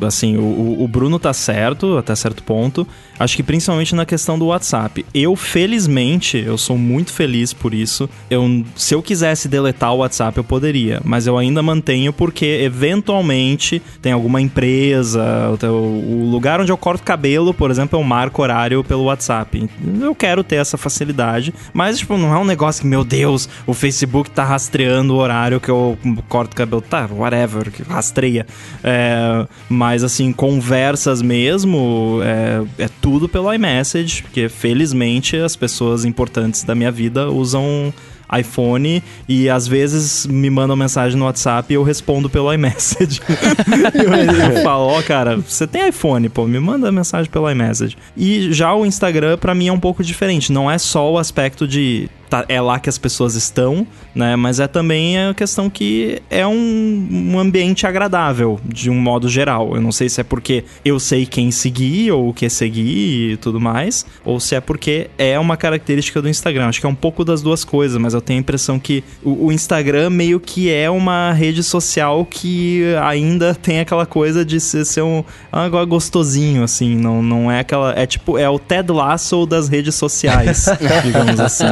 [0.00, 2.86] Assim, o, o Bruno tá certo, até certo ponto.
[3.18, 5.04] Acho que principalmente na questão do WhatsApp.
[5.12, 8.08] Eu, felizmente, eu sou muito feliz por isso.
[8.30, 11.00] Eu, se eu quisesse deletar o WhatsApp, eu poderia.
[11.04, 15.22] Mas eu ainda mantenho porque, eventualmente, tem alguma empresa,
[15.62, 19.29] o lugar onde eu corto cabelo, por exemplo, eu marco horário pelo WhatsApp.
[20.00, 21.54] Eu quero ter essa facilidade.
[21.72, 25.60] Mas, tipo, não é um negócio que, meu Deus, o Facebook tá rastreando o horário
[25.60, 25.98] que eu
[26.28, 26.82] corto cabelo.
[26.82, 28.46] Tá, whatever, que rastreia.
[28.82, 36.64] É, mas, assim, conversas mesmo, é, é tudo pelo iMessage, porque felizmente as pessoas importantes
[36.64, 37.92] da minha vida usam
[38.38, 43.20] iPhone e às vezes me mandam mensagem no WhatsApp e eu respondo pelo iMessage.
[43.94, 47.96] eu, eu falo, ó, oh, cara, você tem iPhone, pô, me manda mensagem pelo iMessage.
[48.16, 50.52] E já o Instagram, para mim, é um pouco diferente.
[50.52, 54.36] Não é só o aspecto de tá, é lá que as pessoas estão, né?
[54.36, 59.74] Mas é também a questão que é um, um ambiente agradável, de um modo geral.
[59.74, 63.36] Eu não sei se é porque eu sei quem seguir ou o que seguir e
[63.36, 66.68] tudo mais, ou se é porque é uma característica do Instagram.
[66.68, 69.46] Acho que é um pouco das duas coisas, mas eu tenho a impressão que o,
[69.46, 74.84] o Instagram meio que é uma rede social que ainda tem aquela coisa de ser,
[74.84, 76.96] ser um, um gostosinho, assim.
[76.96, 77.92] Não, não é aquela.
[77.98, 80.66] É tipo, é o Ted Lasso das redes sociais,
[81.02, 81.64] digamos assim.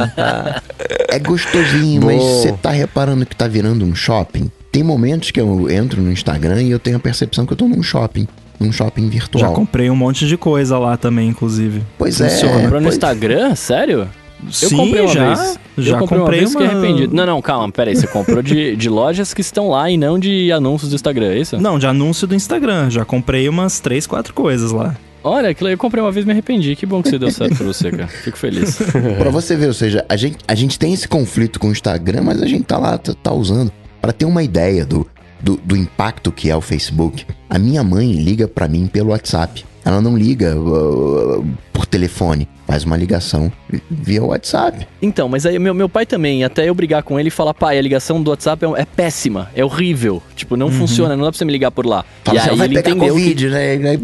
[1.09, 4.51] É gostosinho, mas você tá reparando que tá virando um shopping?
[4.71, 7.67] Tem momentos que eu entro no Instagram e eu tenho a percepção que eu tô
[7.67, 8.27] num shopping.
[8.59, 9.53] num shopping Já virtual.
[9.53, 11.81] comprei um monte de coisa lá também, inclusive.
[11.97, 12.51] Pois Funciona.
[12.59, 12.61] é.
[12.61, 13.55] Comprou no pois- Instagram?
[13.55, 14.07] Sério?
[14.45, 15.59] Eu Sim, comprei uma já, vez.
[15.79, 16.61] já eu comprei, comprei uma vez uma...
[16.61, 17.13] e fiquei arrependido.
[17.15, 17.93] Não, não, calma, peraí.
[17.95, 21.39] Você comprou de, de lojas que estão lá e não de anúncios do Instagram, é
[21.39, 21.57] isso?
[21.59, 22.89] Não, de anúncio do Instagram.
[22.89, 24.95] Já comprei umas três, quatro coisas lá.
[25.23, 26.75] Olha, aquilo aí eu comprei uma vez e me arrependi.
[26.75, 28.07] Que bom que você deu certo pra você, cara.
[28.07, 28.79] Fico feliz.
[29.17, 32.21] Pra você ver, ou seja, a gente, a gente tem esse conflito com o Instagram,
[32.23, 33.71] mas a gente tá lá, tá, tá usando.
[34.01, 35.05] Pra ter uma ideia do,
[35.41, 39.65] do, do impacto que é o Facebook, a minha mãe liga pra mim pelo WhatsApp.
[39.83, 43.51] Ela não liga uh, por telefone, faz uma ligação
[43.89, 44.87] via WhatsApp.
[45.01, 47.79] Então, mas aí meu, meu pai também, até eu brigar com ele e falar, pai,
[47.79, 50.21] a ligação do WhatsApp é, é péssima, é horrível.
[50.35, 52.05] Tipo, não funciona, não dá pra você me ligar por lá.
[52.23, 53.75] Fala e assim, aí vai ele pegar entendeu que- Covid, né?
[53.77, 53.99] E aí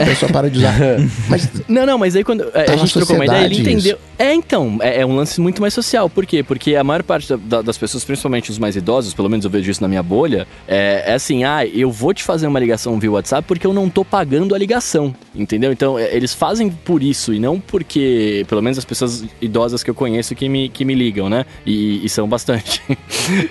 [0.00, 0.74] a pessoa para de usar.
[1.30, 3.98] mas Não, não, mas aí quando é, Tá a gente trocou uma ideia, ele entendeu.
[4.18, 6.10] É, então, é, é um lance muito mais social.
[6.10, 6.42] Por quê?
[6.42, 9.50] Porque a maior parte da- da- das pessoas, principalmente os mais idosos, pelo menos eu
[9.50, 12.98] vejo isso na minha bolha, é, é assim, ah, eu vou te fazer uma ligação
[13.00, 15.72] via WhatsApp porque eu não tô pagando a ligação, entendeu?
[15.72, 18.09] Então, é, eles fazem por isso e não porque,
[18.48, 21.44] pelo menos as pessoas idosas que eu conheço que me, que me ligam, né?
[21.64, 22.82] E, e são bastante.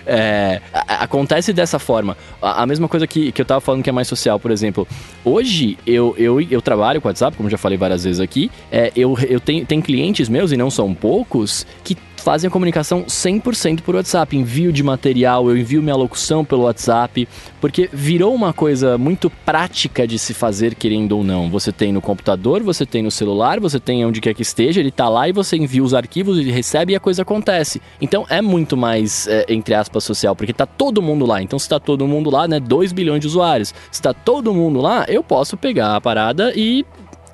[0.06, 2.18] É, acontece dessa forma.
[2.42, 4.88] A, a mesma coisa que, que eu tava falando que é mais social, por exemplo.
[5.24, 8.52] Hoje eu, eu, eu trabalho com WhatsApp, como já falei várias vezes aqui.
[8.72, 13.04] É, eu eu tenho, tenho clientes meus, e não são poucos, que fazem a comunicação
[13.04, 14.36] 100% por WhatsApp.
[14.38, 17.28] Envio de material, eu envio minha locução pelo WhatsApp,
[17.60, 21.50] porque virou uma coisa muito prática de se fazer, querendo ou não.
[21.50, 24.92] Você tem no computador, você tem no celular, você tem onde quer que esteja, ele
[24.92, 27.82] tá lá e você envia os arquivos, ele recebe e a coisa acontece.
[28.02, 31.42] Então é muito mais, é, entre aspas, social, porque tá todo mundo lá.
[31.42, 33.74] Então se tá todo mundo lá, né, 2 bilhões de usuários.
[33.92, 36.86] Se tá todo mundo lá, eu posso pegar a parada e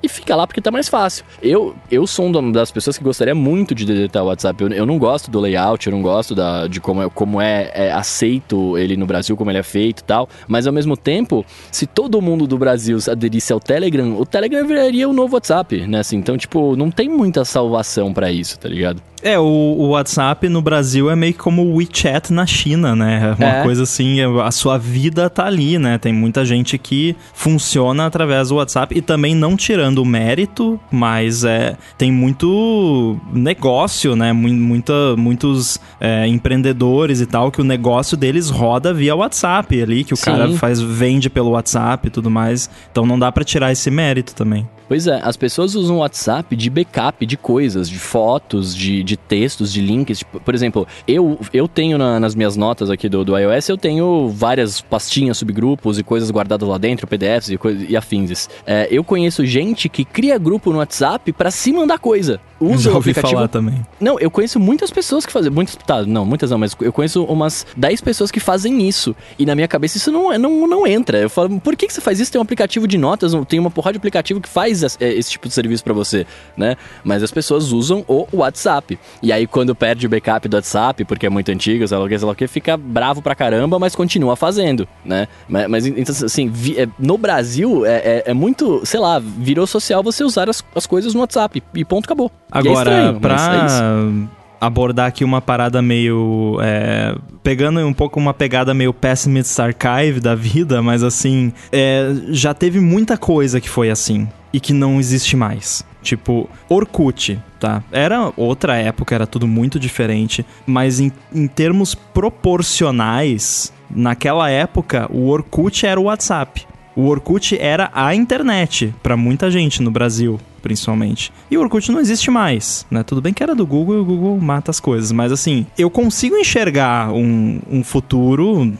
[0.06, 1.24] e fica lá porque tá mais fácil.
[1.42, 4.62] Eu, eu sou uma das pessoas que gostaria muito de deletar o WhatsApp.
[4.62, 7.70] Eu, eu não gosto do layout, eu não gosto da, de como, é, como é,
[7.74, 10.28] é aceito ele no Brasil, como ele é feito e tal.
[10.48, 15.08] Mas ao mesmo tempo, se todo mundo do Brasil aderisse ao Telegram, o Telegram viraria
[15.08, 16.00] o novo WhatsApp, né?
[16.00, 19.02] Assim, então, tipo, não tem muita salvação pra isso, tá ligado?
[19.26, 23.34] É, o, o WhatsApp no Brasil é meio que como o WeChat na China, né?
[23.38, 23.62] Uma É.
[23.62, 25.98] coisa assim, a sua vida tá ali, né?
[25.98, 31.44] Tem muita gente que funciona através do WhatsApp e também não tirando o mérito, mas
[31.44, 34.32] é tem muito negócio, né?
[34.32, 40.04] Mu- Muita, muitos é, empreendedores e tal que o negócio deles roda via WhatsApp ali,
[40.04, 40.24] que o Sim.
[40.24, 42.70] cara faz vende pelo WhatsApp e tudo mais.
[42.92, 44.68] Então não dá pra tirar esse mérito também.
[44.88, 49.16] Pois é, as pessoas usam o WhatsApp de backup de coisas, de fotos, de, de
[49.16, 50.18] textos, de links.
[50.20, 53.76] Tipo, por exemplo, eu, eu tenho na- nas minhas notas aqui do, do iOS, eu
[53.76, 58.48] tenho várias pastinhas, subgrupos e coisas guardadas lá dentro, PDFs e, coisa- e afins.
[58.66, 62.40] É, eu conheço gente que cria grupo no WhatsApp pra se mandar coisa.
[62.58, 63.84] Usa Já o ouvi aplicativo falar também.
[64.00, 65.50] não, eu conheço muitas pessoas que fazem.
[65.50, 69.14] Muitas, tá, não, muitas não, mas eu conheço umas 10 pessoas que fazem isso.
[69.38, 71.18] E na minha cabeça isso não, é- não, não entra.
[71.18, 72.32] Eu falo, por que, que você faz isso?
[72.32, 75.30] Tem um aplicativo de notas, tem uma porrada de aplicativo que faz es- é, esse
[75.30, 76.26] tipo de serviço pra você,
[76.56, 76.76] né?
[77.04, 78.98] Mas as pessoas usam o WhatsApp.
[79.22, 82.08] E aí, quando perde o backup do WhatsApp, porque é muito antigo, sei lá o
[82.08, 85.28] que, sei lá o que, fica bravo pra caramba, mas continua fazendo, né?
[85.48, 89.66] Mas, mas, então, assim, vi- é, no Brasil é, é- é muito, sei lá, virou
[89.66, 91.62] social você usar as, as coisas no WhatsApp.
[91.74, 92.30] E ponto, acabou.
[92.54, 93.20] E é Agora, estranho, é isso.
[93.20, 96.58] pra abordar aqui uma parada meio.
[96.62, 102.52] é, pegando um pouco uma pegada meio Pessimist Archive da vida, mas assim, é, já
[102.54, 105.84] teve muita coisa que foi assim e que não existe mais.
[106.00, 107.84] Tipo, Orkut, tá?
[107.92, 115.28] Era outra época, era tudo muito diferente, mas em, em termos proporcionais, naquela época, o
[115.28, 116.66] Orkut era o WhatsApp.
[116.96, 121.30] O Orkut era a internet pra muita gente no Brasil, principalmente.
[121.50, 123.02] E o Orkut não existe mais, né?
[123.02, 125.90] Tudo bem que era do Google e o Google mata as coisas, mas assim, eu
[125.90, 128.72] consigo enxergar um, um futuro,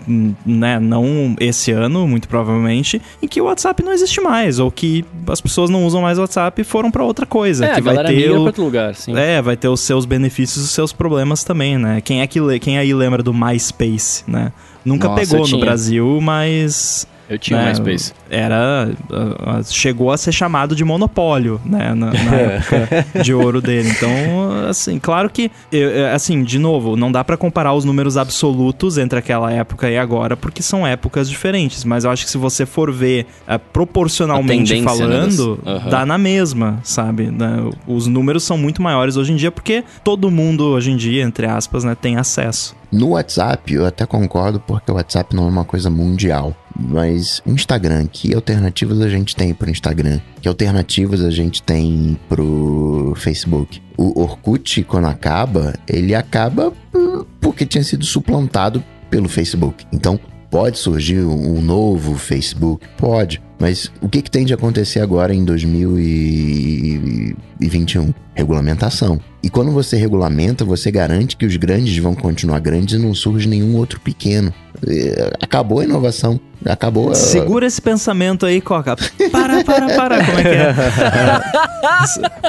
[0.46, 0.80] né?
[0.80, 5.42] Não esse ano, muito provavelmente, em que o WhatsApp não existe mais, ou que as
[5.42, 7.66] pessoas não usam mais o WhatsApp e foram pra outra coisa.
[7.66, 8.40] É, que vai ter o...
[8.40, 9.14] outro lugar, sim.
[9.14, 12.00] É, vai ter os seus benefícios e os seus problemas também, né?
[12.00, 14.52] Quem é que quem aí lembra do MySpace, né?
[14.82, 15.58] Nunca Nossa, pegou no.
[15.58, 18.12] Brasil, mas Eu tinha né, um MySpace.
[18.30, 18.88] Era.
[19.12, 21.92] ah, ah, chegou a ser chamado de monopólio, né?
[21.94, 23.88] Na, na época de ouro dele.
[23.90, 24.10] Então,
[24.68, 25.50] assim, claro que.
[25.72, 29.90] eu- eu- Assim, de novo, não dá pra comparar os números absolutos entre aquela época
[29.90, 31.84] e agora, porque são épocas diferentes.
[31.84, 35.90] Mas eu acho que se você for ver ah, proporcionalmente né, falando, das- Aham.
[35.90, 37.30] dá na mesma, sabe?
[37.30, 41.22] Né, Os números são muito maiores hoje em dia, porque todo mundo hoje em dia,
[41.24, 42.74] entre aspas, né, tem acesso.
[42.92, 46.54] No WhatsApp, eu até concordo, porque o WhatsApp não é uma coisa mundial.
[46.78, 50.20] Mas o Instagram, que alternativas a gente tem pro Instagram?
[50.40, 53.80] Que alternativas a gente tem pro Facebook?
[53.96, 56.72] O Orkut, quando acaba, ele acaba
[57.40, 59.84] porque tinha sido suplantado pelo Facebook.
[59.92, 60.18] Então,
[60.50, 62.86] pode surgir um novo Facebook?
[62.98, 63.40] Pode.
[63.58, 68.12] Mas o que, que tem de acontecer agora em 2021?
[68.34, 69.18] Regulamentação.
[69.42, 73.48] E quando você regulamenta, você garante que os grandes vão continuar grandes e não surge
[73.48, 74.52] nenhum outro pequeno.
[74.86, 76.38] É, acabou a inovação.
[76.64, 77.10] Acabou.
[77.10, 78.94] a- Segura esse pensamento aí, Coca.
[79.32, 80.22] Para, para, para.
[80.24, 80.48] Como é que?
[80.48, 80.74] É,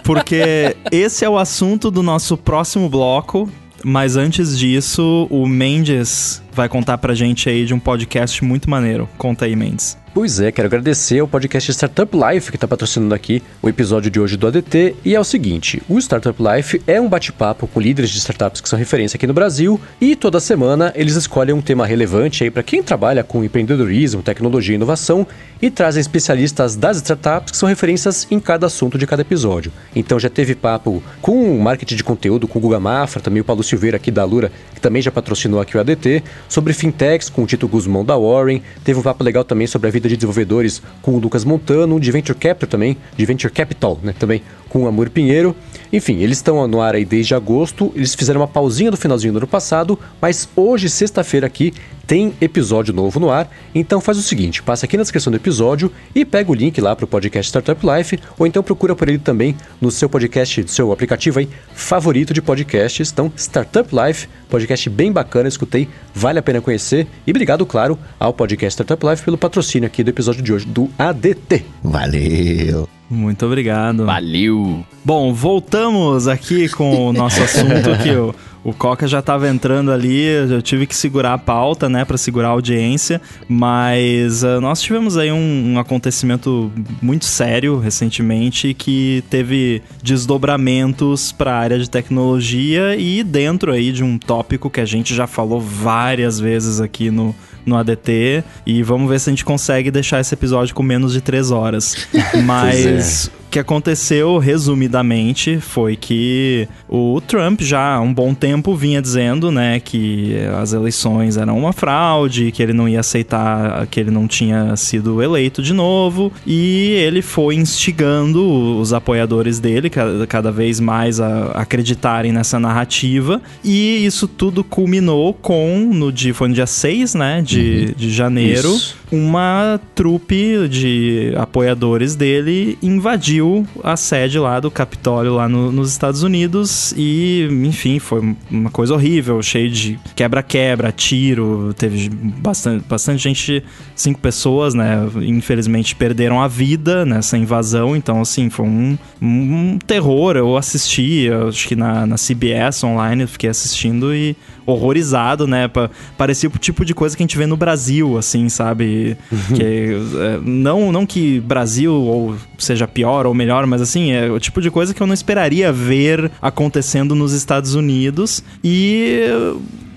[0.04, 3.50] Porque esse é o assunto do nosso próximo bloco.
[3.84, 9.08] Mas antes disso, o Mendes vai contar pra gente aí de um podcast muito maneiro.
[9.16, 9.96] Conta aí, Mendes.
[10.18, 14.20] Pois é, quero agradecer ao podcast Startup Life que está patrocinando aqui o episódio de
[14.20, 14.96] hoje do ADT.
[15.06, 18.68] E é o seguinte: o Startup Life é um bate-papo com líderes de startups que
[18.68, 22.64] são referência aqui no Brasil e toda semana eles escolhem um tema relevante aí para
[22.64, 25.28] quem trabalha com empreendedorismo, tecnologia e inovação
[25.62, 29.72] e trazem especialistas das startups que são referências em cada assunto de cada episódio.
[29.96, 33.46] Então já teve papo com o marketing de conteúdo com o Guga Mafra, também o
[33.46, 37.44] Paulo Silveira aqui da Lura, que também já patrocinou aqui o ADT, sobre fintechs com
[37.44, 40.82] o Tito Guzmão da Warren, teve um papo legal também sobre a vida de desenvolvedores
[41.02, 44.42] com o Lucas Montano, de Venture Capital também, de Venture Capital, né, também
[44.78, 45.56] com o Amor Pinheiro.
[45.92, 49.38] Enfim, eles estão no ar aí desde agosto, eles fizeram uma pausinha no finalzinho do
[49.38, 51.74] ano passado, mas hoje, sexta-feira aqui,
[52.06, 55.92] tem episódio novo no ar, então faz o seguinte, passa aqui na descrição do episódio
[56.14, 59.56] e pega o link lá pro podcast Startup Life, ou então procura por ele também
[59.82, 63.12] no seu podcast, no seu aplicativo aí favorito de podcasts.
[63.12, 67.08] Então, Startup Life, podcast bem bacana, escutei, vale a pena conhecer.
[67.26, 70.90] E obrigado, claro, ao podcast Startup Life pelo patrocínio aqui do episódio de hoje do
[70.98, 71.66] ADT.
[71.84, 72.97] Valeu.
[73.10, 74.06] Muito obrigado.
[74.06, 74.86] Valeu!
[75.04, 78.36] Bom, voltamos aqui com o nosso assunto que o,
[78.68, 82.50] o Coca já estava entrando ali, eu tive que segurar a pauta, né, para segurar
[82.50, 86.70] a audiência, mas ah, nós tivemos aí um, um acontecimento
[87.02, 94.04] muito sério recentemente que teve desdobramentos para a área de tecnologia e dentro aí de
[94.04, 97.34] um tópico que a gente já falou várias vezes aqui no
[97.68, 101.22] no ADT e vamos ver se a gente consegue deixar esse episódio com menos de
[101.22, 102.08] três horas.
[102.46, 109.02] Mas o que aconteceu, resumidamente, foi que o Trump já há um bom tempo vinha
[109.02, 114.12] dizendo, né, que as eleições eram uma fraude, que ele não ia aceitar, que ele
[114.12, 120.52] não tinha sido eleito de novo, e ele foi instigando os apoiadores dele cada, cada
[120.52, 126.54] vez mais a acreditarem nessa narrativa, e isso tudo culminou com, no dia, foi no
[126.54, 128.98] dia 6, né, de, de janeiro, Isso.
[129.12, 136.24] Uma trupe de apoiadores dele invadiu a sede lá do Capitólio lá no- nos Estados
[136.24, 143.64] Unidos e, enfim, foi uma coisa horrível, cheio de quebra-quebra, tiro, teve bastante, bastante gente,
[143.98, 150.38] cinco pessoas, né, infelizmente perderam a vida nessa invasão, então, assim, foi um, um terror,
[150.38, 154.36] eu assisti, eu acho que na, na CBS online, eu fiquei assistindo e
[154.68, 158.48] horrorizado, né, pa- parecia o tipo de coisa que a gente vê no Brasil, assim,
[158.50, 159.18] sabe,
[159.56, 164.40] que é, não, não que Brasil ou seja pior ou melhor, mas assim, é o
[164.40, 168.44] tipo de coisa que eu não esperaria ver acontecendo nos Estados Unidos.
[168.64, 169.22] E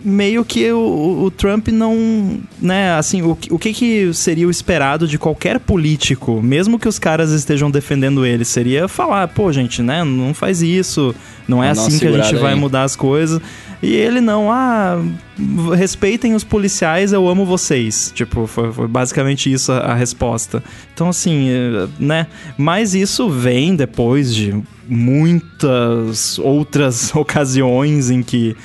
[0.04, 4.50] meio que o, o Trump não, né, assim, o, que- o que que seria o
[4.50, 9.82] esperado de qualquer político, mesmo que os caras estejam defendendo ele, seria falar, pô, gente,
[9.82, 11.14] né, não faz isso,
[11.46, 12.58] não é assim que a gente segurada vai aí.
[12.58, 13.40] mudar as coisas.
[13.82, 15.02] E ele não, ah,
[15.74, 18.12] respeitem os policiais, eu amo vocês.
[18.14, 20.62] Tipo, foi, foi basicamente isso a, a resposta.
[20.92, 22.26] Então, assim, eh, né?
[22.58, 24.54] Mas isso vem depois de
[24.86, 28.56] muitas outras ocasiões em que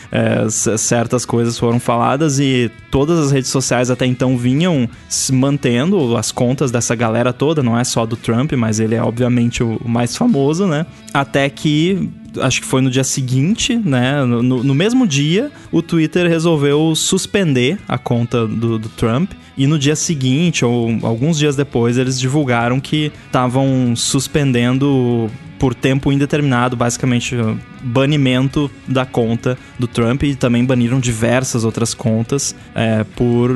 [0.50, 4.90] c- certas coisas foram faladas e todas as redes sociais até então vinham
[5.32, 9.64] mantendo as contas dessa galera toda, não é só do Trump, mas ele é obviamente
[9.64, 10.86] o mais famoso, né?
[11.14, 12.10] Até que
[12.42, 14.24] acho que foi no dia seguinte, né?
[14.24, 19.32] No, no- mesmo dia, o Twitter resolveu suspender a conta do, do Trump.
[19.58, 26.12] E no dia seguinte, ou alguns dias depois, eles divulgaram que estavam suspendendo por tempo
[26.12, 27.34] indeterminado, basicamente
[27.82, 33.50] banimento da conta do Trump e também baniram diversas outras contas é, por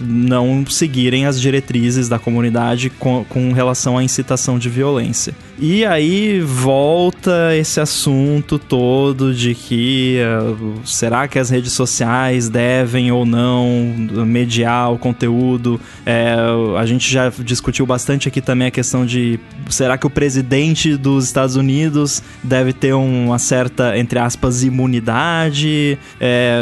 [0.00, 5.32] não seguirem as diretrizes da comunidade com, com relação à incitação de violência.
[5.60, 13.10] E aí volta esse assunto todo de que uh, será que as redes sociais devem
[13.10, 13.92] ou não
[14.24, 15.80] mediar o conteúdo?
[16.06, 16.36] É,
[16.78, 21.24] a gente já discutiu bastante aqui também a questão de será que o presidente dos
[21.24, 25.98] Estados Unidos deve ter uma certa, entre aspas, imunidade?
[26.20, 26.60] É,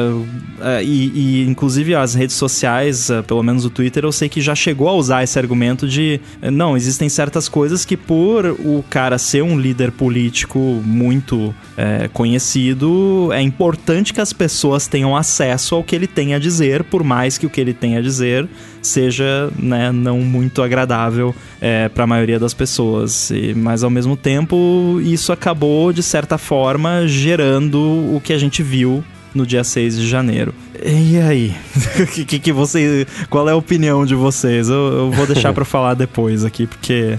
[0.82, 4.88] e, e, inclusive as redes sociais, pelo menos o Twitter, eu sei que já chegou
[4.88, 9.58] a usar esse argumento de não, existem certas coisas que por o cara ser um
[9.58, 16.06] líder político muito é, conhecido, é importante que as pessoas tenham acesso ao que ele
[16.06, 18.48] tem a dizer, por mais que o que ele tem a dizer
[18.80, 23.30] seja né, não muito agradável é, para a maioria das pessoas.
[23.30, 28.62] E, mas ao mesmo tempo, isso acabou, de certa forma, gerando o que a gente
[28.62, 29.04] viu
[29.34, 30.54] no dia 6 de janeiro.
[30.82, 31.54] E aí?
[32.26, 34.68] que, que, você, qual é a opinião de vocês?
[34.68, 37.18] Eu, eu vou deixar para falar depois aqui, porque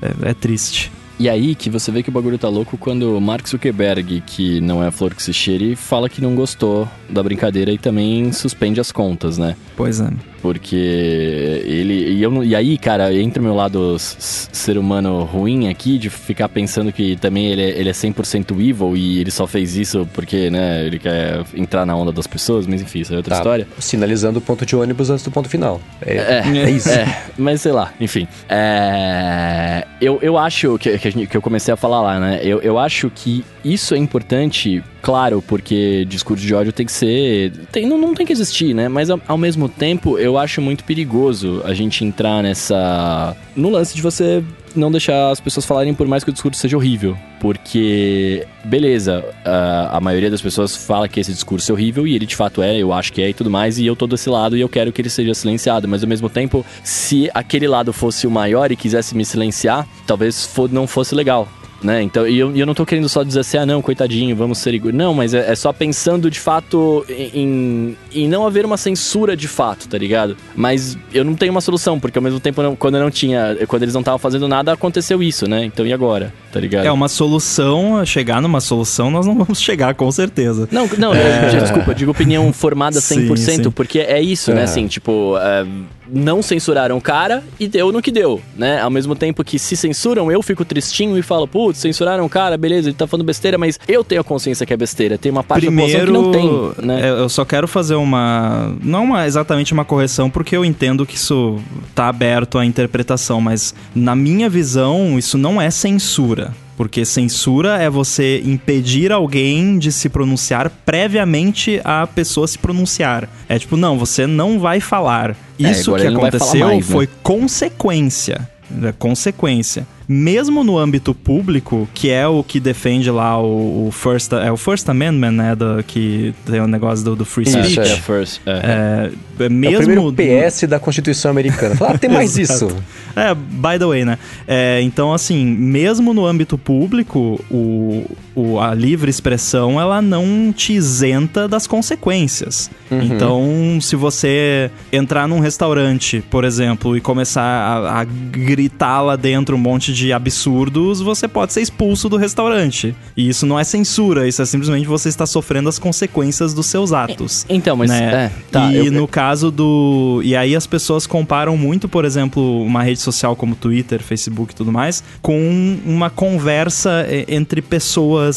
[0.00, 0.90] é, é triste.
[1.20, 4.80] E aí que você vê que o bagulho tá louco quando Mark Zuckerberg, que não
[4.80, 8.80] é a flor que se cheire, fala que não gostou da brincadeira e também suspende
[8.80, 9.56] as contas, né?
[9.78, 10.10] Pois é.
[10.42, 12.14] Porque ele.
[12.14, 16.48] E, eu, e aí, cara, entra o meu lado ser humano ruim aqui, de ficar
[16.48, 20.50] pensando que também ele é, ele é 100% evil e ele só fez isso porque,
[20.50, 23.68] né, ele quer entrar na onda das pessoas, mas enfim, isso é outra tá, história.
[23.78, 25.80] Sinalizando o ponto de ônibus antes do ponto final.
[26.04, 26.90] É, é, é isso.
[26.90, 28.26] É, mas sei lá, enfim.
[28.48, 32.40] É, eu, eu acho que, que, que eu comecei a falar lá, né?
[32.42, 37.52] Eu, eu acho que isso é importante claro, porque discurso de ódio tem que ser.
[37.72, 38.88] Tem, não, não tem que existir, né?
[38.88, 43.36] Mas ao, ao, mesmo tempo, eu acho muito perigoso a gente entrar nessa.
[43.56, 44.42] no lance de você
[44.74, 47.16] não deixar as pessoas falarem por mais que o discurso seja horrível.
[47.40, 52.26] Porque, beleza, a, a maioria das pessoas fala que esse discurso é horrível e ele
[52.26, 54.56] de fato é, eu acho que é e tudo mais, e eu tô desse lado
[54.56, 55.86] e eu quero que ele seja silenciado.
[55.86, 60.48] Mas ao mesmo tempo, se aquele lado fosse o maior e quisesse me silenciar, talvez
[60.70, 61.48] não fosse legal
[61.82, 62.02] né?
[62.02, 64.74] Então, e eu, eu não tô querendo só dizer assim, ah, não, coitadinho, vamos ser
[64.74, 64.94] iguais.
[64.94, 69.48] Não, mas é, é, só pensando de fato em, em não haver uma censura de
[69.48, 70.36] fato, tá ligado?
[70.56, 73.56] Mas eu não tenho uma solução, porque ao mesmo tempo, não, quando eu não tinha,
[73.66, 75.64] quando eles não estavam fazendo nada, aconteceu isso, né?
[75.64, 76.86] Então e agora, tá ligado?
[76.86, 80.68] É uma solução, chegar numa solução, nós não vamos chegar, com certeza.
[80.70, 81.54] Não, não, é...
[81.54, 83.70] eu, desculpa, digo opinião formada 100%, sim, sim.
[83.70, 84.62] porque é isso, né?
[84.62, 85.36] Assim, tipo.
[85.38, 85.66] É,
[86.10, 88.80] não censuraram o cara e deu no que deu, né?
[88.80, 92.56] Ao mesmo tempo que se censuram, eu fico tristinho e falo, putz, censuraram o cara,
[92.56, 95.18] beleza, ele tá falando besteira, mas eu tenho a consciência que é besteira.
[95.18, 97.10] Tem uma parte Primeiro, da população que não tem, né?
[97.10, 98.74] Eu só quero fazer uma.
[98.82, 101.58] Não uma, exatamente uma correção, porque eu entendo que isso
[101.94, 106.52] tá aberto à interpretação, mas na minha visão, isso não é censura.
[106.78, 113.28] Porque censura é você impedir alguém de se pronunciar previamente a pessoa se pronunciar.
[113.48, 115.36] É tipo, não, você não vai falar.
[115.58, 116.94] É, Isso que aconteceu mais, né?
[116.94, 118.48] foi consequência.
[118.80, 124.32] É consequência mesmo no âmbito público, que é o que defende lá o, o First,
[124.32, 127.78] é o First Amendment, né, do, que tem o negócio do, do free speech.
[127.78, 129.10] É, é, first, é.
[129.38, 131.76] é, mesmo é o PS da Constituição Americana.
[131.76, 132.68] Fala, ah, tem mais isso.
[133.14, 134.18] É, by the way, né?
[134.46, 138.06] É, então, assim, mesmo no âmbito público, o,
[138.38, 142.70] o, a livre expressão, ela não te isenta das consequências.
[142.88, 143.02] Uhum.
[143.02, 149.56] Então, se você entrar num restaurante, por exemplo, e começar a, a gritar lá dentro
[149.56, 152.94] um monte de absurdos, você pode ser expulso do restaurante.
[153.16, 156.92] E isso não é censura, isso é simplesmente você está sofrendo as consequências dos seus
[156.92, 157.44] atos.
[157.48, 157.90] Então, mas.
[157.90, 158.26] Né?
[158.26, 158.92] É, tá, e eu...
[158.92, 160.20] no caso do.
[160.22, 164.56] E aí as pessoas comparam muito, por exemplo, uma rede social como Twitter, Facebook e
[164.56, 168.27] tudo mais, com uma conversa entre pessoas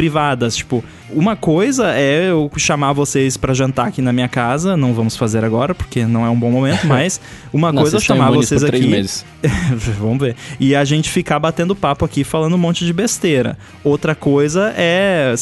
[0.00, 0.56] privadas.
[0.56, 5.14] Tipo, uma coisa é eu chamar vocês para jantar aqui na minha casa, não vamos
[5.14, 7.20] fazer agora porque não é um bom momento, mas
[7.52, 9.04] uma coisa é chamar vocês aqui.
[9.98, 10.36] vamos ver.
[10.58, 13.58] E a gente ficar batendo papo aqui falando um monte de besteira.
[13.84, 15.34] Outra coisa é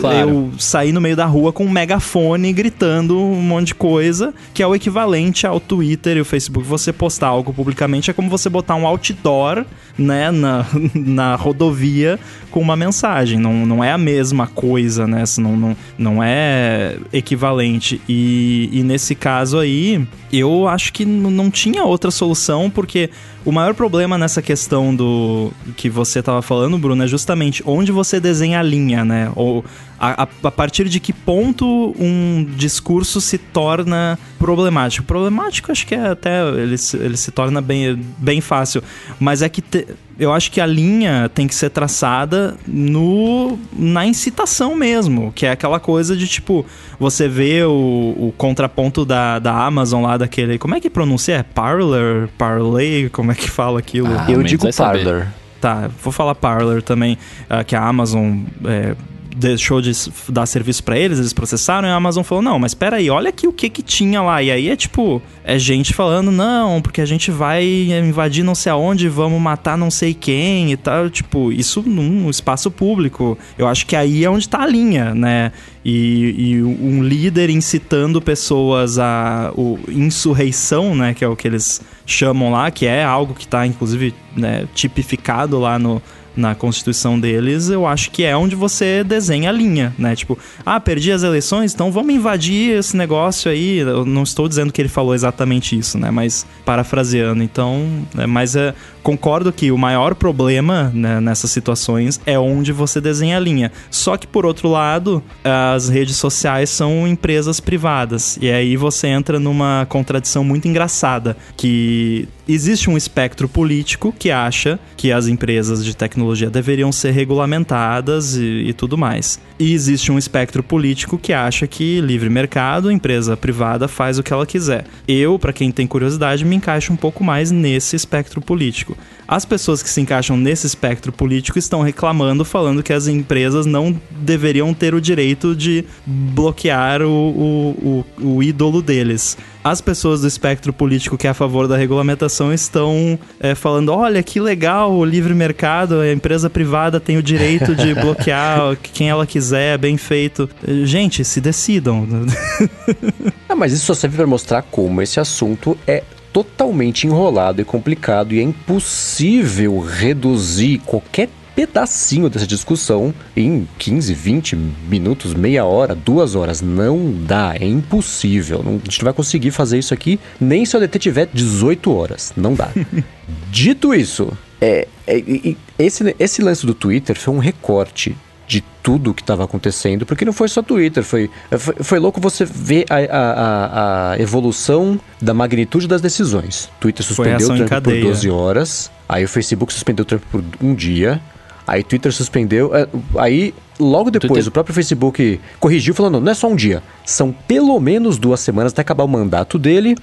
[0.00, 0.18] claro.
[0.18, 4.62] eu sair no meio da rua com um megafone gritando um monte de coisa, que
[4.62, 6.66] é o equivalente ao Twitter e o Facebook.
[6.66, 9.64] Você postar algo publicamente é como você botar um outdoor,
[9.98, 12.18] né, na, na rodovia
[12.50, 13.38] com uma mensagem.
[13.38, 15.24] Não, não é a mesma coisa, né?
[15.38, 18.00] Não, não, não é equivalente.
[18.08, 23.10] E, e nesse caso aí, eu acho que não tinha outra solução, porque
[23.44, 28.18] o maior problema nessa questão do que você estava falando, Bruno, é justamente onde você
[28.18, 29.30] desenha a linha, né?
[29.36, 29.64] Ou
[29.98, 35.06] a, a, a, partir de que ponto um discurso se torna problemático.
[35.06, 38.82] Problemático, acho que é até ele, ele se torna bem, bem fácil,
[39.18, 39.86] mas é que te,
[40.18, 45.50] eu acho que a linha tem que ser traçada no na incitação mesmo, que é
[45.50, 46.64] aquela coisa de tipo,
[46.98, 50.58] você vê o, o contraponto da, da Amazon lá daquele.
[50.58, 51.36] Como é que pronuncia?
[51.36, 52.28] É Parler?
[52.38, 53.08] Parlay?
[53.10, 54.08] Como é que fala aquilo?
[54.08, 55.28] Ah, eu digo Parler.
[55.60, 57.18] Tá, vou falar Parler também,
[57.50, 58.94] uh, que a Amazon é,
[59.36, 59.92] deixou de
[60.30, 63.28] dar serviço pra eles, eles processaram e a Amazon falou: "Não, mas espera aí, olha
[63.28, 64.42] aqui o que que tinha lá".
[64.42, 68.72] E aí é tipo, é gente falando: "Não, porque a gente vai invadir não sei
[68.72, 73.36] aonde, vamos matar não sei quem" e tal, tipo, isso num espaço público.
[73.58, 75.52] Eu acho que aí é onde tá a linha, né?
[75.84, 81.80] E, e um líder incitando pessoas a o, insurreição, né, que é o que eles
[82.04, 86.02] chamam lá, que é algo que tá inclusive né, tipificado lá no,
[86.36, 90.14] na constituição deles, eu acho que é onde você desenha a linha, né?
[90.14, 93.78] Tipo, ah, perdi as eleições, então vamos invadir esse negócio aí.
[93.78, 96.10] Eu não estou dizendo que ele falou exatamente isso, né?
[96.10, 98.26] Mas parafraseando, então, né?
[98.26, 103.40] mas é, concordo que o maior problema né, nessas situações é onde você desenha a
[103.40, 103.72] linha.
[103.90, 109.38] Só que por outro lado, as redes sociais são empresas privadas e aí você entra
[109.38, 115.96] numa contradição muito engraçada que existe um espectro político que acha que as empresas de
[115.96, 119.40] tecnologia deveriam ser regulamentadas e, e, tudo mais.
[119.58, 124.32] E existe um espectro político que acha que livre mercado, empresa privada faz o que
[124.32, 124.84] ela quiser.
[125.08, 128.96] Eu, para quem tem curiosidade, me encaixo um pouco mais nesse espectro político.
[129.28, 133.94] As pessoas que se encaixam nesse espectro político estão reclamando, falando que as empresas não
[134.10, 139.36] deveriam ter o direito de bloquear o, o, o, o ídolo deles
[139.66, 144.22] as pessoas do espectro político que é a favor da regulamentação estão é, falando: olha
[144.22, 149.26] que legal, o livre mercado, a empresa privada tem o direito de bloquear quem ela
[149.26, 150.48] quiser, bem feito.
[150.84, 152.06] Gente, se decidam.
[153.48, 156.04] ah, mas isso só serve para mostrar como esse assunto é
[156.36, 164.54] totalmente enrolado e complicado e é impossível reduzir qualquer pedacinho dessa discussão em 15, 20
[164.86, 166.60] minutos, meia hora, duas horas.
[166.60, 168.62] Não dá, é impossível.
[168.62, 171.90] Não, a gente não vai conseguir fazer isso aqui nem se o DT tiver 18
[171.90, 172.34] horas.
[172.36, 172.68] Não dá.
[173.50, 174.30] Dito isso,
[174.60, 178.14] é, é, é, esse, esse lance do Twitter foi um recorte
[178.46, 181.28] de tudo que estava acontecendo, porque não foi só Twitter, foi,
[181.58, 186.70] foi, foi louco você ver a, a, a, evolução da magnitude das decisões.
[186.78, 190.74] Twitter suspendeu o Trump por 12 horas, aí o Facebook suspendeu o Trump por um
[190.74, 191.20] dia,
[191.66, 192.70] Aí Twitter suspendeu.
[193.18, 194.48] Aí, logo depois, Twitter...
[194.48, 198.72] o próprio Facebook corrigiu, falando: não é só um dia, são pelo menos duas semanas
[198.72, 199.96] até acabar o mandato dele,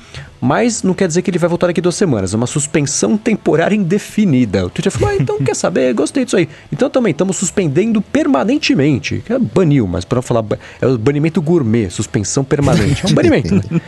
[0.43, 2.33] mas não quer dizer que ele vai voltar daqui duas semanas.
[2.33, 4.65] É uma suspensão temporária indefinida.
[4.65, 5.93] O Twitter falou: ah, então quer saber?
[5.95, 6.49] Gostei disso aí.
[6.71, 9.23] Então também estamos suspendendo permanentemente.
[9.25, 10.43] Que é baniu, mas para falar.
[10.81, 13.05] É o banimento gourmet, suspensão permanente.
[13.05, 13.61] É um banimento, né?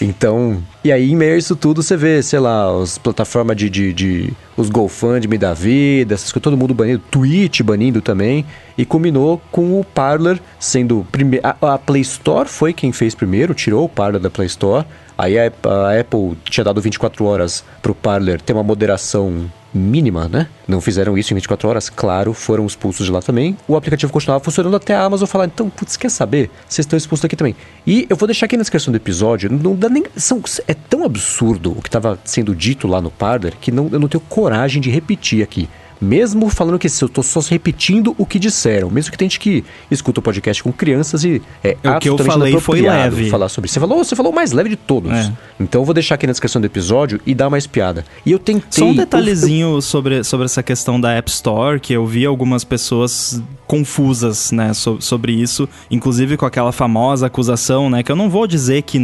[0.00, 0.62] Então.
[0.82, 3.70] E aí, em meio a isso tudo, você vê, sei lá, as plataformas de.
[3.70, 8.44] de, de os GoFundMe da vida, essas coisas, todo mundo banindo, Twitch banindo também,
[8.76, 11.46] e culminou com o Parler sendo primeiro.
[11.46, 14.86] A, a, Play Store foi quem fez primeiro, tirou o Parler da Play Store.
[15.16, 20.48] Aí a, a Apple tinha dado 24 horas pro Parler ter uma moderação mínima, né?
[20.68, 23.56] Não fizeram isso em 24 horas, claro, foram expulsos de lá também.
[23.66, 26.50] O aplicativo continuava funcionando até a Amazon falar, então, putz, quer saber?
[26.68, 27.56] Vocês estão expulsos daqui também.
[27.86, 30.04] E eu vou deixar aqui na descrição do episódio, não dá nem.
[30.16, 33.98] São, é tão absurdo o que estava sendo dito lá no Parler que não, eu
[33.98, 35.68] não tenho coragem de repetir aqui.
[36.02, 39.64] Mesmo falando que eu tô só repetindo o que disseram, mesmo que tem gente que
[39.88, 43.30] escuta o podcast com crianças e é o que eu falei foi leve.
[43.30, 43.74] falar sobre isso.
[43.74, 45.12] Você falou, você falou o mais leve de todos.
[45.12, 45.32] É.
[45.60, 48.04] Então eu vou deixar aqui na descrição do episódio e dar mais piada.
[48.26, 48.66] E eu tentei.
[48.70, 49.80] Só um detalhezinho eu...
[49.80, 53.40] sobre, sobre essa questão da App Store, que eu vi algumas pessoas
[53.72, 58.46] confusas, né, so, sobre isso, inclusive com aquela famosa acusação, né, que eu não vou
[58.46, 58.98] dizer que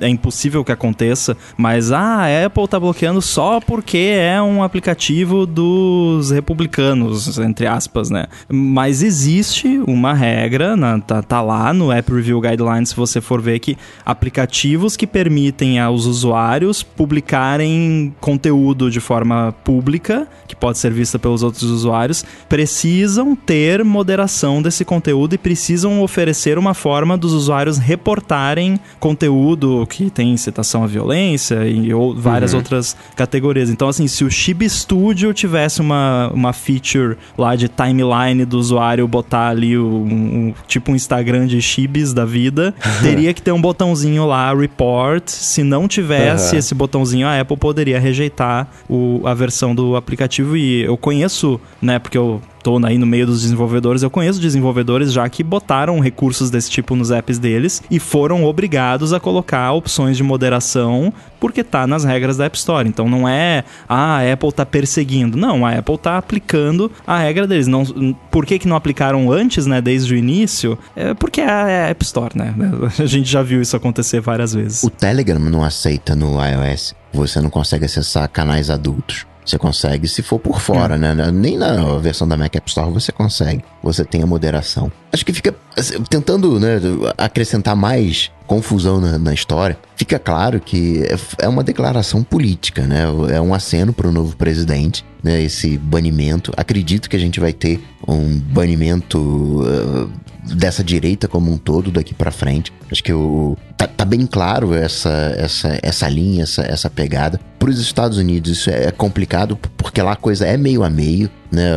[0.00, 5.44] é impossível que aconteça, mas ah, a Apple tá bloqueando só porque é um aplicativo
[5.44, 8.26] dos republicanos, entre aspas, né?
[8.48, 13.40] Mas existe uma regra, na, tá, tá, lá no App Review Guidelines, se você for
[13.40, 20.92] ver que aplicativos que permitem aos usuários publicarem conteúdo de forma pública, que pode ser
[20.92, 27.32] vista pelos outros usuários, precisam ter moderação desse conteúdo e precisam oferecer uma forma dos
[27.32, 32.58] usuários reportarem conteúdo que tem incitação à violência e ou várias uhum.
[32.58, 33.70] outras categorias.
[33.70, 39.06] Então, assim, se o Chibi Studio tivesse uma, uma feature lá de timeline do usuário
[39.06, 43.60] botar ali um, um tipo um Instagram de chibis da vida, teria que ter um
[43.60, 45.28] botãozinho lá, report.
[45.28, 46.58] Se não tivesse uhum.
[46.58, 50.56] esse botãozinho, a Apple poderia rejeitar o, a versão do aplicativo.
[50.56, 55.12] E eu conheço, né, porque eu tô aí no meio dos desenvolvedores, eu conheço desenvolvedores
[55.12, 60.16] já que botaram recursos desse tipo nos apps deles e foram obrigados a colocar opções
[60.16, 62.88] de moderação porque tá nas regras da App Store.
[62.88, 65.36] Então não é, ah, a Apple tá perseguindo.
[65.36, 67.68] Não, a Apple tá aplicando a regra deles.
[67.68, 67.84] Não,
[68.32, 70.76] por que, que não aplicaram antes, né, desde o início?
[70.96, 72.52] É porque é a App Store, né?
[72.98, 74.82] A gente já viu isso acontecer várias vezes.
[74.82, 76.96] O Telegram não aceita no iOS.
[77.12, 79.24] Você não consegue acessar canais adultos.
[79.46, 81.14] Você consegue se for por fora, né?
[81.30, 83.64] Nem na versão da Mac App Store você consegue.
[83.86, 84.90] Você tem a moderação.
[85.12, 86.80] Acho que fica assim, tentando né,
[87.16, 89.78] acrescentar mais confusão na, na, história.
[89.96, 93.04] Fica claro que é, é uma declaração política, né?
[93.32, 95.42] É um aceno para o novo presidente, né?
[95.42, 96.52] Esse banimento.
[96.56, 100.10] Acredito que a gente vai ter um banimento uh,
[100.54, 102.72] dessa direita como um todo daqui para frente.
[102.90, 107.40] Acho que o, tá, tá, bem claro essa, essa, essa linha, essa, essa pegada.
[107.58, 111.30] Para os Estados Unidos isso é complicado porque lá a coisa é meio a meio,
[111.56, 111.72] né?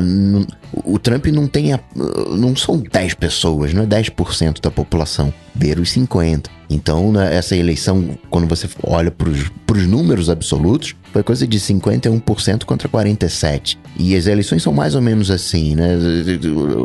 [0.00, 0.46] Uh,
[0.84, 1.72] o Trump não tem.
[1.72, 1.80] A,
[2.36, 5.32] não são 10 pessoas, não é 10% da população.
[5.54, 6.46] Beira os 50%.
[6.72, 12.64] Então, né, essa eleição, quando você olha para os números absolutos, foi coisa de 51%
[12.64, 13.76] contra 47%.
[13.98, 15.98] E as eleições são mais ou menos assim, né?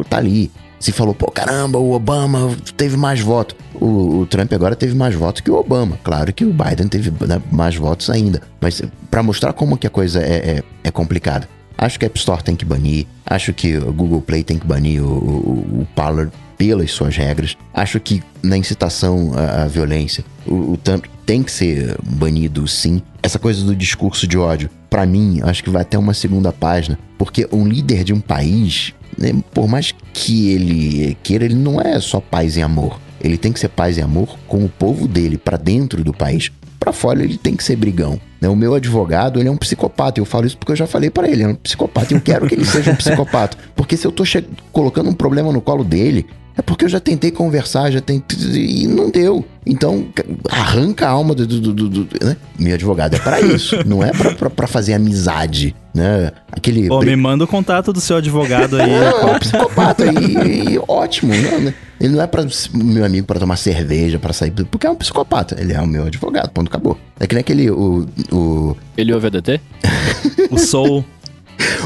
[0.09, 0.51] Tá ali.
[0.79, 3.55] Se falou, pô, caramba, o Obama teve mais votos.
[3.75, 5.97] O, o, Trump agora teve mais votos que o Obama.
[6.03, 8.41] Claro que o Biden teve né, mais votos ainda.
[8.59, 11.47] Mas para mostrar como que a coisa é, é, é complicada.
[11.77, 13.05] Acho que a App Store tem que banir.
[13.25, 17.57] Acho que o Google Play tem que banir o, o, o Parler pelas suas regras.
[17.73, 23.01] Acho que na incitação à, à violência, o, o tanto tem que ser banido sim.
[23.21, 26.97] Essa coisa do discurso de ódio, para mim, acho que vai até uma segunda página,
[27.17, 31.99] porque um líder de um país, né, por mais que ele queira, ele não é
[31.99, 32.99] só paz e amor.
[33.19, 36.51] Ele tem que ser paz e amor com o povo dele, para dentro do país
[36.79, 38.19] para fora ele tem que ser brigão.
[38.39, 38.49] Né?
[38.49, 40.19] O meu advogado, ele é um psicopata.
[40.19, 42.13] Eu falo isso porque eu já falei para ele, ele é um psicopata.
[42.13, 43.57] Eu quero que ele seja um psicopata.
[43.75, 44.23] Porque se eu tô
[44.71, 46.25] colocando um problema no colo dele,
[46.57, 48.37] é porque eu já tentei conversar, já tentei.
[48.37, 49.45] e não deu.
[49.65, 50.07] Então,
[50.49, 51.45] arranca a alma do.
[51.45, 52.37] do, do, do né?
[52.57, 53.75] Meu advogado é para isso.
[53.85, 56.31] não é para fazer amizade, né?
[56.51, 56.87] Aquele.
[56.87, 58.89] Pô, me manda o contato do seu advogado aí.
[58.89, 61.73] Não, é um psicopata e, e ótimo, né?
[61.99, 65.59] Ele não é para meu amigo para tomar cerveja, para sair, porque é um psicopata.
[65.59, 66.97] Ele é o meu advogado, ponto, acabou.
[67.19, 68.77] É que nem aquele o, o...
[68.97, 69.59] Ele ouve a DT?
[70.51, 71.03] o Soul.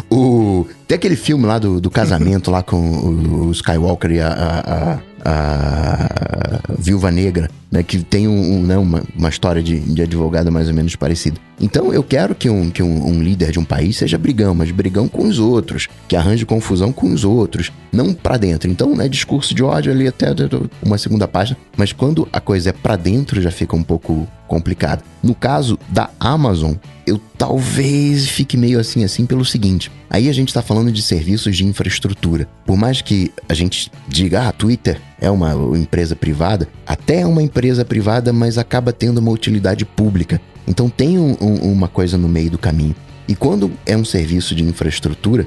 [0.09, 4.27] O tem aquele filme lá do, do casamento lá com o, o Skywalker e a,
[4.27, 9.79] a, a a Viúva Negra, né, que tem um, um, né, uma, uma história de,
[9.79, 11.39] de advogado mais ou menos parecida.
[11.61, 14.71] Então eu quero que, um, que um, um, líder de um país seja brigão, mas
[14.71, 18.69] brigão com os outros, que arranje confusão com os outros, não para dentro.
[18.69, 20.27] Então, né, discurso de ódio ali até
[20.81, 25.03] uma segunda página, mas quando a coisa é para dentro já fica um pouco complicado.
[25.21, 26.73] No caso da Amazon,
[27.05, 29.91] eu talvez fique meio assim assim pelo seguinte.
[30.09, 32.47] Aí a gente está falando de serviços de infraestrutura.
[32.65, 37.41] Por mais que a gente diga, ah, Twitter é uma empresa privada, até é uma
[37.41, 40.39] empresa privada, mas acaba tendo uma utilidade pública.
[40.67, 42.95] Então tem um, um, uma coisa no meio do caminho.
[43.27, 45.45] E quando é um serviço de infraestrutura,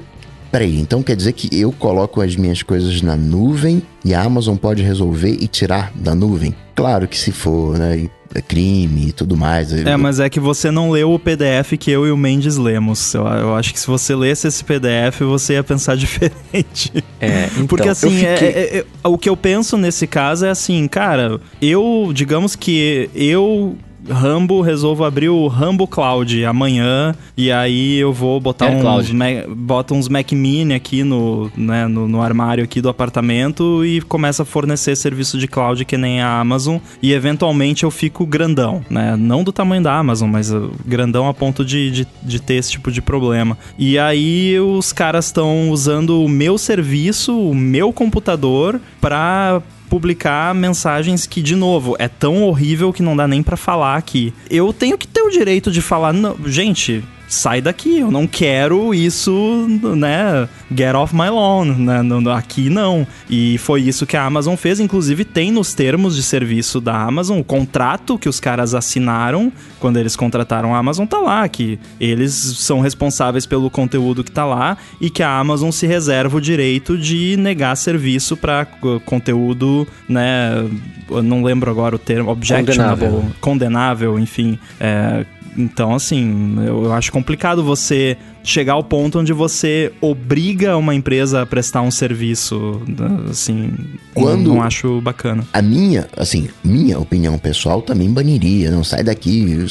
[0.53, 4.55] peraí, então quer dizer que eu coloco as minhas coisas na nuvem e a Amazon
[4.55, 6.53] pode resolver e tirar da nuvem?
[6.75, 8.07] Claro que se for, né?
[8.35, 9.71] É crime e tudo mais.
[9.73, 13.13] É, mas é que você não leu o PDF que eu e o Mendes lemos.
[13.13, 16.91] Eu, eu acho que se você lesse esse PDF, você ia pensar diferente.
[17.19, 18.49] É, então, Porque assim, é, fiquei...
[18.49, 23.75] é, é, o que eu penso nesse caso é assim, cara, eu, digamos que eu
[24.09, 29.47] Rambo, resolvo abrir o Rambo Cloud amanhã e aí eu vou botar é, uns, Mac,
[29.49, 34.43] bota uns Mac Mini aqui no, né, no, no, armário aqui do apartamento e começa
[34.43, 39.15] a fornecer serviço de cloud que nem a Amazon e eventualmente eu fico grandão, né?
[39.15, 42.71] Não do tamanho da Amazon, mas uh, grandão a ponto de, de, de ter esse
[42.71, 43.57] tipo de problema.
[43.77, 49.61] E aí os caras estão usando o meu serviço, o meu computador para
[49.93, 54.33] publicar mensagens que, de novo, é tão horrível que não dá nem para falar aqui.
[54.49, 57.03] Eu tenho que ter o direito de falar, não, gente,
[57.33, 60.47] sai daqui, eu não quero isso, né?
[60.73, 62.01] Get off my lawn, né?
[62.35, 63.05] Aqui não.
[63.29, 67.39] E foi isso que a Amazon fez, inclusive tem nos termos de serviço da Amazon,
[67.39, 72.33] o contrato que os caras assinaram quando eles contrataram a Amazon tá lá, que eles
[72.33, 76.97] são responsáveis pelo conteúdo que tá lá e que a Amazon se reserva o direito
[76.97, 78.65] de negar serviço para
[79.05, 80.65] conteúdo, né?
[81.09, 85.25] Eu não lembro agora o termo, objectionable, condenável, condenável enfim, é,
[85.57, 91.45] então, assim, eu, acho complicado você chegar ao ponto onde você obriga uma empresa a
[91.45, 92.81] prestar um serviço,
[93.29, 93.73] assim,
[94.13, 95.45] quando não, não acho bacana.
[95.53, 99.65] A minha, assim, minha opinião pessoal também baniria, não sai daqui,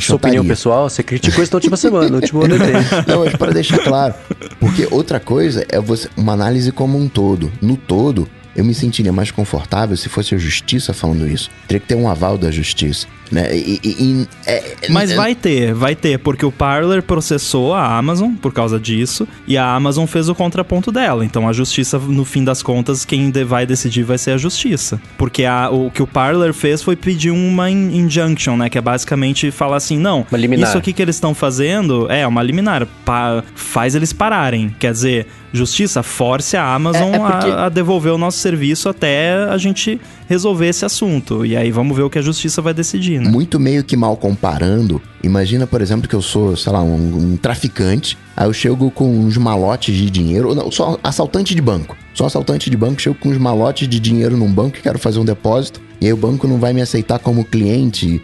[0.00, 2.56] Sua opinião pessoal, você criticou isso na última semana, no último ano
[3.06, 4.14] Não, mas para deixar claro,
[4.60, 7.50] porque outra coisa é você uma análise como um todo.
[7.60, 11.50] No todo, eu me sentiria mais confortável se fosse a justiça falando isso.
[11.68, 13.06] Teria que ter um aval da justiça.
[13.30, 13.56] Né?
[13.56, 17.96] E, e, e, é, Mas é, vai ter, vai ter, porque o Parler processou a
[17.96, 21.24] Amazon por causa disso e a Amazon fez o contraponto dela.
[21.24, 25.00] Então a justiça, no fim das contas, quem vai decidir vai ser a justiça.
[25.18, 28.68] Porque a, o que o Parler fez foi pedir uma injunction, né?
[28.68, 30.26] Que é basicamente falar assim: não,
[30.58, 34.74] isso aqui que eles estão fazendo é uma liminar, pa, faz eles pararem.
[34.78, 37.50] Quer dizer, justiça, force a Amazon é, é porque...
[37.50, 41.44] a, a, devolver o nosso serviço até a gente resolver esse assunto.
[41.44, 45.00] E aí vamos ver o que a justiça vai decidir, Muito meio que mal comparando.
[45.22, 48.16] Imagina, por exemplo, que eu sou, sei lá, um, um traficante.
[48.36, 50.54] Aí eu chego com uns malotes de dinheiro.
[50.54, 51.96] Não, sou assaltante de banco.
[52.14, 55.18] Sou assaltante de banco, chego com uns malotes de dinheiro num banco e quero fazer
[55.18, 55.80] um depósito.
[56.00, 58.22] E aí o banco não vai me aceitar como cliente.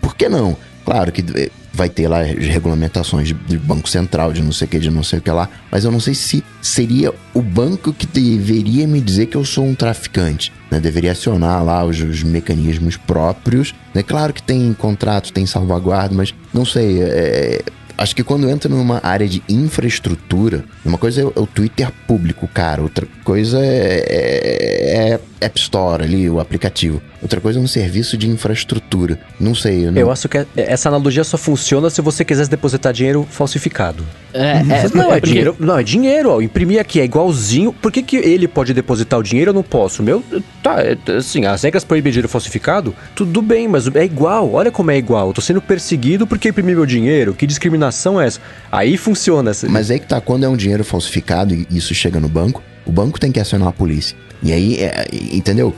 [0.00, 0.56] Por que não?
[0.90, 4.68] Claro que eh, vai ter lá regulamentações de, de, Banco Central, de não sei o
[4.68, 7.92] que, de não sei o que lá, mas eu não sei se seria o banco
[7.92, 10.52] que deveria me dizer que eu sou um traficante.
[10.68, 10.80] Né?
[10.80, 13.72] Deveria acionar lá os, os mecanismos próprios.
[13.94, 14.02] É né?
[14.02, 17.00] claro que tem contrato, tem salvaguarda, mas não sei.
[17.02, 17.62] É,
[17.96, 22.82] acho que quando entra numa área de infraestrutura, uma coisa é o Twitter público, cara,
[22.82, 27.00] outra coisa é, é, é App Store ali, o aplicativo.
[27.22, 29.18] Outra coisa é um serviço de infraestrutura.
[29.38, 29.86] Não sei.
[29.86, 30.00] Eu, não...
[30.00, 34.04] eu acho que essa analogia só funciona se você quisesse depositar dinheiro falsificado.
[34.32, 35.56] É, é, não, é, é dinheiro.
[35.58, 36.40] Não, é dinheiro, ó.
[36.40, 37.72] Imprimir aqui é igualzinho.
[37.72, 40.02] Por que, que ele pode depositar o dinheiro e eu não posso?
[40.02, 40.24] Meu,
[40.62, 44.52] tá, é, assim, as regras proíbem dinheiro falsificado, tudo bem, mas é igual.
[44.52, 45.28] Olha como é igual.
[45.28, 47.34] Eu tô sendo perseguido porque imprimi meu dinheiro.
[47.34, 48.40] Que discriminação é essa?
[48.72, 49.50] Aí funciona.
[49.50, 49.68] Essa...
[49.68, 52.92] Mas aí que tá, quando é um dinheiro falsificado e isso chega no banco, o
[52.92, 54.16] banco tem que acionar a polícia.
[54.42, 55.72] E aí, é, entendeu?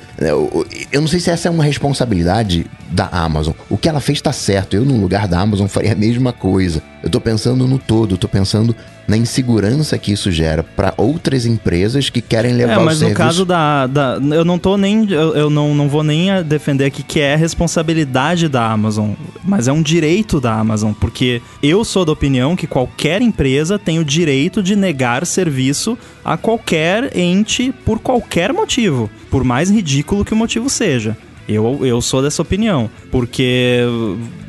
[0.91, 3.53] Eu não sei se essa é uma responsabilidade da Amazon.
[3.69, 4.75] O que ela fez está certo.
[4.75, 6.83] Eu, no lugar da Amazon, faria a mesma coisa.
[7.03, 8.75] Eu tô pensando no todo, tô pensando
[9.13, 13.21] na insegurança que isso gera para outras empresas que querem levar é, mas o serviço...
[13.21, 16.87] no caso da, da eu não tô nem eu, eu, não, não vou nem defender
[16.87, 19.11] aqui que é responsabilidade da Amazon,
[19.45, 23.99] mas é um direito da Amazon, porque eu sou da opinião que qualquer empresa tem
[23.99, 30.33] o direito de negar serviço a qualquer ente por qualquer motivo, por mais ridículo que
[30.33, 31.15] o motivo seja.
[31.53, 33.81] Eu, eu sou dessa opinião, porque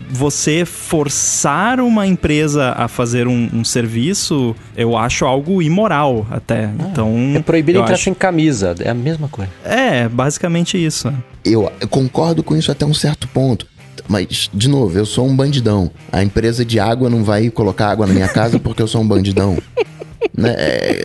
[0.10, 6.66] você forçar uma empresa a fazer um, um serviço, eu acho algo imoral até.
[6.66, 7.34] Ah, então.
[7.36, 8.04] É proibido entrar acho...
[8.04, 9.52] sem camisa, é a mesma coisa.
[9.66, 11.12] É, basicamente isso.
[11.44, 13.68] Eu concordo com isso até um certo ponto.
[14.08, 15.90] Mas, de novo, eu sou um bandidão.
[16.12, 19.08] A empresa de água não vai colocar água na minha casa porque eu sou um
[19.08, 19.58] bandidão.
[20.36, 20.54] Né?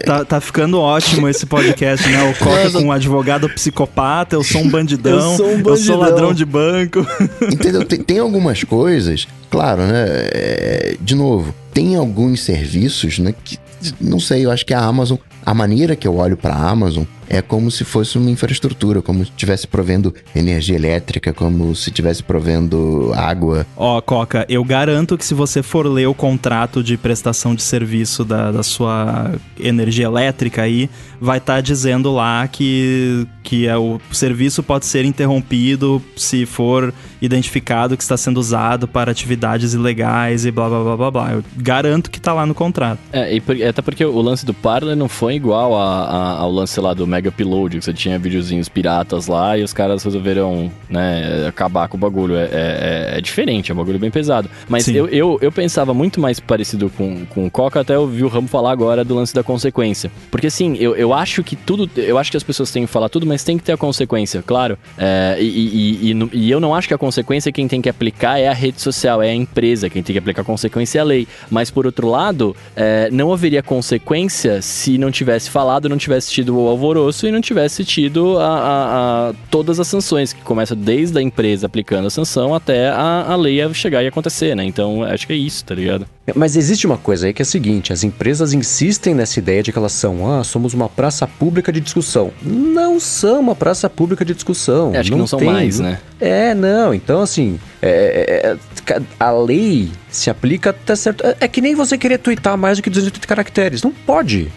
[0.07, 2.23] Tá, tá ficando ótimo esse podcast, né?
[2.31, 5.73] O Coca com um advogado psicopata, eu sou um bandidão, eu sou, um bandidão.
[5.73, 7.07] Eu sou ladrão de banco.
[7.43, 7.85] Entendeu?
[7.85, 10.07] Tem, tem algumas coisas, claro, né?
[10.33, 13.35] É, de novo, tem alguns serviços, né?
[13.45, 13.59] Que,
[14.01, 17.05] não sei, eu acho que a Amazon, a maneira que eu olho para a Amazon
[17.29, 22.23] é como se fosse uma infraestrutura, como se estivesse provendo energia elétrica, como se estivesse
[22.23, 23.67] provendo água.
[23.77, 27.63] Ó, oh, Coca, eu garanto que se você for ler o contrato de prestação de
[27.63, 30.89] serviço da, da sua energia elétrica aí,
[31.21, 36.95] vai estar tá dizendo lá que, que é o serviço pode ser interrompido se for
[37.21, 41.33] identificado que está sendo usado para atividades ilegais e blá blá blá blá blá.
[41.33, 42.99] Eu garanto que está lá no contrato.
[43.13, 46.51] É, e por, até porque o lance do Parler não foi igual a, a, ao
[46.51, 50.71] lance lá do Mega Upload, que você tinha videozinhos piratas lá e os caras resolveram,
[50.89, 52.37] né, acabar com o bagulho.
[52.37, 54.49] É, é, é diferente, é um bagulho bem pesado.
[54.69, 58.29] Mas eu, eu, eu, pensava muito mais parecido com, com o Coca, até ouvi o
[58.29, 60.11] Ramo falar agora do lance da consequência.
[60.31, 63.09] Porque assim, eu, eu acho que tudo, eu acho que as pessoas têm que falar
[63.09, 64.79] tudo, mas tem que ter a consequência, claro.
[64.97, 68.39] É, e, e, e, e, eu não acho que a consequência quem tem que aplicar
[68.39, 71.05] é a rede social, é a empresa, quem tem que aplicar a consequência é a
[71.05, 71.27] lei.
[71.51, 76.59] Mas por outro lado, é, não haveria consequência se não tivesse falado, não tivesse tido
[76.59, 81.19] o alvoroço e não tivesse tido a, a, a, todas as sanções, que começa desde
[81.19, 84.65] a empresa aplicando a sanção até a, a lei chegar e acontecer, né?
[84.65, 86.07] Então, acho que é isso, tá ligado?
[86.35, 89.73] Mas existe uma coisa aí que é a seguinte: as empresas insistem nessa ideia de
[89.73, 92.33] que elas são, ah, somos uma praça pública de discussão.
[92.43, 94.95] Não são uma praça pública de discussão.
[94.95, 95.99] É, acho não que não são tem, mais, né?
[96.21, 96.93] É, não.
[96.93, 101.25] Então, assim, é, é, é a lei se aplica até certo.
[101.25, 103.83] É, é que nem você querer twittar mais do que 280 caracteres.
[103.83, 104.51] Não pode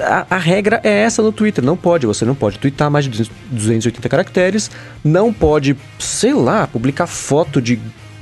[0.00, 1.64] a, a, regra é essa no Twitter.
[1.64, 4.70] Não pode, você não pode twittar mais de 280 caracteres,
[5.04, 7.78] não pode, sei lá, publicar foto de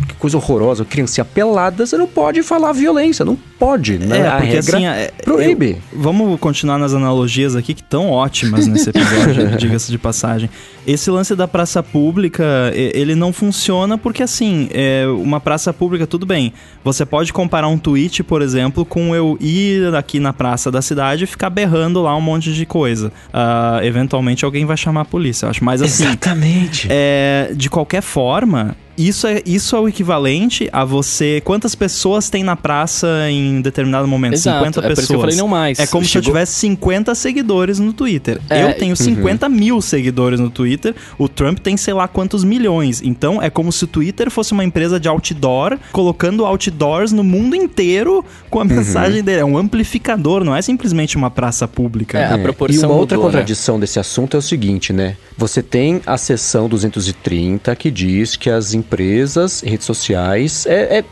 [0.07, 4.19] que coisa horrorosa, criancinha pelada, você não pode falar violência, não pode, né?
[4.19, 5.79] É, a porque regra assim, é, proíbe.
[5.93, 10.51] eu- vamos continuar nas analogias aqui que estão ótimas nesse episódio, diga-se de passagem.
[10.87, 12.45] Esse lance da praça pública,
[12.75, 16.53] ele não funciona porque assim, é, uma praça pública, tudo bem.
[16.85, 21.25] Você pode comparar um tweet, por exemplo, com eu ir aqui na praça da cidade
[21.25, 23.11] e ficar berrando lá um monte de coisa.
[23.33, 25.65] Ah, eventualmente alguém vai chamar a polícia, eu acho.
[25.65, 26.87] Mas assim, Exatamente.
[26.91, 31.41] é, de qualquer forma, isso é, isso é o equivalente a você.
[31.45, 34.35] Quantas pessoas tem na praça em determinado momento?
[34.35, 34.99] Exato, 50 é por pessoas.
[34.99, 35.79] isso que eu falei não mais.
[35.79, 38.41] É como se eu Chegou- tivesse 50 seguidores no Twitter.
[38.49, 40.95] É, eu tenho 50 mil seguidores no Twitter.
[41.19, 43.03] O Trump tem sei lá quantos milhões.
[43.03, 47.57] Então é como se o Twitter fosse uma empresa de outdoor, colocando outdoors no mundo
[47.57, 49.41] inteiro com a mensagem dele.
[49.41, 52.19] É um amplificador, não é simplesmente uma praça pública.
[52.19, 53.39] É, a É, proporção E uma outra mudou, né?
[53.39, 55.17] contradição desse assunto é o seguinte, né?
[55.37, 61.05] Você tem a seção 230 que diz que as empresas, redes sociais, é, é,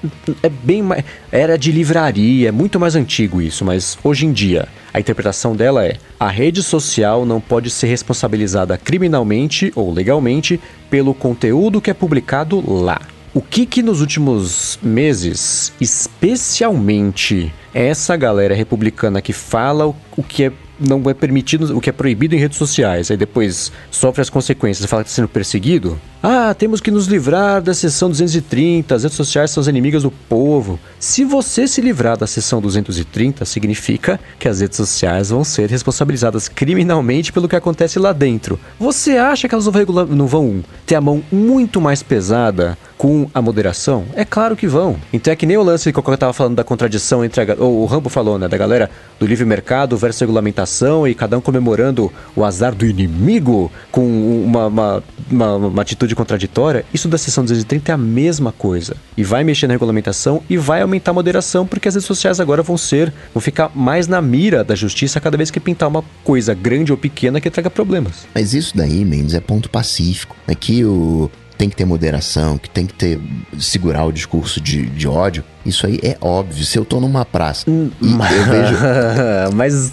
[0.42, 1.04] é bem mais.
[1.30, 5.84] Era de livraria, é muito mais antigo isso, mas hoje em dia a interpretação dela
[5.84, 11.94] é: a rede social não pode ser responsabilizada criminalmente ou legalmente pelo conteúdo que é
[11.94, 13.00] publicado lá.
[13.34, 20.44] O que que nos últimos meses, especialmente essa galera republicana que fala o, o que
[20.44, 20.52] é
[20.86, 24.88] não é permitido, o que é proibido em redes sociais, aí depois sofre as consequências
[24.88, 25.98] fala que está sendo perseguido?
[26.22, 30.10] Ah, temos que nos livrar da seção 230, as redes sociais são as inimigas do
[30.10, 30.78] povo.
[31.00, 36.48] Se você se livrar da seção 230, significa que as redes sociais vão ser responsabilizadas
[36.48, 38.58] criminalmente pelo que acontece lá dentro.
[38.78, 43.28] Você acha que elas não vão, não vão ter a mão muito mais pesada com
[43.34, 44.04] a moderação?
[44.14, 44.94] É claro que vão.
[45.12, 47.84] Então é que nem o lance que eu tava falando da contradição entre a, o
[47.84, 48.88] Rambo falou, né, da galera
[49.18, 54.06] do livre mercado versus regulamentação e cada um comemorando o azar do inimigo com
[54.44, 56.84] uma, uma, uma, uma atitude contraditória.
[56.94, 58.96] Isso da sessão 230 é a mesma coisa.
[59.16, 62.62] E vai mexer na regulamentação e vai aumentar a moderação porque as redes sociais agora
[62.62, 66.54] vão ser, vão ficar mais na mira da justiça cada vez que pintar uma coisa
[66.54, 68.28] grande ou pequena que traga problemas.
[68.32, 70.36] Mas isso daí, Mendes, é ponto pacífico.
[70.46, 71.28] É que o
[71.62, 73.20] tem que ter moderação, que tem que ter
[73.56, 75.44] segurar o discurso de, de ódio.
[75.64, 76.64] Isso aí é óbvio.
[76.64, 77.72] Se eu tô numa praça e
[78.02, 78.74] eu vejo.
[79.54, 79.92] Mas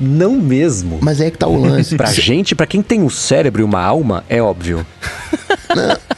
[0.00, 0.98] não mesmo.
[1.00, 1.94] Mas é que tá o lance.
[1.96, 4.84] Pra gente, pra quem tem um cérebro e uma alma, é óbvio.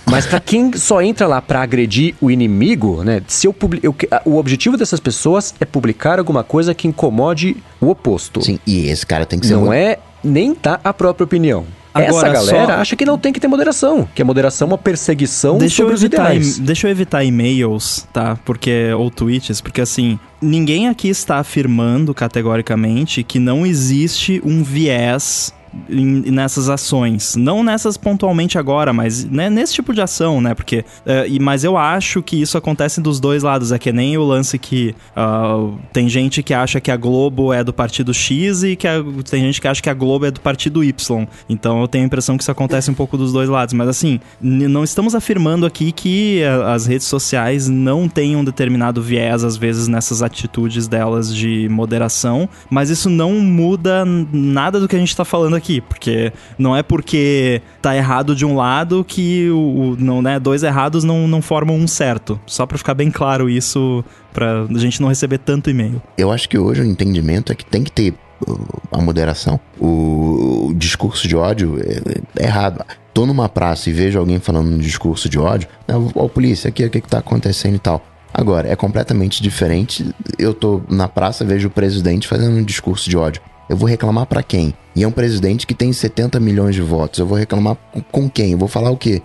[0.06, 3.20] Mas pra quem só entra lá pra agredir o inimigo, né?
[3.28, 3.94] Se eu publi- eu
[4.24, 8.42] o objetivo dessas pessoas é publicar alguma coisa que incomode o oposto.
[8.42, 11.66] Sim, e esse cara tem que ser Não mo- é nem dar a própria opinião.
[12.00, 14.70] Essa Agora, galera só- acha que não tem que ter moderação, que a moderação é
[14.72, 18.36] uma perseguição Deixa eu, sobre os evitar, e- deixa eu evitar e-mails, tá?
[18.44, 25.52] Porque, ou tweets, porque assim, ninguém aqui está afirmando categoricamente que não existe um viés
[25.88, 27.36] nessas ações.
[27.36, 30.54] Não nessas pontualmente agora, mas né, nesse tipo de ação, né?
[30.54, 30.84] Porque.
[31.04, 33.72] é, e- mas eu acho que isso acontece dos dois lados.
[33.72, 37.62] É que nem o lance que ah, tem gente que acha que a Globo é
[37.62, 40.40] do partido X e que a- tem gente que acha que a Globo é do
[40.40, 41.26] partido Y.
[41.48, 43.74] Então eu tenho a impressão que isso acontece um pouco dos dois lados.
[43.74, 49.00] Mas assim, não estamos afirmando aqui que a- as redes sociais não têm um determinado
[49.02, 52.48] viés, às vezes, nessas atitudes delas de moderação.
[52.70, 55.65] Mas isso não muda nada do que a gente tá falando aqui.
[55.80, 60.62] Porque não é porque tá errado de um lado que o, o- não, né, dois
[60.62, 62.38] errados não, não formam um certo.
[62.46, 66.00] Só pra ficar bem claro isso, pra gente não receber tanto e-mail.
[66.16, 68.14] Eu acho que hoje o entendimento é que tem que ter
[68.46, 69.58] uh, a moderação.
[69.78, 72.84] O, o discurso de ódio é, é errado.
[73.14, 75.68] Tô numa praça e vejo alguém falando um discurso de ódio.
[76.14, 78.04] Ó, polícia, aqui, o que que tá acontecendo e tal.
[78.34, 80.04] Agora, é completamente diferente.
[80.38, 83.40] Eu tô na praça, vejo o presidente fazendo um discurso de ódio.
[83.68, 84.72] Eu vou reclamar pra quem?
[84.94, 87.18] E é um presidente que tem 70 milhões de votos.
[87.18, 87.76] Eu vou reclamar
[88.12, 88.52] com- quem?
[88.52, 89.20] Eu vou falar o quê?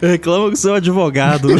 [0.00, 1.48] Reclama com seu advogado.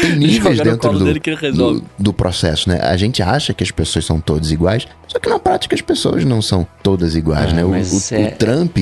[0.00, 1.12] Tem níveis dentro do,
[1.52, 2.80] do, do processo, né?
[2.82, 6.24] A gente acha que as pessoas são todas iguais, só que na prática as pessoas
[6.24, 7.64] não são todas iguais, Ah, né?
[7.64, 8.76] O, é- o Trump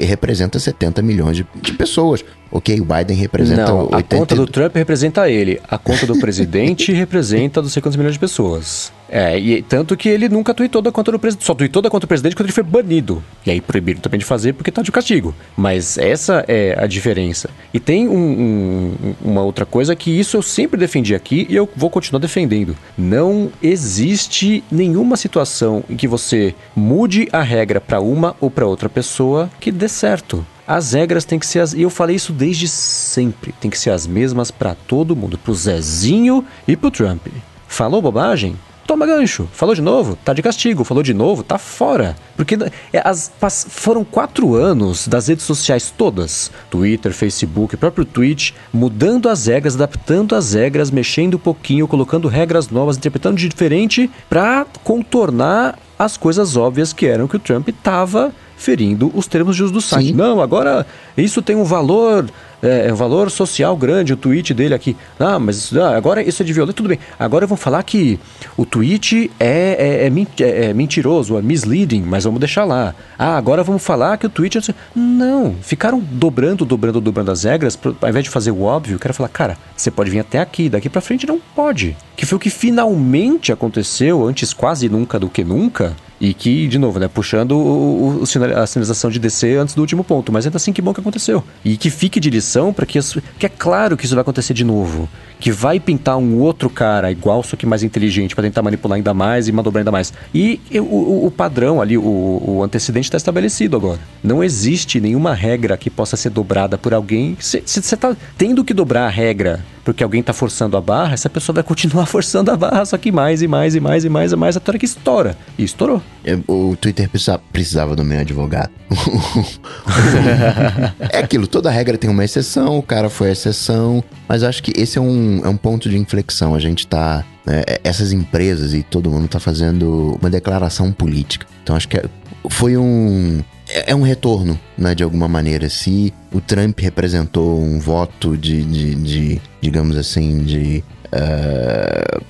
[0.00, 2.24] representa 70 milhões de, de pessoas.
[2.50, 5.60] Ok, o Biden representa Não, a 80 conta do Trump representa ele.
[5.68, 8.92] A conta do presidente representa não sei quantos milhões de pessoas.
[9.14, 11.44] É, e tanto que ele nunca tweetou da conta do presidente.
[11.44, 13.22] Só tweetou da conta do presidente quando ele foi banido.
[13.44, 15.34] E aí proibiram também de fazer porque tá de castigo.
[15.54, 17.50] Mas essa é a diferença.
[17.74, 21.68] E tem um- um- uma outra coisa que isso eu sempre defendi aqui e eu
[21.76, 22.74] vou continuar defendendo.
[22.96, 28.88] Não existe nenhuma situação em que você mude a regra para uma ou para outra
[28.88, 30.46] pessoa que dê certo.
[30.66, 31.74] As regras têm que ser as.
[31.74, 33.52] E eu falei isso desde sempre.
[33.60, 35.36] Tem que ser as mesmas pra todo mundo.
[35.36, 37.26] Pro Zezinho e pro Trump.
[37.68, 38.56] Falou bobagem?
[38.86, 39.48] Toma gancho.
[39.52, 40.84] Falou de novo, tá de castigo.
[40.84, 42.16] Falou de novo, tá fora.
[42.36, 42.56] Porque
[42.92, 43.32] é, as,
[43.68, 50.34] foram quatro anos das redes sociais todas, Twitter, Facebook, próprio Twitch, mudando as regras, adaptando
[50.34, 56.56] as regras, mexendo um pouquinho, colocando regras novas, interpretando de diferente para contornar as coisas
[56.56, 60.08] óbvias que eram que o Trump estava ferindo os termos de uso do site.
[60.08, 60.14] Sim.
[60.14, 60.86] Não, agora
[61.16, 62.26] isso tem um valor,
[62.62, 64.96] é, é, um valor social grande, o tweet dele aqui.
[65.18, 66.98] Ah, mas ah, agora isso é de violência, tudo bem.
[67.18, 68.18] Agora vão falar que
[68.56, 72.94] o tweet é, é, é, é, é mentiroso, é misleading, mas vamos deixar lá.
[73.18, 74.58] Ah, agora vamos falar que o tweet...
[74.58, 79.14] É não, ficaram dobrando, dobrando, dobrando as regras, ao invés de fazer o óbvio, quero
[79.14, 81.96] falar, cara, você pode vir até aqui, daqui para frente não pode.
[82.16, 86.78] Que foi o que finalmente aconteceu, antes quase nunca do que nunca, e que, de
[86.78, 90.30] novo, né, puxando o, o, a sinalização de DC antes do último ponto.
[90.30, 91.42] Mas ainda assim, que bom que aconteceu.
[91.64, 92.96] E que fique de lição para que,
[93.40, 95.08] que é claro que isso vai acontecer de novo.
[95.42, 99.12] Que vai pintar um outro cara igual, só que mais inteligente, para tentar manipular ainda
[99.12, 100.12] mais e manobrar ainda mais.
[100.32, 103.98] E o, o padrão ali, o, antecedente está estabelecido agora.
[104.22, 107.36] Não existe nenhuma regra que possa ser dobrada por alguém.
[107.40, 111.28] Se você está tendo que dobrar a regra porque alguém está forçando a barra, essa
[111.28, 114.32] pessoa vai continuar forçando a barra, só que mais e mais e mais e mais
[114.32, 115.36] e mais até que estoura.
[115.58, 116.02] E estourou.
[116.46, 117.10] O Twitter
[117.52, 118.70] precisava do meu advogado.
[121.10, 124.72] é aquilo, toda regra tem uma exceção, o cara foi a exceção, mas acho que
[124.80, 126.54] esse é um, é um ponto de inflexão.
[126.54, 127.24] A gente tá.
[127.44, 131.46] Né, essas empresas e todo mundo tá fazendo uma declaração política.
[131.62, 132.04] Então acho que é,
[132.48, 135.68] foi um é, é um retorno, né, de alguma maneira.
[135.68, 140.84] Se o Trump representou um voto de, de, de digamos assim, de.
[141.12, 142.24] Uh,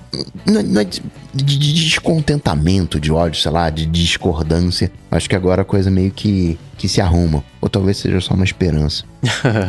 [0.44, 1.00] não é de,
[1.32, 4.90] de, de, descontentamento, de ódio, sei lá, de discordância.
[5.10, 7.44] Acho que agora a coisa meio que, que se arruma.
[7.60, 9.04] Ou talvez seja só uma esperança.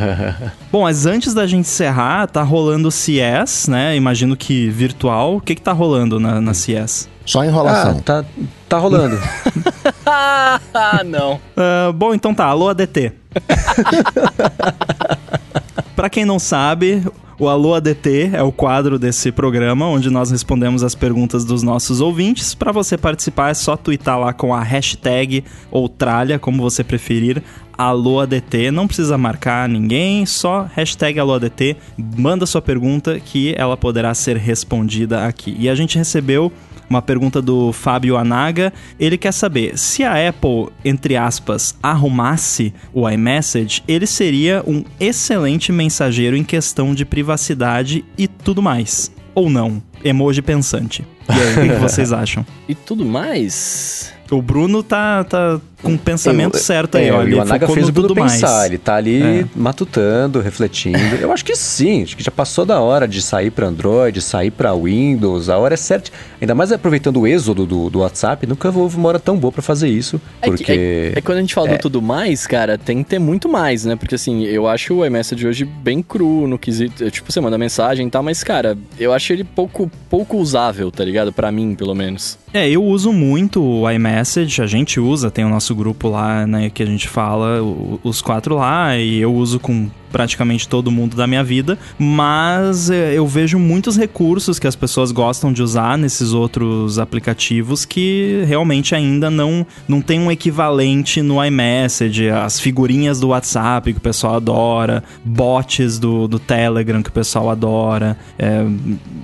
[0.72, 3.96] Bom, mas antes da gente encerrar, tá rolando o CS, né?
[3.96, 5.36] Imagino que virtual.
[5.36, 7.08] O que que tá rolando na, na CS?
[7.24, 7.98] Só enrolação.
[7.98, 8.24] Ah, tá,
[8.68, 9.18] tá rolando.
[10.04, 10.60] ah,
[11.06, 11.34] não.
[11.56, 12.46] Uh, bom, então tá.
[12.46, 13.12] Alô, ADT.
[16.04, 17.02] pra quem não sabe,
[17.38, 22.02] o Alô ADT é o quadro desse programa onde nós respondemos as perguntas dos nossos
[22.02, 22.54] ouvintes.
[22.54, 27.42] Para você participar é só twittar lá com a hashtag ou tralha, como você preferir,
[27.72, 28.70] AlôADT.
[28.70, 31.74] Não precisa marcar ninguém, só hashtag AlôADT.
[32.18, 35.56] Manda sua pergunta que ela poderá ser respondida aqui.
[35.58, 36.52] E a gente recebeu
[36.88, 38.72] uma pergunta do Fábio Anaga.
[38.98, 45.72] Ele quer saber se a Apple, entre aspas, arrumasse o iMessage, ele seria um excelente
[45.72, 49.10] mensageiro em questão de privacidade e tudo mais.
[49.34, 49.82] Ou não?
[50.04, 51.04] Emoji pensante.
[51.28, 52.46] E aí, o que vocês acham?
[52.68, 54.12] E tudo mais?
[54.30, 57.36] O Bruno tá, tá com o pensamento eu, certo aí, é, olha.
[57.36, 58.66] O Anaga fez o Bruno pensar, mais.
[58.66, 59.44] ele tá ali é.
[59.54, 60.98] matutando, refletindo.
[61.20, 64.50] eu acho que sim, acho que já passou da hora de sair para Android, sair
[64.50, 66.10] para Windows, a hora é certa.
[66.40, 69.62] Ainda mais aproveitando o êxodo do, do WhatsApp, nunca houve uma hora tão boa para
[69.62, 70.72] fazer isso, porque...
[70.72, 71.78] É, é, é, quando a gente fala do é.
[71.78, 73.94] tudo mais, cara, tem que ter muito mais, né?
[73.94, 78.06] Porque assim, eu acho o iMessage hoje bem cru no quesito, tipo, você manda mensagem
[78.06, 81.32] e tal, mas cara, eu acho ele pouco, pouco usável, tá ligado?
[81.32, 82.38] Para mim, pelo menos.
[82.56, 86.70] É, eu uso muito o iMessage, a gente usa, tem o nosso grupo lá, né,
[86.70, 87.60] que a gente fala,
[88.04, 93.14] os quatro lá, e eu uso com praticamente todo mundo da minha vida, mas é,
[93.14, 98.94] eu vejo muitos recursos que as pessoas gostam de usar nesses outros aplicativos que realmente
[98.94, 104.36] ainda não, não tem um equivalente no iMessage, as figurinhas do WhatsApp que o pessoal
[104.36, 108.64] adora, bots do, do Telegram que o pessoal adora, é,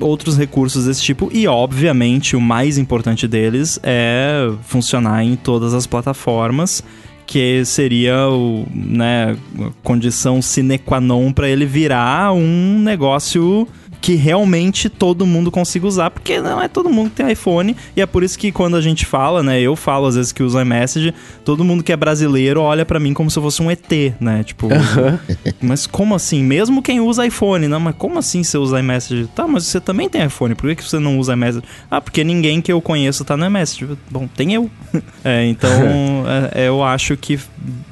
[0.00, 5.86] outros recursos desse tipo, e obviamente o mais importante deles é funcionar em todas as
[5.86, 6.82] plataformas
[7.30, 9.36] que seria o, né,
[9.84, 13.68] condição sine qua non para ele virar um negócio
[14.00, 18.00] que realmente todo mundo consiga usar, porque não é todo mundo que tem iPhone, e
[18.00, 20.60] é por isso que quando a gente fala, né, eu falo às vezes que uso
[20.60, 21.14] iMessage,
[21.44, 23.90] todo mundo que é brasileiro olha para mim como se eu fosse um ET,
[24.20, 24.68] né, tipo,
[25.60, 26.42] mas como assim?
[26.42, 29.28] Mesmo quem usa iPhone, não, mas como assim você usa iMessage?
[29.34, 31.64] Tá, mas você também tem iPhone, por que você não usa iMessage?
[31.90, 33.88] Ah, porque ninguém que eu conheço tá no iMessage.
[34.10, 34.70] Bom, tem eu.
[35.24, 35.70] é, então,
[36.54, 37.38] é, eu acho que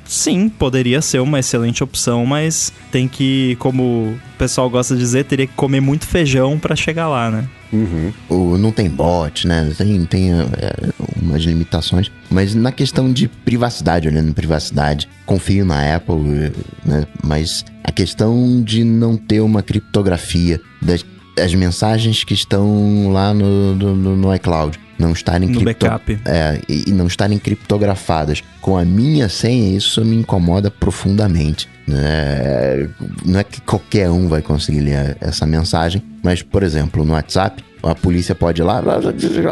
[0.05, 5.47] sim, poderia ser uma excelente opção, mas tem que, como pessoal gosta de dizer, teria
[5.47, 7.49] que comer muito feijão para chegar lá, né?
[7.73, 8.57] Uhum.
[8.59, 9.71] Não tem bot, né?
[9.77, 10.45] Tem, tem é,
[11.21, 12.11] umas limitações.
[12.31, 16.53] Mas na questão de privacidade, olhando privacidade, confio na Apple,
[16.85, 17.07] né?
[17.23, 21.05] Mas a questão de não ter uma criptografia das
[21.41, 26.19] as mensagens que estão lá no, no, no iCloud não estarem No cripto- backup.
[26.25, 31.69] é, e, não estarem criptografadas com a minha senha, isso me incomoda profundamente.
[31.87, 32.89] né?
[33.25, 37.65] Não é que qualquer um vai conseguir ler essa mensagem, mas, por exemplo, no WhatsApp,
[37.83, 38.83] a polícia pode ir lá,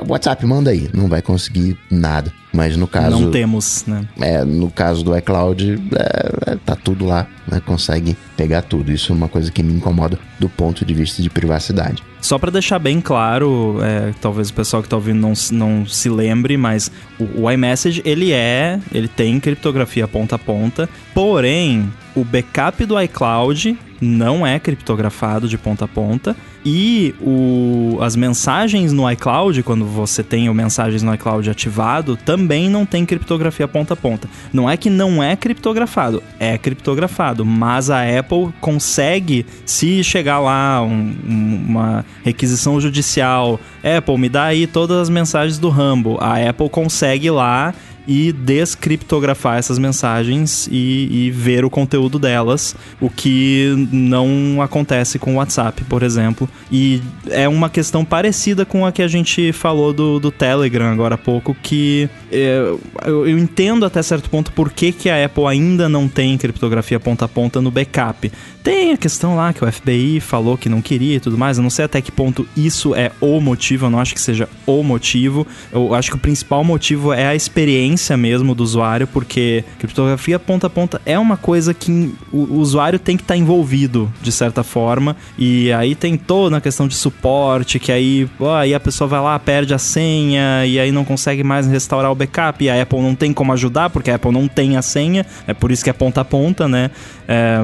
[0.08, 2.30] WhatsApp, manda aí, não vai conseguir nada.
[2.56, 4.08] Mas no caso, Não temos, né?
[4.18, 7.60] é, no caso do iCloud, é, é, tá tudo lá, né?
[7.64, 8.90] consegue pegar tudo.
[8.90, 12.02] Isso é uma coisa que me incomoda do ponto de vista de privacidade.
[12.18, 16.08] Só pra deixar bem claro, é, talvez o pessoal que tá ouvindo não, não se
[16.08, 22.24] lembre, mas o, o iMessage, ele é, ele tem criptografia ponta a ponta, porém, o
[22.24, 26.34] backup do iCloud não é criptografado de ponta a ponta
[26.68, 32.68] e o, as mensagens no iCloud, quando você tem o mensagens no iCloud ativado, também
[32.68, 34.28] não tem criptografia ponta a ponta.
[34.52, 40.82] Não é que não é criptografado, é criptografado, mas a Apple consegue, se chegar lá
[40.82, 46.34] um- um- uma requisição judicial, Apple, me dá aí todas as mensagens do Rambo, a
[46.48, 47.72] Apple consegue lá
[48.06, 55.34] e descriptografar essas mensagens e, e ver o conteúdo delas, o que não acontece com
[55.34, 56.48] o WhatsApp, por exemplo.
[56.70, 61.16] E é uma questão parecida com a que a gente falou do, do Telegram agora
[61.16, 62.58] há pouco, que é,
[63.04, 67.00] eu, eu entendo até certo ponto por que, que a Apple ainda não tem criptografia
[67.00, 68.30] ponta a ponta no backup.
[68.66, 71.56] Tem a questão lá que o FBI falou que não queria e tudo mais.
[71.56, 73.86] Eu não sei até que ponto isso é o motivo.
[73.86, 75.46] Eu não acho que seja o motivo.
[75.70, 80.66] Eu acho que o principal motivo é a experiência mesmo do usuário, porque criptografia ponta
[80.66, 85.16] a ponta é uma coisa que o, usuário tem que estar envolvido de certa forma.
[85.38, 89.20] E aí tem toda a questão de suporte, que aí, ó, aí a pessoa vai
[89.20, 92.64] lá, perde a senha e aí não consegue mais restaurar o backup.
[92.64, 95.24] E a Apple não tem como ajudar, porque a Apple não tem a senha.
[95.46, 96.90] É por isso que é ponta a ponta, né?
[97.28, 97.58] É,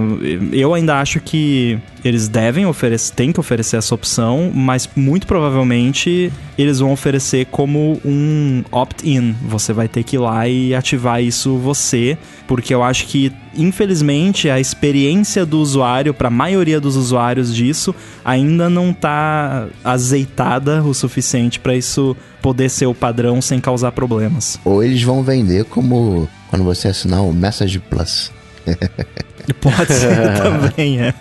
[0.52, 6.32] eu ainda acho que eles devem oferecer, tem que oferecer essa opção, mas muito provavelmente
[6.58, 9.34] eles vão oferecer como um opt-in.
[9.46, 14.48] Você vai ter que ir lá e ativar isso você, porque eu acho que infelizmente
[14.48, 17.94] a experiência do usuário para a maioria dos usuários disso
[18.24, 24.58] ainda não tá azeitada o suficiente para isso poder ser o padrão sem causar problemas.
[24.64, 28.32] Ou eles vão vender como quando você assinar o Message Plus.
[29.60, 31.14] Pode ser também, é.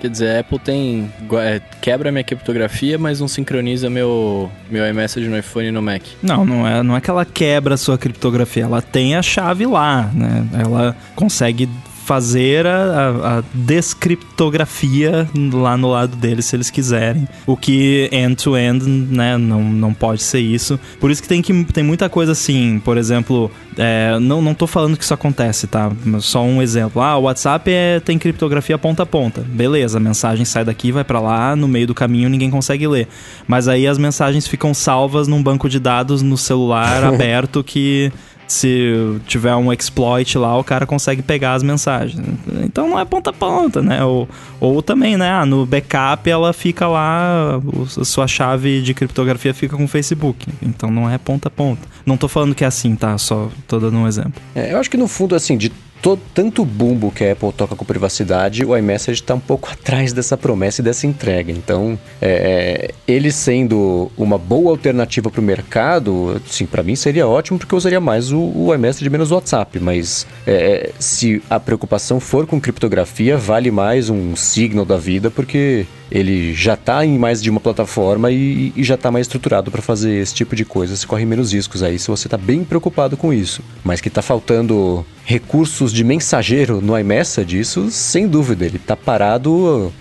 [0.00, 1.12] Quer dizer, a Apple tem.
[1.32, 6.02] é, quebra minha criptografia, mas não sincroniza meu, meu iMessage no iPhone e no Mac.
[6.22, 9.66] Não, não é, não é que ela quebra a sua criptografia, ela tem a chave
[9.66, 10.46] lá, né?
[10.52, 11.68] Ela consegue
[12.08, 17.28] fazer a, a- descriptografia lá no lado deles se eles quiserem.
[17.46, 20.80] O que end-to-end, né, não, não pode ser isso.
[20.98, 24.66] Por isso que tem, que tem muita coisa assim, por exemplo, é, não, não tô
[24.66, 25.92] falando que isso acontece, tá?
[26.20, 27.02] Só um exemplo.
[27.02, 29.42] Ah, o WhatsApp é, tem criptografia ponta a ponta.
[29.42, 33.06] Beleza, a mensagem sai daqui, vai pra lá, no meio do caminho ninguém consegue ler.
[33.46, 38.10] Mas aí as mensagens ficam salvas num banco de dados no celular aberto que
[38.48, 42.26] se tiver um exploit lá, o cara consegue pegar as mensagens.
[42.64, 44.02] Então não é ponta a ponta, né?
[44.02, 45.30] Ou, ou também, né?
[45.30, 47.60] Ah, no backup ela fica lá,
[48.00, 50.46] a sua chave de criptografia fica com o Facebook.
[50.62, 51.86] Então não é ponta a ponta.
[52.06, 53.16] Não tô falando que é assim, tá?
[53.18, 54.40] Só tô dando um exemplo.
[54.54, 55.70] É, eu acho que no fundo, assim, de
[56.02, 60.12] to- tanto bumbo que a Apple toca com privacidade, o iMessage está um pouco atrás
[60.12, 61.50] dessa promessa e dessa entrega.
[61.52, 67.26] Então, é, é, ele sendo uma boa alternativa para o mercado, sim, para mim seria
[67.26, 69.78] ótimo porque eu usaria mais o, o iMessage menos o WhatsApp.
[69.80, 75.86] Mas é, se a preocupação for com criptografia, vale mais um Signal da vida porque
[76.10, 79.82] ele já está em mais de uma plataforma e, e já está mais estruturado para
[79.82, 80.96] fazer esse tipo de coisa.
[80.96, 83.62] Você corre menos riscos aí se você está bem preocupado com isso.
[83.84, 88.64] Mas que está faltando recursos de mensageiro no iMessage, isso sem dúvida.
[88.64, 89.92] Ele está parado,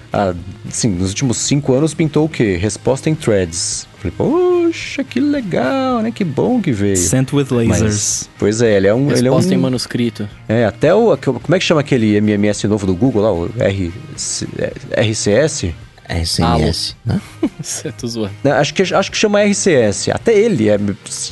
[0.67, 2.57] assim, nos últimos cinco anos pintou o quê?
[2.59, 3.87] Resposta em threads.
[3.99, 6.11] Falei, poxa, que legal, né?
[6.11, 6.97] Que bom que veio.
[6.97, 7.81] Sent with lasers.
[7.81, 9.11] Mas, pois é, ele é um...
[9.11, 10.29] Ele é, um, Resposta em manuscrito.
[10.47, 11.17] é, até o...
[11.17, 13.33] Como é que chama aquele MMS novo do Google lá?
[13.33, 13.91] O R,
[14.95, 15.73] RCS?
[16.09, 17.19] SMS, né?
[17.99, 18.31] Tô zoando.
[18.45, 20.09] Acho que, acho que chama RCS.
[20.09, 20.77] Até ele, é,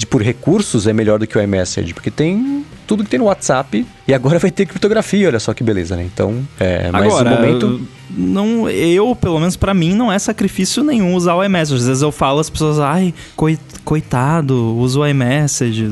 [0.10, 3.86] por recursos, é melhor do que o iMessage, porque tem tudo que tem no WhatsApp
[4.08, 6.04] e agora vai ter criptografia, olha só que beleza, né?
[6.04, 7.88] Então, é, mas Agora, no momento...
[8.10, 11.82] não, eu, pelo menos pra mim, não é sacrifício nenhum usar o iMessage.
[11.82, 15.90] Às vezes eu falo as pessoas, ai, coi- coitado, usa o iMessage.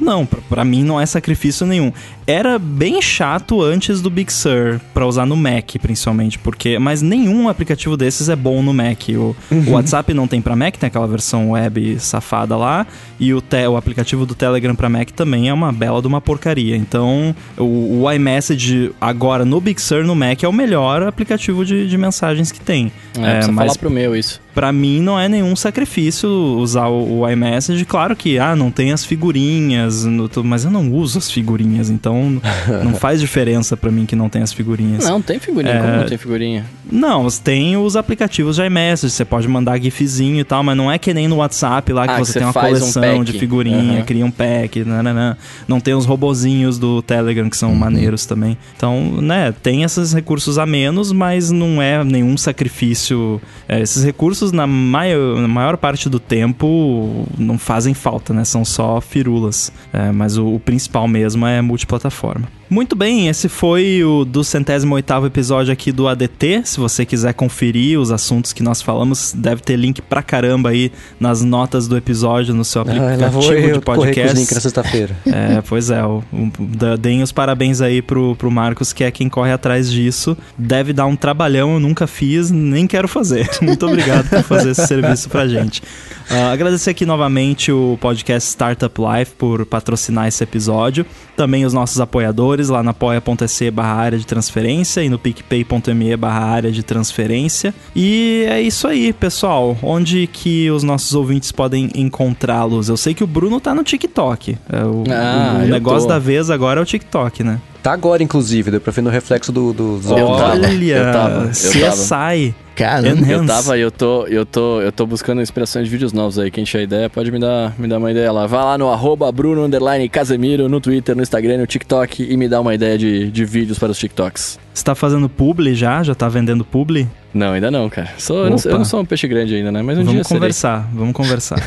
[0.00, 1.92] Não, pra, pra mim não é sacrifício nenhum.
[2.26, 6.78] Era bem chato antes do Big Sur, pra usar no Mac, principalmente, porque.
[6.78, 9.08] Mas nenhum aplicativo desses é bom no Mac.
[9.10, 12.86] O, o WhatsApp não tem pra Mac, tem aquela versão web safada lá.
[13.18, 16.20] E o, te, o aplicativo do Telegram pra Mac também é uma bela de uma
[16.20, 16.76] porcaria.
[16.76, 21.88] Então, o, o iMessage agora no Big Sur no Mac é o melhor aplicativo de,
[21.88, 22.92] de mensagens que tem.
[23.18, 24.40] É, precisa falar pro meu isso.
[24.58, 27.84] Pra mim não é nenhum sacrifício usar o, o iMessage.
[27.84, 32.40] Claro que, ah, não tem as figurinhas, no- mas eu não uso as figurinhas, então
[32.84, 35.04] não faz diferença pra mim que não tem as figurinhas.
[35.04, 35.74] Não, tem figurinha.
[35.74, 35.80] É.
[35.80, 36.66] Como não tem figurinha?
[36.90, 40.98] Não, tem os aplicativos de iMessage, você pode mandar gifzinho e tal, mas não é
[40.98, 43.24] que nem no WhatsApp lá que Ah, você você tem uma um coleção pack.
[43.32, 44.02] de figurinha, Aham.
[44.04, 45.36] cria um pack, nananã.
[45.68, 48.56] não tem os robozinhos do Telegram que são maneiros também.
[48.76, 53.40] Então, né, tem esses recursos a menos, mas não é nenhum sacrifício.
[53.68, 58.44] É, esses recursos, na maior, na maior parte do tempo, não fazem falta, né?
[58.44, 59.72] São só firulas.
[59.92, 62.57] É, mas o, o principal mesmo é multiplataforma.
[62.70, 66.62] Muito bem, esse foi o do centésimo oitavo episódio aqui do ADT.
[66.66, 70.92] Se você quiser conferir os assuntos que nós falamos, deve ter link pra caramba aí
[71.18, 74.36] nas notas do episódio no seu Ah, aplicativo eu de correr com podcast.
[74.36, 75.16] links na sexta-feira.
[75.38, 76.04] É, pois é.
[76.04, 80.36] O, o, deem os parabéns aí pro, pro Marcos, que é quem corre atrás disso.
[80.56, 83.48] Deve dar um trabalhão, eu nunca fiz, nem quero fazer.
[83.62, 85.82] Muito obrigado por fazer esse serviço pra gente.
[86.28, 91.06] Ah, agradecer aqui novamente o podcast Startup Life por patrocinar esse episódio.
[91.36, 96.44] Também os nossos apoiadores lá na apoia.se barra área de transferência e no picpay.me barra
[96.46, 97.72] área de transferência.
[97.94, 99.76] E é isso aí, pessoal.
[99.82, 102.88] Onde que os nossos ouvintes podem encontrá-los?
[102.88, 104.58] Eu sei que o Bruno tá no TikTok.
[104.70, 106.14] É, o Ah, o negócio tô.
[106.14, 107.60] da vez agora é o TikTok, né?
[107.82, 111.44] Tá agora, inclusive, deu pra ver no reflexo do, do Eu tava, Olha, eu tava,
[111.44, 112.54] eu CSI.
[112.78, 113.08] Caramba.
[113.08, 113.32] Enhance.
[113.32, 116.48] Eu tava, eu tô, eu tô, eu tô buscando inspirações de vídeos novos aí.
[116.48, 118.46] Quem tiver ideia, pode me dar, me dar uma ideia lá.
[118.46, 122.48] Vai lá no arroba Bruno underline Casemiro, no Twitter, no Instagram, no TikTok e me
[122.48, 124.60] dá uma ideia de, de vídeos para os TikToks.
[124.72, 126.04] Você tá fazendo publi já?
[126.04, 127.08] Já tá vendendo publi?
[127.34, 128.10] Não, ainda não, cara.
[128.16, 129.82] Sou, eu, não, eu não sou um peixe grande ainda, né?
[129.82, 130.38] Mas um dia vamos serei.
[130.40, 131.60] conversar, vamos conversar.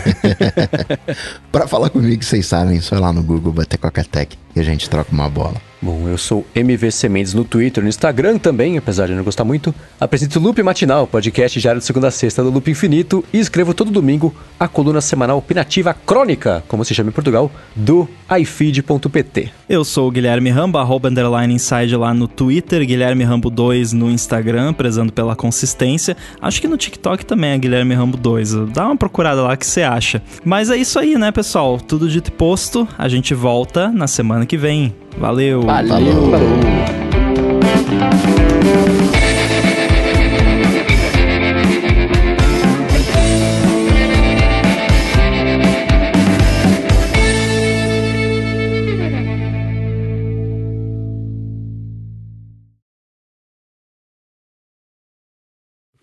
[1.51, 4.89] Pra falar comigo, vocês sabem, só ir lá no Google bater Coca-Tech e a gente
[4.89, 5.70] troca uma bola.
[5.83, 9.73] Bom, eu sou MVC Mendes no Twitter, no Instagram também, apesar de não gostar muito.
[9.99, 13.73] Apresento o Loop Matinal, podcast diário de segunda a sexta do Loop Infinito e escrevo
[13.73, 19.51] todo domingo a coluna semanal opinativa crônica, como se chama em Portugal, do ifeed.pt.
[19.67, 24.11] Eu sou o Guilherme Rambo, arroba underline inside lá no Twitter, Guilherme Rambo 2 no
[24.11, 26.15] Instagram, prezando pela consistência.
[26.39, 28.67] Acho que no TikTok também é Guilherme Rambo 2.
[28.67, 30.21] Dá uma procurada lá que você acha.
[30.45, 31.79] Mas é isso aí, né, pessoal?
[31.79, 32.87] Tudo dito e posto.
[32.99, 34.93] A gente volta na semana que vem.
[35.17, 35.61] Valeu!
[35.61, 36.31] Valeu!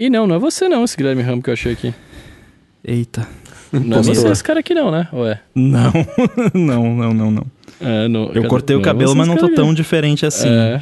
[0.01, 1.93] E não, não é você não, esse Guilherme Ramo que eu achei aqui.
[2.85, 3.27] Eita.
[3.73, 5.09] Não é você esse cara aqui não, né?
[5.13, 5.41] Ué.
[5.55, 5.93] Não,
[6.55, 7.58] não, não, não, não.
[7.81, 10.49] É, no- Eu cortei o é cabelo, mas não tô tão diferente assim.
[10.49, 10.81] É.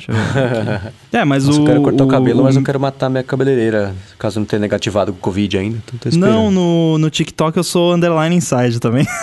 [1.12, 1.62] É, mas Nossa, o.
[1.62, 4.60] eu quero cortar o, cabelo, mas o- eu quero matar minha cabeleireira, caso não tenha
[4.60, 5.78] negativado com o Covid ainda.
[5.94, 6.12] Então.
[6.18, 9.06] Não, no, no TikTok eu sou underline inside também.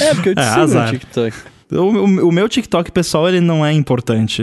[0.00, 0.90] É, porque eu te É, sigo no azar.
[0.90, 1.36] TikTok.
[1.72, 4.42] O, o- o meu TikTok pessoal, ele não é importante.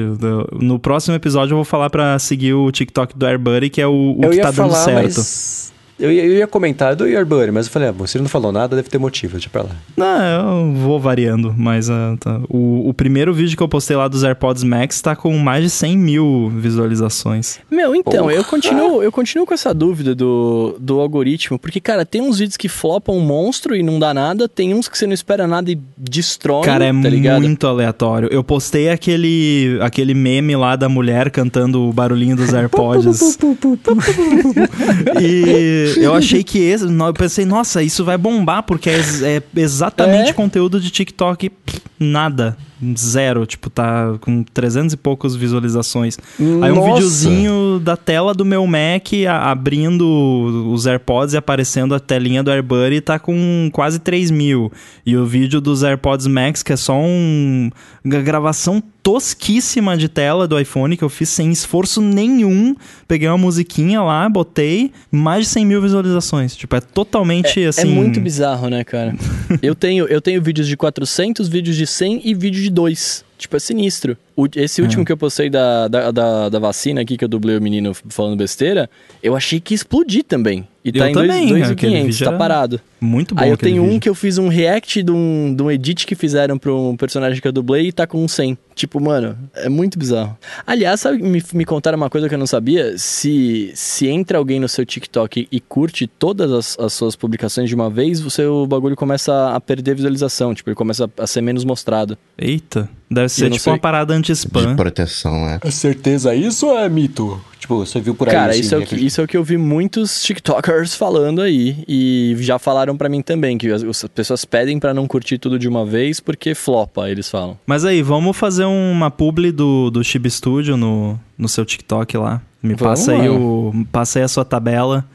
[0.59, 4.11] No próximo episódio eu vou falar pra seguir o TikTok do AirBuddy, que é o,
[4.17, 5.15] o que tá dando falar, certo.
[5.17, 5.73] mas...
[5.97, 8.75] Eu ia, eu ia comentar do Yarbuddy, mas eu falei, ah, ele não falou nada,
[8.75, 9.69] deve ter motivo, deixa pra lá.
[9.95, 12.41] Não, eu vou variando, mas ah, tá.
[12.49, 15.69] o, o primeiro vídeo que eu postei lá dos AirPods Max tá com mais de
[15.69, 17.59] 100 mil visualizações.
[17.71, 22.21] Meu, então, eu continuo, eu continuo com essa dúvida do, do algoritmo, porque, cara, tem
[22.21, 25.13] uns vídeos que flopam um monstro e não dá nada, tem uns que você não
[25.13, 27.41] espera nada e destrói, Cara, é tá ligado?
[27.41, 28.27] muito aleatório.
[28.31, 33.37] Eu postei aquele, aquele meme lá da mulher cantando o barulhinho dos AirPods.
[35.21, 36.85] e eu achei que esse.
[36.85, 40.33] Eu pensei, nossa, isso vai bombar, porque é, é exatamente É?
[40.33, 41.51] conteúdo de TikTok.
[41.99, 42.57] Nada.
[42.97, 43.45] Zero.
[43.45, 46.17] Tipo, tá com 300 e poucas visualizações.
[46.39, 46.93] Aí um Nossa!
[46.93, 52.51] videozinho da tela do meu Mac a- abrindo os AirPods e aparecendo a telinha do
[52.51, 54.71] AirBuddy tá com quase 3 mil.
[55.05, 57.69] E o vídeo dos AirPods Max, que é só um,
[58.03, 62.75] uma gravação tosquíssima de tela do iPhone que eu fiz sem esforço nenhum.
[63.07, 66.55] Peguei uma musiquinha lá, botei, mais de 100 mil visualizações.
[66.55, 67.85] Tipo, é totalmente É assim...
[67.93, 69.15] muito bizarro, né, cara?
[69.61, 73.25] eu, tenho, eu tenho vídeos de 400, vídeos de 100 e vídeo de 2.
[73.37, 74.17] Tipo, é sinistro.
[74.35, 75.05] O- esse último É.
[75.05, 78.35] que eu postei da, da, da, da vacina aqui, que eu dublei o menino falando
[78.37, 78.89] besteira,
[79.23, 80.67] eu achei que ia explodir também.
[80.83, 82.79] E tá Eu em também, aquele 2.500, vídeo tá parado.
[83.01, 83.99] Muito bom Aí eu tenho um vídeo.
[84.01, 87.41] que eu fiz um react de um, de um edit que fizeram pra um personagem
[87.41, 88.55] que eu dublei e tá com um 100.
[88.75, 90.37] Tipo, mano, é muito bizarro.
[90.67, 92.95] Aliás, sabe, me, me contaram uma coisa que eu não sabia?
[92.97, 97.73] Se, se entra alguém no seu TikTok e curte todas as, as suas publicações de
[97.73, 100.53] uma vez, o seu bagulho começa a perder visualização.
[100.53, 102.15] Tipo, ele começa a ser menos mostrado.
[102.37, 103.73] Eita, deve ser tipo sei.
[103.73, 104.75] uma parada De anti-spam.
[104.75, 105.59] proteção, é.
[105.61, 107.39] É certeza isso ou é mito?
[107.59, 109.35] Tipo, você viu por aí Cara, assim, isso, é o que, isso é o que
[109.35, 111.83] eu vi muitos TikTokers falando aí.
[111.87, 115.57] E já falaram pra mim também, que as, as pessoas pedem pra não curtir tudo
[115.57, 117.57] de uma vez porque flopa, eles falam.
[117.65, 122.41] Mas aí, vamos fazer uma publi do, do Chib Studio no, no seu TikTok lá.
[122.61, 125.05] Me Vamos, passa aí, o, passa aí a sua tabela.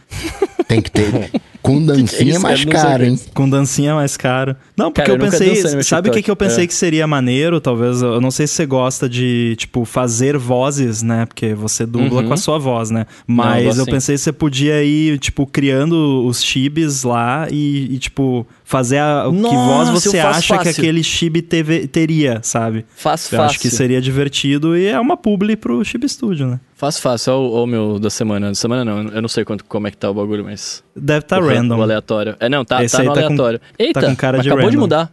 [0.66, 1.30] Tem que ter.
[1.62, 2.72] Com dancinha é isso, mais cara?
[2.74, 3.20] Não sei caro, é hein?
[3.34, 4.56] Com dancinha mais caro.
[4.76, 5.82] Não, porque Cara, eu eu pensei.
[5.82, 6.66] Sabe o que, que eu pensei É.
[6.66, 7.60] que seria maneiro?
[7.60, 8.00] Talvez.
[8.00, 11.26] Eu não sei se você gosta de, tipo, fazer vozes, né?
[11.26, 12.28] Porque você dubla Uhum.
[12.28, 13.00] com a sua voz, né?
[13.10, 13.90] eu Mas gosto eu sim.
[13.90, 19.24] pensei que você podia ir, tipo, criando os chibis lá e, e, tipo, fazer a.
[19.24, 20.70] que voz Nossa, você acha que fácil.
[20.82, 22.78] aquele chibi teve- teria, sabe?
[22.78, 23.42] Eu fácil.
[23.42, 26.60] acho que seria divertido e é uma publi pro Chib Studio, né?
[26.76, 27.32] Faço fácil.
[27.34, 28.54] Olha o, olha o meu da semana.
[28.54, 30.82] Semana não, eu não sei quanto, como é que tá o bagulho, mas.
[30.94, 31.76] Deve estar o, random.
[31.78, 32.36] O aleatório.
[32.38, 33.60] É, não, tá, Esse tá no tá com- aleatório.
[33.78, 34.80] Eita, com cara de acabou de random.
[34.82, 35.12] mudar.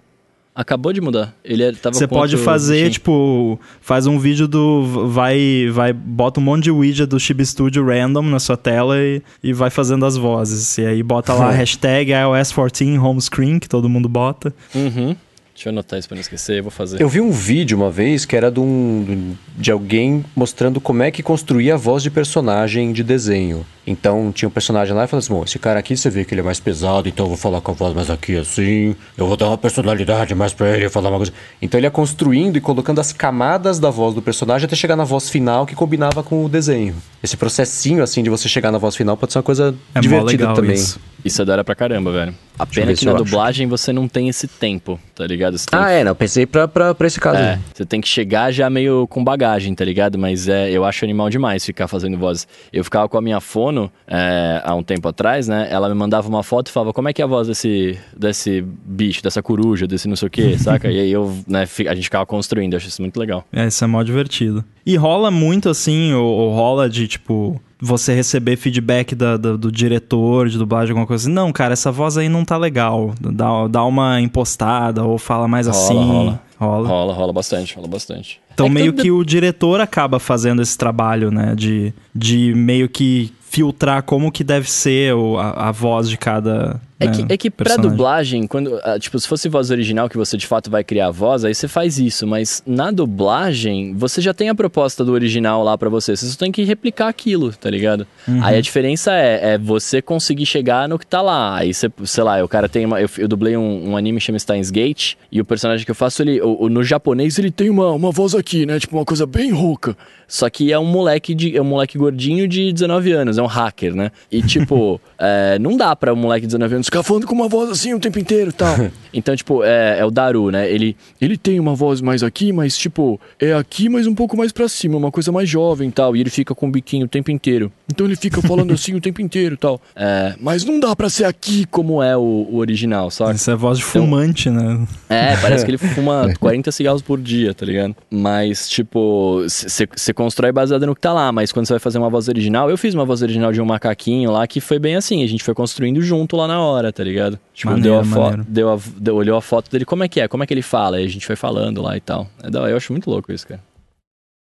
[0.58, 1.36] Acabou de mudar.
[1.46, 5.08] Ele é- tava Você pode outro fazer, tipo, faz um vídeo do.
[5.08, 9.22] Vai, vai, bota um monte de widget do Chib Studio random na sua tela e,
[9.44, 10.76] e vai fazendo as vozes.
[10.80, 14.52] E aí bota lá a hashtag iOS14 home screen, que todo mundo bota.
[14.74, 15.16] Uhum.
[15.54, 17.00] Deixa eu anotar isso pra não esquecer, eu vou fazer.
[17.00, 21.12] Eu vi um vídeo uma vez que era de, um, de alguém mostrando como é
[21.12, 23.64] que construía a voz de personagem de desenho.
[23.88, 26.34] Então tinha um personagem lá e falava assim: bom, esse cara aqui você vê que
[26.34, 29.26] ele é mais pesado, então eu vou falar com a voz mais aqui assim, eu
[29.26, 31.32] vou dar uma personalidade mais pra ele, falar uma coisa.
[31.62, 35.06] Então ele ia construindo e colocando as camadas da voz do personagem até chegar na
[35.06, 36.96] voz final que combinava com o desenho.
[37.24, 40.32] Esse processinho assim de você chegar na voz final pode ser uma coisa É divertida
[40.44, 40.76] legal também.
[40.76, 41.00] isso.
[41.26, 42.34] Isso é da hora pra caramba, velho.
[42.60, 43.24] A pena que na eu acho.
[43.26, 45.56] dublagem você não tem esse tempo, tá ligado?
[45.58, 47.38] Tem Ah, é, não, pensei pra, pra, pra esse caso.
[47.38, 47.60] É, aí.
[47.74, 50.18] você tem que chegar já meio com bagagem, tá ligado?
[50.18, 52.48] Mas é, eu acho animal demais ficar fazendo vozes.
[52.72, 53.77] Eu ficava com a minha fono
[54.08, 55.68] é, há um tempo atrás, né?
[55.70, 58.62] Ela me mandava uma foto e falava como é que é a voz desse, desse
[58.86, 60.90] bicho, dessa coruja, desse não sei o que, saca?
[60.92, 63.44] E aí eu, né, a gente ficava construindo, eu acho isso muito legal.
[63.52, 64.64] É, isso é mó divertido.
[64.86, 67.60] E rola muito assim, ou, ou rola de tipo.
[67.80, 71.32] Você receber feedback da- da- do diretor de dublagem, alguma coisa assim.
[71.32, 73.14] Não, cara, essa voz aí não tá legal.
[73.22, 75.94] Dá, dá uma impostada ou fala mais Rola, assim.
[75.94, 76.42] rola.
[76.60, 76.88] Rola.
[76.88, 78.40] Rola, rola bastante, rola bastante.
[78.58, 81.54] Então É meio tudo que o diretor acaba fazendo esse trabalho, né?
[81.56, 86.82] De, de meio que filtrar como que deve ser a, a voz de cada.
[87.00, 90.18] É né, que, é que pra dublagem, quando, ah, tipo, se fosse voz original que
[90.18, 92.90] você de fato vai criar a voz, aí você faz isso, mas na
[93.28, 96.64] dublagem, você já tem a proposta do original lá pra você, você só tem que
[96.64, 98.08] replicar aquilo, tá ligado?
[98.28, 98.44] Uhum.
[98.44, 101.58] Aí a diferença é, é você conseguir chegar no que tá lá.
[101.58, 103.00] Aí você, sei lá, o cara tem uma.
[103.00, 105.96] Eu, eu dublei um, um anime que chama Steins Gate, e o personagem que eu
[105.96, 108.80] faço, ele, o- o- no japonês, ele tem uma, uma voz aqui, né?
[108.80, 109.98] Tipo, uma coisa bem rouca.
[110.28, 111.56] Só que é um moleque de.
[111.56, 114.12] É um moleque gordinho de 19 anos, é um hacker, né?
[114.32, 117.48] E tipo, é, não dá pra um moleque de 19 anos ficar falando com uma
[117.48, 118.76] voz assim o tempo inteiro e tal.
[119.14, 120.70] Então, tipo, é, é o Daru, né?
[120.70, 124.52] Ele, ele tem uma voz mais aqui, mas tipo, é aqui, mas um pouco mais
[124.52, 126.16] pra cima, uma coisa mais jovem e tal.
[126.16, 127.72] E ele fica com o biquinho o tempo inteiro.
[127.92, 129.82] Então ele fica falando assim o tempo inteiro e tal.
[130.00, 132.22] É, mas não dá pra ser aqui como é o,
[132.52, 133.34] o original, saca?
[133.34, 134.86] Isso é voz de Então- fumante, né?
[135.10, 137.96] É, parece que ele fuma 40 cigarros por dia, tá ligado?
[138.12, 142.10] Mas, tipo, você constrói baseado no que tá lá, mas quando você vai fazer uma
[142.10, 145.24] voz original, eu fiz uma voz original de um macaquinho lá que foi bem assim,
[145.24, 147.40] a gente foi construindo junto lá na hora, tá ligado?
[147.54, 150.28] Tipo, Maneiro, deu a deu a, deu, olhou a foto dele, como é que é?
[150.28, 151.00] Como é que ele fala?
[151.00, 152.28] E a gente foi falando lá e tal.
[152.44, 153.62] É da eu acho muito louco isso, cara.